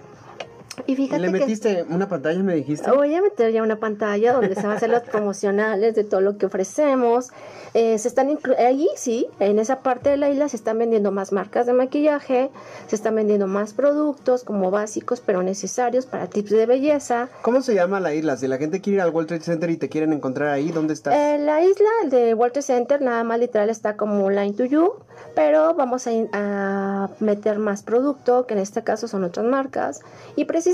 Y 0.86 0.92
¿Y 0.92 0.96
fíjate 0.96 1.20
le 1.20 1.26
que 1.32 1.38
metiste 1.40 1.84
una 1.88 2.08
pantalla, 2.08 2.38
me 2.42 2.54
dijiste? 2.54 2.90
voy 2.90 3.14
a 3.14 3.22
meter 3.22 3.52
ya 3.52 3.62
una 3.62 3.76
pantalla 3.76 4.32
donde 4.32 4.54
se 4.54 4.62
van 4.62 4.72
a 4.72 4.74
hacer 4.76 4.90
los 4.90 5.02
promocionales 5.10 5.94
de 5.94 6.04
todo 6.04 6.20
lo 6.20 6.38
que 6.38 6.46
ofrecemos. 6.46 7.30
Eh, 7.74 7.98
se 7.98 8.08
están 8.08 8.38
ahí 8.58 8.88
sí, 8.96 9.26
en 9.38 9.58
esa 9.58 9.80
parte 9.80 10.10
de 10.10 10.16
la 10.16 10.30
isla 10.30 10.48
se 10.48 10.56
están 10.56 10.78
vendiendo 10.78 11.12
más 11.12 11.32
marcas 11.32 11.66
de 11.66 11.74
maquillaje, 11.74 12.50
se 12.86 12.96
están 12.96 13.14
vendiendo 13.14 13.46
más 13.46 13.74
productos 13.74 14.44
como 14.44 14.70
básicos 14.70 15.20
pero 15.20 15.42
necesarios 15.42 16.06
para 16.06 16.26
tips 16.26 16.50
de 16.50 16.66
belleza. 16.66 17.28
¿Cómo 17.42 17.60
se 17.62 17.74
llama 17.74 18.00
la 18.00 18.14
isla? 18.14 18.36
Si 18.36 18.46
la 18.46 18.58
gente 18.58 18.80
quiere 18.80 18.96
ir 18.96 19.00
al 19.02 19.10
World 19.10 19.28
Trade 19.28 19.42
Center 19.42 19.70
y 19.70 19.76
te 19.76 19.88
quieren 19.88 20.12
encontrar 20.12 20.48
ahí, 20.48 20.70
¿dónde 20.70 20.94
estás? 20.94 21.14
Eh, 21.14 21.38
la 21.38 21.62
isla 21.62 21.88
de 22.08 22.34
Walter 22.34 22.62
Center 22.62 23.00
nada 23.02 23.24
más 23.24 23.38
literal 23.38 23.68
está 23.68 23.96
como 23.96 24.30
Line 24.30 24.54
to 24.54 24.64
You, 24.64 24.94
pero 25.34 25.74
vamos 25.74 26.06
a, 26.06 26.10
a 26.32 27.10
meter 27.20 27.58
más 27.58 27.82
producto, 27.82 28.46
que 28.46 28.54
en 28.54 28.60
este 28.60 28.82
caso 28.84 29.06
son 29.08 29.24
otras 29.24 29.44
marcas, 29.44 30.00
y 30.34 30.44
precisamente 30.46 30.65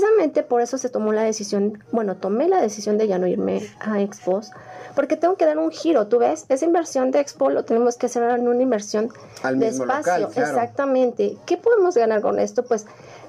por 0.47 0.61
eso 0.61 0.77
se 0.77 0.89
tomó 0.89 1.13
la 1.13 1.23
decisión, 1.23 1.83
bueno, 1.91 2.15
tomé 2.15 2.47
la 2.47 2.61
decisión 2.61 2.97
de 2.97 3.07
ya 3.07 3.19
no 3.19 3.27
irme 3.27 3.61
a 3.79 4.01
Expos, 4.01 4.51
porque 4.95 5.17
tengo 5.17 5.35
que 5.35 5.45
dar 5.45 5.57
un 5.57 5.71
giro, 5.71 6.07
tú 6.07 6.19
ves, 6.19 6.45
esa 6.49 6.65
inversión 6.65 7.11
de 7.11 7.19
Expo 7.19 7.49
lo 7.49 7.65
tenemos 7.65 7.97
que 7.97 8.05
hacer 8.05 8.23
en 8.23 8.47
una 8.47 8.61
inversión 8.61 9.09
Al 9.41 9.59
de 9.59 9.67
mismo 9.67 9.85
espacio, 9.85 10.27
local, 10.27 10.33
claro. 10.33 10.49
exactamente. 10.49 11.37
¿Qué 11.45 11.57
podemos 11.57 11.95
ganar 11.95 12.21
con 12.21 12.39
esto? 12.39 12.63
Pues 12.63 12.85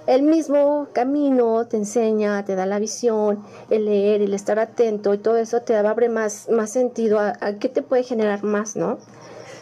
el 0.06 0.22
mismo 0.22 0.88
camino 0.92 1.66
te 1.66 1.78
enseña, 1.78 2.44
te 2.44 2.54
da 2.54 2.66
la 2.66 2.78
visión, 2.78 3.42
el 3.70 3.86
leer, 3.86 4.20
el 4.20 4.34
estar 4.34 4.58
atento 4.58 5.14
y 5.14 5.18
todo 5.18 5.38
eso 5.38 5.62
te 5.62 5.74
abre 5.76 6.08
más, 6.10 6.48
más 6.50 6.70
sentido 6.70 7.18
a, 7.18 7.32
a 7.40 7.54
qué 7.54 7.68
te 7.70 7.80
puede 7.80 8.02
generar 8.02 8.42
más, 8.44 8.76
¿no? 8.76 8.98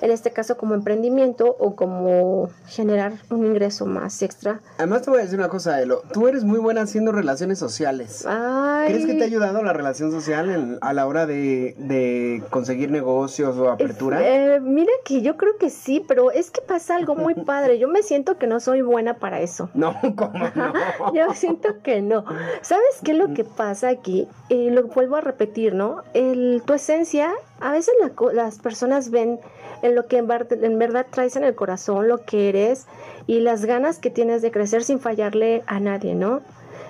En 0.03 0.11
este 0.11 0.33
caso 0.33 0.57
como 0.59 0.75
emprendimiento 0.75 1.57
o 1.59 1.75
como 1.77 2.51
generar 2.67 3.13
un 3.31 3.47
ingreso 3.47 3.87
más 3.87 4.21
extra. 4.23 4.61
Además 4.77 5.03
te 5.03 5.11
voy 5.11 5.21
a 5.21 5.23
decir 5.23 5.39
una 5.39 5.49
cosa, 5.49 5.81
Elo. 5.81 6.03
Tú 6.13 6.27
eres 6.29 6.43
muy 6.45 6.59
buena 6.59 6.83
haciendo 6.83 7.13
relaciones 7.13 7.59
sociales. 7.61 8.27
Ay, 8.27 8.89
¿Crees 8.93 9.07
que 9.07 9.15
te 9.15 9.23
ha 9.23 9.27
ayudado 9.27 9.63
la 9.63 9.73
relación 9.73 10.11
social 10.11 10.51
en- 10.51 10.79
a 10.81 10.93
la 10.93 11.07
hora 11.07 11.25
de, 11.27 11.75
de 11.79 12.43
conseguir 12.51 12.91
negocios 12.91 13.57
o 13.57 13.71
apertura? 13.71 14.21
Eh, 14.23 14.61
mira 14.61 14.91
que 15.05 15.23
yo 15.23 15.37
creo 15.37 15.57
que 15.57 15.71
sí, 15.71 16.05
pero 16.07 16.33
es 16.33 16.51
que 16.51 16.61
pasa 16.61 16.97
algo 16.97 17.15
muy 17.15 17.35
padre. 17.47 17.79
Yo 17.79 17.87
me 17.89 18.03
siento 18.03 18.39
que 18.39 18.49
no 18.49 18.59
soy 18.59 18.83
buena 18.83 19.15
para 19.15 19.41
eso. 19.41 19.71
No, 19.73 19.95
¿cómo 20.17 20.33
no? 20.57 20.73
Yo 21.15 21.33
siento 21.35 21.81
que 21.83 22.03
no. 22.03 22.25
¿Sabes 22.63 22.99
qué 23.05 23.13
es 23.13 23.19
lo 23.19 23.33
que 23.35 23.45
pasa 23.45 23.89
aquí? 23.89 24.27
Y 24.49 24.71
lo 24.71 24.83
vuelvo 24.89 25.15
a 25.15 25.21
repetir, 25.21 25.75
¿no? 25.75 26.03
El, 26.13 26.61
tu 26.67 26.73
esencia, 26.75 27.31
a 27.61 27.71
veces 27.71 27.95
la 28.01 28.11
las 28.33 28.59
personas 28.59 29.11
ven 29.11 29.39
en 29.83 29.95
lo 29.95 30.07
que 30.07 30.19
en, 30.19 30.27
verdad 30.27 31.07
traes 31.11 31.37
en 31.37 31.45
el 31.45 31.55
corazón, 31.55 32.09
lo 32.09 32.25
que 32.25 32.49
eres 32.49 32.87
y 33.27 33.41
las 33.41 33.65
ganas 33.65 33.99
que 33.99 34.11
tienes 34.11 34.43
de 34.43 34.51
crecer 34.51 34.85
sin 34.85 35.01
fallarle 35.01 35.63
a 35.67 35.81
nadie, 35.81 36.15
¿no? 36.15 36.41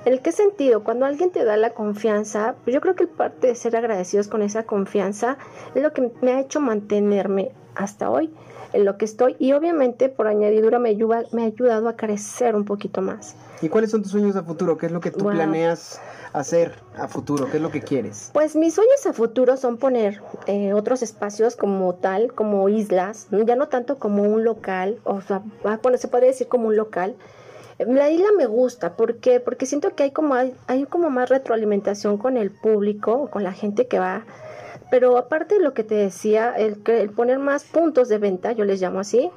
¿En 0.04 0.18
qué 0.18 0.32
sentido? 0.32 0.82
Cuando 0.82 1.06
alguien 1.06 1.30
te 1.30 1.44
da 1.44 1.56
la 1.56 1.70
confianza, 1.70 2.56
yo 2.66 2.80
creo 2.80 2.94
que 2.94 3.06
parte 3.06 3.46
de 3.48 3.54
ser 3.54 3.76
agradecidos 3.76 4.28
con 4.28 4.42
esa 4.42 4.64
confianza 4.64 5.38
es 5.74 5.82
lo 5.82 5.92
que 5.92 6.10
me 6.20 6.32
ha 6.32 6.40
hecho 6.40 6.60
mantenerme 6.60 7.52
hasta 7.74 8.10
hoy 8.10 8.30
en 8.72 8.84
lo 8.84 8.98
que 8.98 9.04
estoy 9.04 9.36
y 9.38 9.52
obviamente 9.52 10.08
por 10.08 10.26
añadidura 10.26 10.78
me 10.78 10.90
ayuda, 10.90 11.24
me 11.32 11.42
ha 11.42 11.46
ayudado 11.46 11.88
a 11.88 11.96
crecer 11.96 12.56
un 12.56 12.64
poquito 12.64 13.00
más. 13.00 13.36
¿Y 13.62 13.68
cuáles 13.68 13.90
son 13.92 14.02
tus 14.02 14.10
sueños 14.10 14.34
a 14.36 14.42
futuro? 14.42 14.76
¿Qué 14.76 14.86
es 14.86 14.92
lo 14.92 15.00
que 15.00 15.10
tú 15.12 15.24
Wow. 15.24 15.32
planeas 15.32 16.00
hacer 16.32 16.74
a 16.96 17.06
futuro? 17.08 17.48
¿Qué 17.50 17.58
es 17.58 17.62
lo 17.62 17.70
que 17.70 17.80
quieres? 17.80 18.30
Pues 18.32 18.56
mis 18.56 18.74
sueños 18.74 19.06
a 19.06 19.12
futuro 19.12 19.56
son 19.56 19.78
poner 19.78 20.20
eh, 20.46 20.72
otros 20.72 21.02
espacios 21.02 21.54
como 21.54 21.94
tal, 21.94 22.32
como 22.34 22.68
islas, 22.68 23.28
ya 23.30 23.54
no 23.56 23.68
tanto 23.68 23.98
como 23.98 24.24
un 24.24 24.42
local, 24.44 24.98
o 25.04 25.20
sea, 25.20 25.42
ah, 25.64 25.78
bueno, 25.82 25.96
se 25.96 26.08
puede 26.08 26.26
decir 26.26 26.48
como 26.48 26.68
un 26.68 26.76
local. 26.76 27.14
La 27.78 28.10
isla 28.10 28.26
me 28.36 28.46
gusta, 28.46 28.96
¿por 28.96 29.16
qué? 29.16 29.40
Porque 29.40 29.64
siento 29.66 29.94
que 29.94 30.02
hay 30.04 30.10
como, 30.10 30.34
hay, 30.34 30.54
hay 30.66 30.84
como 30.84 31.08
más 31.10 31.28
retroalimentación 31.30 32.18
con 32.18 32.36
el 32.36 32.50
público, 32.50 33.28
con 33.30 33.44
la 33.44 33.52
gente 33.52 33.86
que 33.86 33.98
va. 33.98 34.24
Pero 34.90 35.16
aparte 35.16 35.54
de 35.54 35.60
lo 35.62 35.72
que 35.72 35.84
te 35.84 35.94
decía, 35.94 36.52
el, 36.56 36.82
el 36.86 37.10
poner 37.10 37.38
más 37.38 37.64
puntos 37.64 38.08
de 38.08 38.18
venta, 38.18 38.52
yo 38.52 38.64
les 38.64 38.80
llamo 38.80 39.00
así, 39.00 39.30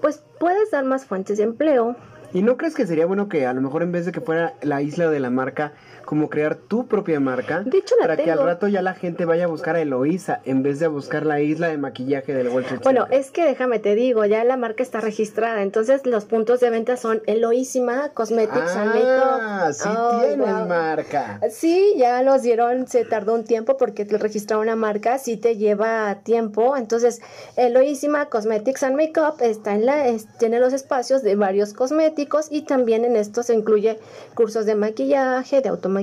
pues 0.00 0.22
puedes 0.40 0.70
dar 0.70 0.84
más 0.84 1.04
fuentes 1.04 1.36
de 1.38 1.44
empleo, 1.44 1.96
¿Y 2.34 2.42
no 2.42 2.56
crees 2.56 2.74
que 2.74 2.86
sería 2.86 3.04
bueno 3.04 3.28
que 3.28 3.46
a 3.46 3.52
lo 3.52 3.60
mejor 3.60 3.82
en 3.82 3.92
vez 3.92 4.06
de 4.06 4.12
que 4.12 4.22
fuera 4.22 4.54
la 4.62 4.80
isla 4.80 5.10
de 5.10 5.20
la 5.20 5.28
marca, 5.28 5.72
como 6.12 6.28
crear 6.28 6.56
tu 6.56 6.86
propia 6.88 7.20
marca? 7.20 7.62
De 7.62 7.78
hecho, 7.78 7.94
la 7.98 8.02
para 8.06 8.16
que 8.18 8.30
al 8.30 8.38
rato 8.44 8.68
ya 8.68 8.82
la 8.82 8.92
gente 8.92 9.24
vaya 9.24 9.44
a 9.44 9.46
buscar 9.46 9.76
a 9.76 9.80
Eloísa 9.80 10.42
en 10.44 10.62
vez 10.62 10.78
de 10.78 10.84
a 10.84 10.88
buscar 10.90 11.24
la 11.24 11.40
isla 11.40 11.68
de 11.68 11.78
maquillaje 11.78 12.34
del 12.34 12.48
Trade 12.50 12.80
Bueno, 12.82 13.06
es 13.10 13.30
que 13.30 13.46
déjame 13.46 13.78
te 13.78 13.94
digo, 13.94 14.22
ya 14.26 14.44
la 14.44 14.58
marca 14.58 14.82
está 14.82 15.00
registrada, 15.00 15.62
entonces 15.62 16.04
los 16.04 16.26
puntos 16.26 16.60
de 16.60 16.68
venta 16.68 16.98
son 16.98 17.22
Eloísima 17.24 18.10
Cosmetics 18.10 18.76
and 18.76 18.90
Ah, 18.94 19.64
Makeup. 19.64 19.72
sí 19.72 19.88
Ay, 19.88 20.18
tienes 20.26 20.54
guau. 20.54 20.68
marca. 20.68 21.40
Sí, 21.50 21.94
ya 21.96 22.22
los 22.22 22.42
dieron, 22.42 22.86
se 22.88 23.06
tardó 23.06 23.32
un 23.32 23.44
tiempo 23.44 23.78
porque 23.78 24.04
te 24.04 24.18
registrar 24.18 24.60
una 24.60 24.76
marca 24.76 25.16
sí 25.16 25.38
te 25.38 25.56
lleva 25.56 26.16
tiempo. 26.24 26.76
Entonces, 26.76 27.22
Eloísima 27.56 28.26
Cosmetics 28.26 28.82
and 28.82 28.96
Makeup 28.96 29.40
está 29.40 29.74
en 29.74 29.86
la, 29.86 30.08
es- 30.08 30.26
tiene 30.38 30.60
los 30.60 30.74
espacios 30.74 31.22
de 31.22 31.36
varios 31.36 31.72
cosméticos 31.72 32.48
y 32.50 32.66
también 32.66 33.06
en 33.06 33.16
esto 33.16 33.42
se 33.42 33.54
incluye 33.54 33.98
cursos 34.34 34.66
de 34.66 34.74
maquillaje, 34.74 35.62
de 35.62 35.70
automaquillaje, 35.70 36.01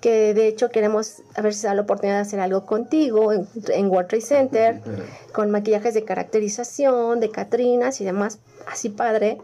que 0.00 0.34
de 0.34 0.46
hecho 0.46 0.70
queremos 0.70 1.22
a 1.34 1.42
ver 1.42 1.54
si 1.54 1.66
da 1.66 1.74
la 1.74 1.82
oportunidad 1.82 2.16
de 2.16 2.22
hacer 2.22 2.40
algo 2.40 2.66
contigo 2.66 3.32
en, 3.32 3.48
en 3.68 3.88
World 3.88 4.08
Trade 4.08 4.22
Center, 4.22 4.80
con 5.32 5.50
maquillajes 5.50 5.94
de 5.94 6.04
caracterización, 6.04 7.20
de 7.20 7.30
Catrinas 7.30 8.00
y 8.00 8.04
demás, 8.04 8.38
así 8.70 8.88
padre. 8.88 9.38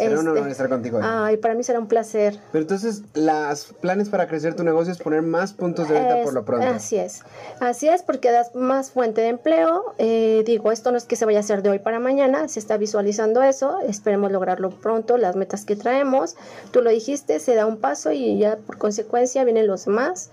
Será 0.00 0.20
un 0.20 0.26
Este, 0.26 0.30
honor 0.40 0.48
estar 0.50 0.68
contigo. 0.68 0.98
ahí. 0.98 1.04
Ay, 1.06 1.36
para 1.36 1.54
mí 1.54 1.62
será 1.62 1.78
un 1.78 1.86
placer. 1.88 2.38
Pero 2.52 2.62
entonces, 2.62 3.02
los 3.14 3.64
planes 3.80 4.08
para 4.08 4.26
crecer 4.28 4.54
tu 4.54 4.64
negocio 4.64 4.92
es 4.92 4.98
poner 4.98 5.22
más 5.22 5.52
puntos 5.52 5.88
de 5.88 5.94
venta 5.94 6.18
Es- 6.18 6.24
por 6.24 6.34
lo 6.34 6.44
pronto. 6.44 6.66
Así 6.66 6.96
es, 6.96 7.20
así 7.60 7.88
es 7.88 8.02
porque 8.02 8.30
das 8.30 8.54
más 8.54 8.90
fuente 8.90 9.20
de 9.20 9.28
empleo. 9.28 9.94
Eh, 9.98 10.42
digo, 10.46 10.72
esto 10.72 10.90
no 10.92 10.98
es 10.98 11.04
que 11.04 11.16
se 11.16 11.24
vaya 11.26 11.38
a 11.38 11.40
hacer 11.40 11.62
de 11.62 11.70
hoy 11.70 11.78
para 11.78 11.98
mañana, 12.00 12.48
se 12.48 12.58
está 12.60 12.76
visualizando 12.76 13.42
eso, 13.42 13.78
esperemos 13.80 14.32
lograrlo 14.32 14.70
pronto, 14.70 15.16
las 15.16 15.36
metas 15.36 15.64
que 15.64 15.76
traemos. 15.76 16.36
Tú 16.70 16.80
lo 16.82 16.90
dijiste, 16.90 17.38
se 17.40 17.54
da 17.54 17.66
un 17.66 17.76
paso 17.78 18.12
y 18.12 18.38
ya 18.38 18.56
por 18.56 18.78
consecuencia 18.78 19.44
vienen 19.44 19.66
los 19.66 19.84
demás. 19.84 20.30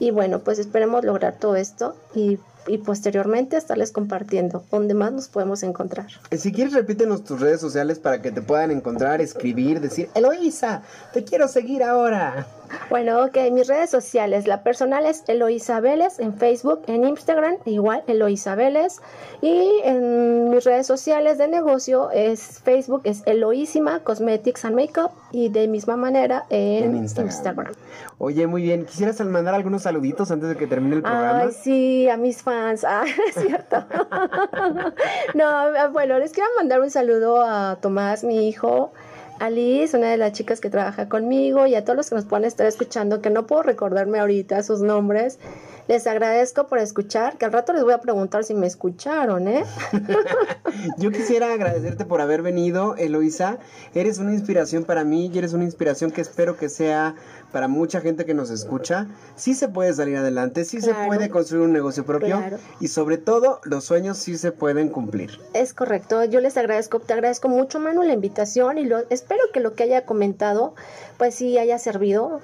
Y 0.00 0.10
bueno, 0.10 0.40
pues 0.40 0.58
esperemos 0.58 1.04
lograr 1.04 1.36
todo 1.38 1.54
esto 1.56 1.94
y, 2.14 2.38
y 2.66 2.78
posteriormente 2.78 3.56
estarles 3.56 3.92
compartiendo 3.92 4.64
donde 4.70 4.94
más 4.94 5.12
nos 5.12 5.28
podemos 5.28 5.62
encontrar. 5.62 6.06
Eh, 6.30 6.38
Si 6.38 6.52
quieres, 6.52 6.74
repítenos 6.74 7.24
tus 7.24 7.40
redes 7.40 7.60
sociales 7.60 7.98
para 7.98 8.20
que 8.22 8.30
te 8.32 8.42
puedan 8.42 8.70
encontrar, 8.70 9.20
escribir, 9.20 9.80
decir, 9.80 10.08
Eloísa, 10.14 10.82
te 11.12 11.24
quiero 11.24 11.48
seguir 11.48 11.82
ahora. 11.82 12.46
Bueno, 12.90 13.24
ok, 13.24 13.36
mis 13.52 13.66
redes 13.66 13.90
sociales, 13.90 14.46
la 14.46 14.62
personal 14.62 15.06
es 15.06 15.24
Eloisa 15.28 15.80
Vélez 15.80 16.18
en 16.18 16.34
Facebook, 16.34 16.82
en 16.86 17.04
Instagram, 17.04 17.56
igual 17.64 18.02
Eloisa 18.06 18.54
Vélez. 18.54 19.00
Y 19.40 19.80
en 19.84 20.50
mis 20.50 20.64
redes 20.64 20.86
sociales 20.86 21.38
de 21.38 21.48
negocio 21.48 22.10
es 22.10 22.60
Facebook, 22.60 23.02
es 23.04 23.22
Eloísima 23.26 24.00
Cosmetics 24.00 24.64
and 24.64 24.76
Makeup 24.76 25.10
y 25.32 25.48
de 25.48 25.68
misma 25.68 25.96
manera 25.96 26.44
en, 26.50 26.84
En 26.84 26.96
Instagram. 26.96 27.30
Instagram. 27.30 27.72
Oye, 28.18 28.46
muy 28.46 28.62
bien. 28.62 28.84
¿Quisieras 28.86 29.20
mandar 29.20 29.54
algunos 29.54 29.82
saluditos 29.82 30.30
antes 30.30 30.48
de 30.48 30.56
que 30.56 30.66
termine 30.66 30.96
el 30.96 31.02
programa? 31.02 31.40
Ay, 31.40 31.52
sí, 31.52 32.08
a 32.08 32.16
mis 32.16 32.42
fans. 32.42 32.84
Ah, 32.94 33.04
es 33.06 33.34
cierto. 33.34 33.76
no, 35.34 35.44
ah, 35.44 35.88
bueno, 35.92 36.18
les 36.18 36.32
quiero 36.32 36.48
mandar 36.56 36.80
un 36.80 36.90
saludo 36.90 37.42
a 37.42 37.76
Tomás, 37.80 38.22
mi 38.22 38.46
hijo, 38.46 38.92
a 39.38 39.50
Liz, 39.50 39.94
una 39.94 40.10
de 40.10 40.16
las 40.16 40.32
chicas 40.32 40.60
que 40.60 40.70
trabaja 40.70 41.08
conmigo, 41.08 41.66
y 41.66 41.74
a 41.74 41.84
todos 41.84 41.96
los 41.96 42.08
que 42.08 42.16
nos 42.16 42.24
puedan 42.24 42.44
estar 42.44 42.66
escuchando, 42.66 43.20
que 43.20 43.30
no 43.30 43.46
puedo 43.46 43.62
recordarme 43.62 44.18
ahorita 44.18 44.62
sus 44.62 44.80
nombres. 44.80 45.38
Les 45.86 46.06
agradezco 46.06 46.66
por 46.66 46.78
escuchar, 46.78 47.36
que 47.36 47.44
al 47.44 47.52
rato 47.52 47.74
les 47.74 47.84
voy 47.84 47.92
a 47.92 47.98
preguntar 47.98 48.42
si 48.42 48.54
me 48.54 48.66
escucharon, 48.66 49.48
¿eh? 49.48 49.64
Yo 50.98 51.10
quisiera 51.10 51.52
agradecerte 51.52 52.06
por 52.06 52.22
haber 52.22 52.40
venido, 52.40 52.96
Eloisa. 52.96 53.58
Eres 53.94 54.18
una 54.18 54.32
inspiración 54.32 54.84
para 54.84 55.04
mí 55.04 55.30
y 55.32 55.38
eres 55.38 55.52
una 55.52 55.64
inspiración 55.64 56.10
que 56.10 56.22
espero 56.22 56.56
que 56.56 56.70
sea 56.70 57.14
para 57.52 57.68
mucha 57.68 58.00
gente 58.00 58.24
que 58.24 58.32
nos 58.32 58.50
escucha. 58.50 59.08
Sí 59.36 59.54
se 59.54 59.68
puede 59.68 59.92
salir 59.92 60.16
adelante, 60.16 60.64
sí 60.64 60.80
se 60.80 60.94
puede 60.94 61.28
construir 61.28 61.64
un 61.64 61.72
negocio 61.72 62.06
propio 62.06 62.42
y 62.80 62.88
sobre 62.88 63.18
todo 63.18 63.60
los 63.64 63.84
sueños 63.84 64.16
sí 64.16 64.38
se 64.38 64.52
pueden 64.52 64.88
cumplir. 64.88 65.38
Es 65.52 65.74
correcto. 65.74 66.24
Yo 66.24 66.40
les 66.40 66.56
agradezco, 66.56 66.98
te 67.00 67.12
agradezco 67.12 67.48
mucho, 67.48 67.78
Manu, 67.78 68.02
la 68.02 68.14
invitación 68.14 68.78
y 68.78 68.84
lo, 68.84 69.00
espero 69.10 69.42
que 69.52 69.60
lo 69.60 69.74
que 69.74 69.82
haya 69.82 70.06
comentado 70.06 70.74
pues 71.18 71.34
sí 71.34 71.58
haya 71.58 71.78
servido 71.78 72.40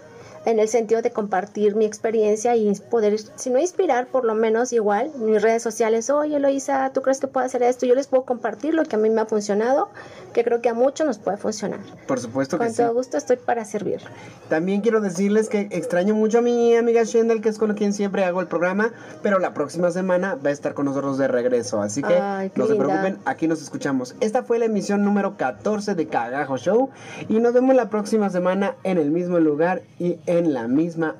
en 0.47 0.59
el 0.59 0.68
sentido 0.68 1.03
de 1.03 1.11
compartir 1.11 1.76
mi 1.76 1.84
experiencia 1.84 2.57
y 2.57 2.72
poder, 2.91 3.18
si 3.18 3.51
no 3.51 3.59
inspirar, 3.59 4.07
por 4.07 4.24
lo 4.24 4.34
menos 4.34 4.72
igual, 4.72 5.11
mis 5.18 5.43
redes 5.43 5.62
sociales, 5.62 6.09
oye 6.09 6.36
Eloisa, 6.36 6.91
¿tú 6.93 7.03
crees 7.03 7.20
que 7.20 7.26
puedo 7.26 7.45
hacer 7.45 7.62
esto? 7.62 7.86
Yo 7.86 7.95
les 7.95 8.07
puedo 8.07 8.24
compartir 8.24 8.74
lo 8.74 8.84
que 8.84 8.97
a 8.97 8.99
mí 8.99 9.11
me 9.11 9.20
ha 9.20 9.26
funcionado, 9.26 9.91
que 10.32 10.43
creo 10.45 10.62
que 10.62 10.68
a 10.68 10.74
muchos 10.74 11.07
nos 11.07 11.18
puede 11.18 11.36
funcionar. 11.36 11.80
Por 12.07 12.20
supuesto 12.20 12.59
que 12.59 12.70
sí. 12.70 12.76
Con 12.76 12.86
todo 12.86 12.95
gusto 12.95 13.16
estoy 13.18 13.36
para 13.36 13.64
servir. 13.64 14.01
También 14.49 14.80
quiero 14.80 15.01
decirles 15.01 15.49
que 15.49 15.68
extraño 15.70 16.14
mucho 16.14 16.38
a 16.38 16.43
mi 16.43 16.74
amiga 16.74 17.03
Shendel, 17.05 17.43
que 17.43 17.51
es 17.51 17.59
con 17.59 17.74
quien 17.74 17.93
siempre 17.93 18.24
hago 18.24 18.41
el 18.41 18.47
programa, 18.47 18.93
pero 19.22 19.38
la 19.38 19.53
próxima 19.53 19.91
semana 19.91 20.36
va 20.36 20.51
a 20.51 20.53
estar 20.53 20.74
con 20.74 20.86
nosotros 20.86 21.18
de 21.18 21.28
regreso, 21.28 21.82
así 21.82 22.03
que 22.03 22.51
no 22.55 22.66
se 22.66 22.74
preocupen, 22.74 23.18
aquí 23.26 23.47
nos 23.47 23.62
escuchamos. 23.62 24.14
Esta 24.20 24.43
fue 24.43 24.59
la 24.59 24.64
emisión 24.64 25.05
número 25.05 25.36
14 25.36 25.95
de 25.95 26.07
Cagajo 26.07 26.57
Show 26.57 26.91
y 27.28 27.41
nos 27.41 27.53
vemos 27.53 27.74
la 27.74 27.91
próxima 27.91 28.30
semana 28.30 28.76
en 28.84 28.99
el 28.99 29.11
mismo 29.11 29.38
lugar 29.38 29.82
y 29.99 30.18
en 30.39 30.53
la 30.53 30.68
misma 30.68 31.16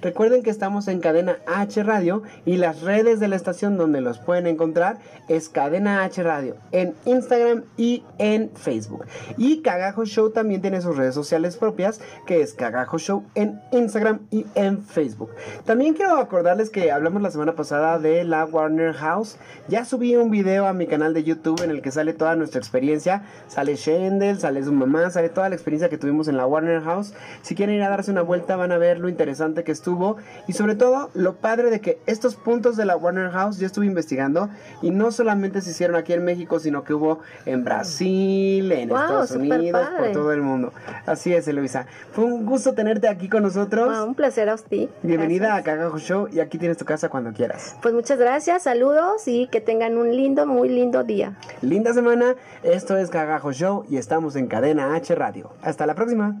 Recuerden 0.00 0.42
que 0.42 0.48
estamos 0.48 0.88
en 0.88 1.00
Cadena 1.00 1.36
H 1.46 1.82
Radio 1.82 2.22
y 2.46 2.56
las 2.56 2.80
redes 2.80 3.20
de 3.20 3.28
la 3.28 3.36
estación 3.36 3.76
donde 3.76 4.00
los 4.00 4.18
pueden 4.18 4.46
encontrar 4.46 4.96
es 5.28 5.50
Cadena 5.50 6.02
H 6.02 6.22
Radio 6.22 6.56
en 6.72 6.94
Instagram 7.04 7.64
y 7.76 8.04
en 8.16 8.50
Facebook. 8.54 9.04
Y 9.36 9.60
Cagajo 9.60 10.06
Show 10.06 10.30
también 10.30 10.62
tiene 10.62 10.80
sus 10.80 10.96
redes 10.96 11.14
sociales 11.14 11.58
propias 11.58 12.00
que 12.26 12.40
es 12.40 12.54
Cagajo 12.54 12.98
Show 12.98 13.24
en 13.34 13.60
Instagram 13.70 14.20
y 14.30 14.46
en 14.54 14.82
Facebook. 14.82 15.30
También 15.66 15.92
quiero 15.92 16.16
acordarles 16.16 16.70
que 16.70 16.90
hablamos 16.90 17.20
la 17.20 17.30
semana 17.30 17.54
pasada 17.54 17.98
de 17.98 18.24
la 18.24 18.46
Warner 18.46 18.94
House. 18.94 19.36
Ya 19.68 19.84
subí 19.84 20.16
un 20.16 20.30
video 20.30 20.66
a 20.66 20.72
mi 20.72 20.86
canal 20.86 21.12
de 21.12 21.22
YouTube 21.22 21.62
en 21.62 21.70
el 21.70 21.82
que 21.82 21.90
sale 21.90 22.14
toda 22.14 22.34
nuestra 22.34 22.60
experiencia. 22.60 23.24
Sale 23.48 23.76
Shendel, 23.76 24.38
sale 24.38 24.64
su 24.64 24.72
mamá, 24.72 25.10
sale 25.10 25.28
toda 25.28 25.50
la 25.50 25.54
experiencia 25.54 25.90
que 25.90 25.98
tuvimos 25.98 26.28
en 26.28 26.38
la 26.38 26.46
Warner 26.46 26.80
House. 26.82 27.12
Si 27.42 27.54
quieren 27.54 27.76
ir 27.76 27.82
a 27.82 27.90
darse 27.90 28.10
una 28.10 28.22
vuelta 28.22 28.56
van 28.56 28.72
a 28.72 28.78
ver 28.78 28.98
lo 28.98 29.10
interesante 29.10 29.33
que 29.64 29.72
estuvo 29.72 30.16
y 30.46 30.52
sobre 30.52 30.74
todo 30.74 31.10
lo 31.14 31.34
padre 31.36 31.70
de 31.70 31.80
que 31.80 31.98
estos 32.06 32.36
puntos 32.36 32.76
de 32.76 32.84
la 32.84 32.96
Warner 32.96 33.30
House 33.30 33.58
yo 33.58 33.66
estuve 33.66 33.86
investigando 33.86 34.48
y 34.80 34.90
no 34.90 35.10
solamente 35.10 35.60
se 35.60 35.70
hicieron 35.70 35.96
aquí 35.96 36.12
en 36.12 36.24
México, 36.24 36.60
sino 36.60 36.84
que 36.84 36.94
hubo 36.94 37.20
en 37.46 37.64
Brasil, 37.64 38.70
en 38.72 38.90
Estados 38.90 39.32
Unidos, 39.32 39.88
por 39.98 40.12
todo 40.12 40.32
el 40.32 40.40
mundo. 40.40 40.72
Así 41.06 41.34
es, 41.34 41.48
Eloisa. 41.48 41.86
Fue 42.12 42.24
un 42.24 42.46
gusto 42.46 42.74
tenerte 42.74 43.08
aquí 43.08 43.28
con 43.28 43.42
nosotros. 43.42 43.98
un 44.06 44.14
placer 44.14 44.48
a 44.48 44.54
usted. 44.54 44.88
Bienvenida 45.02 45.56
a 45.56 45.62
Cagajo 45.62 45.98
Show 45.98 46.28
y 46.32 46.40
aquí 46.40 46.58
tienes 46.58 46.78
tu 46.78 46.84
casa 46.84 47.08
cuando 47.08 47.32
quieras. 47.32 47.76
Pues 47.82 47.92
muchas 47.92 48.18
gracias, 48.18 48.62
saludos 48.62 49.26
y 49.26 49.48
que 49.48 49.60
tengan 49.60 49.98
un 49.98 50.14
lindo, 50.14 50.46
muy 50.46 50.68
lindo 50.68 51.04
día. 51.04 51.36
Linda 51.60 51.92
semana. 51.92 52.36
Esto 52.62 52.96
es 52.96 53.10
Cagajo 53.10 53.52
Show 53.52 53.84
y 53.90 53.96
estamos 53.96 54.36
en 54.36 54.46
Cadena 54.46 54.94
H 54.94 55.14
Radio. 55.14 55.52
Hasta 55.62 55.86
la 55.86 55.94
próxima. 55.94 56.40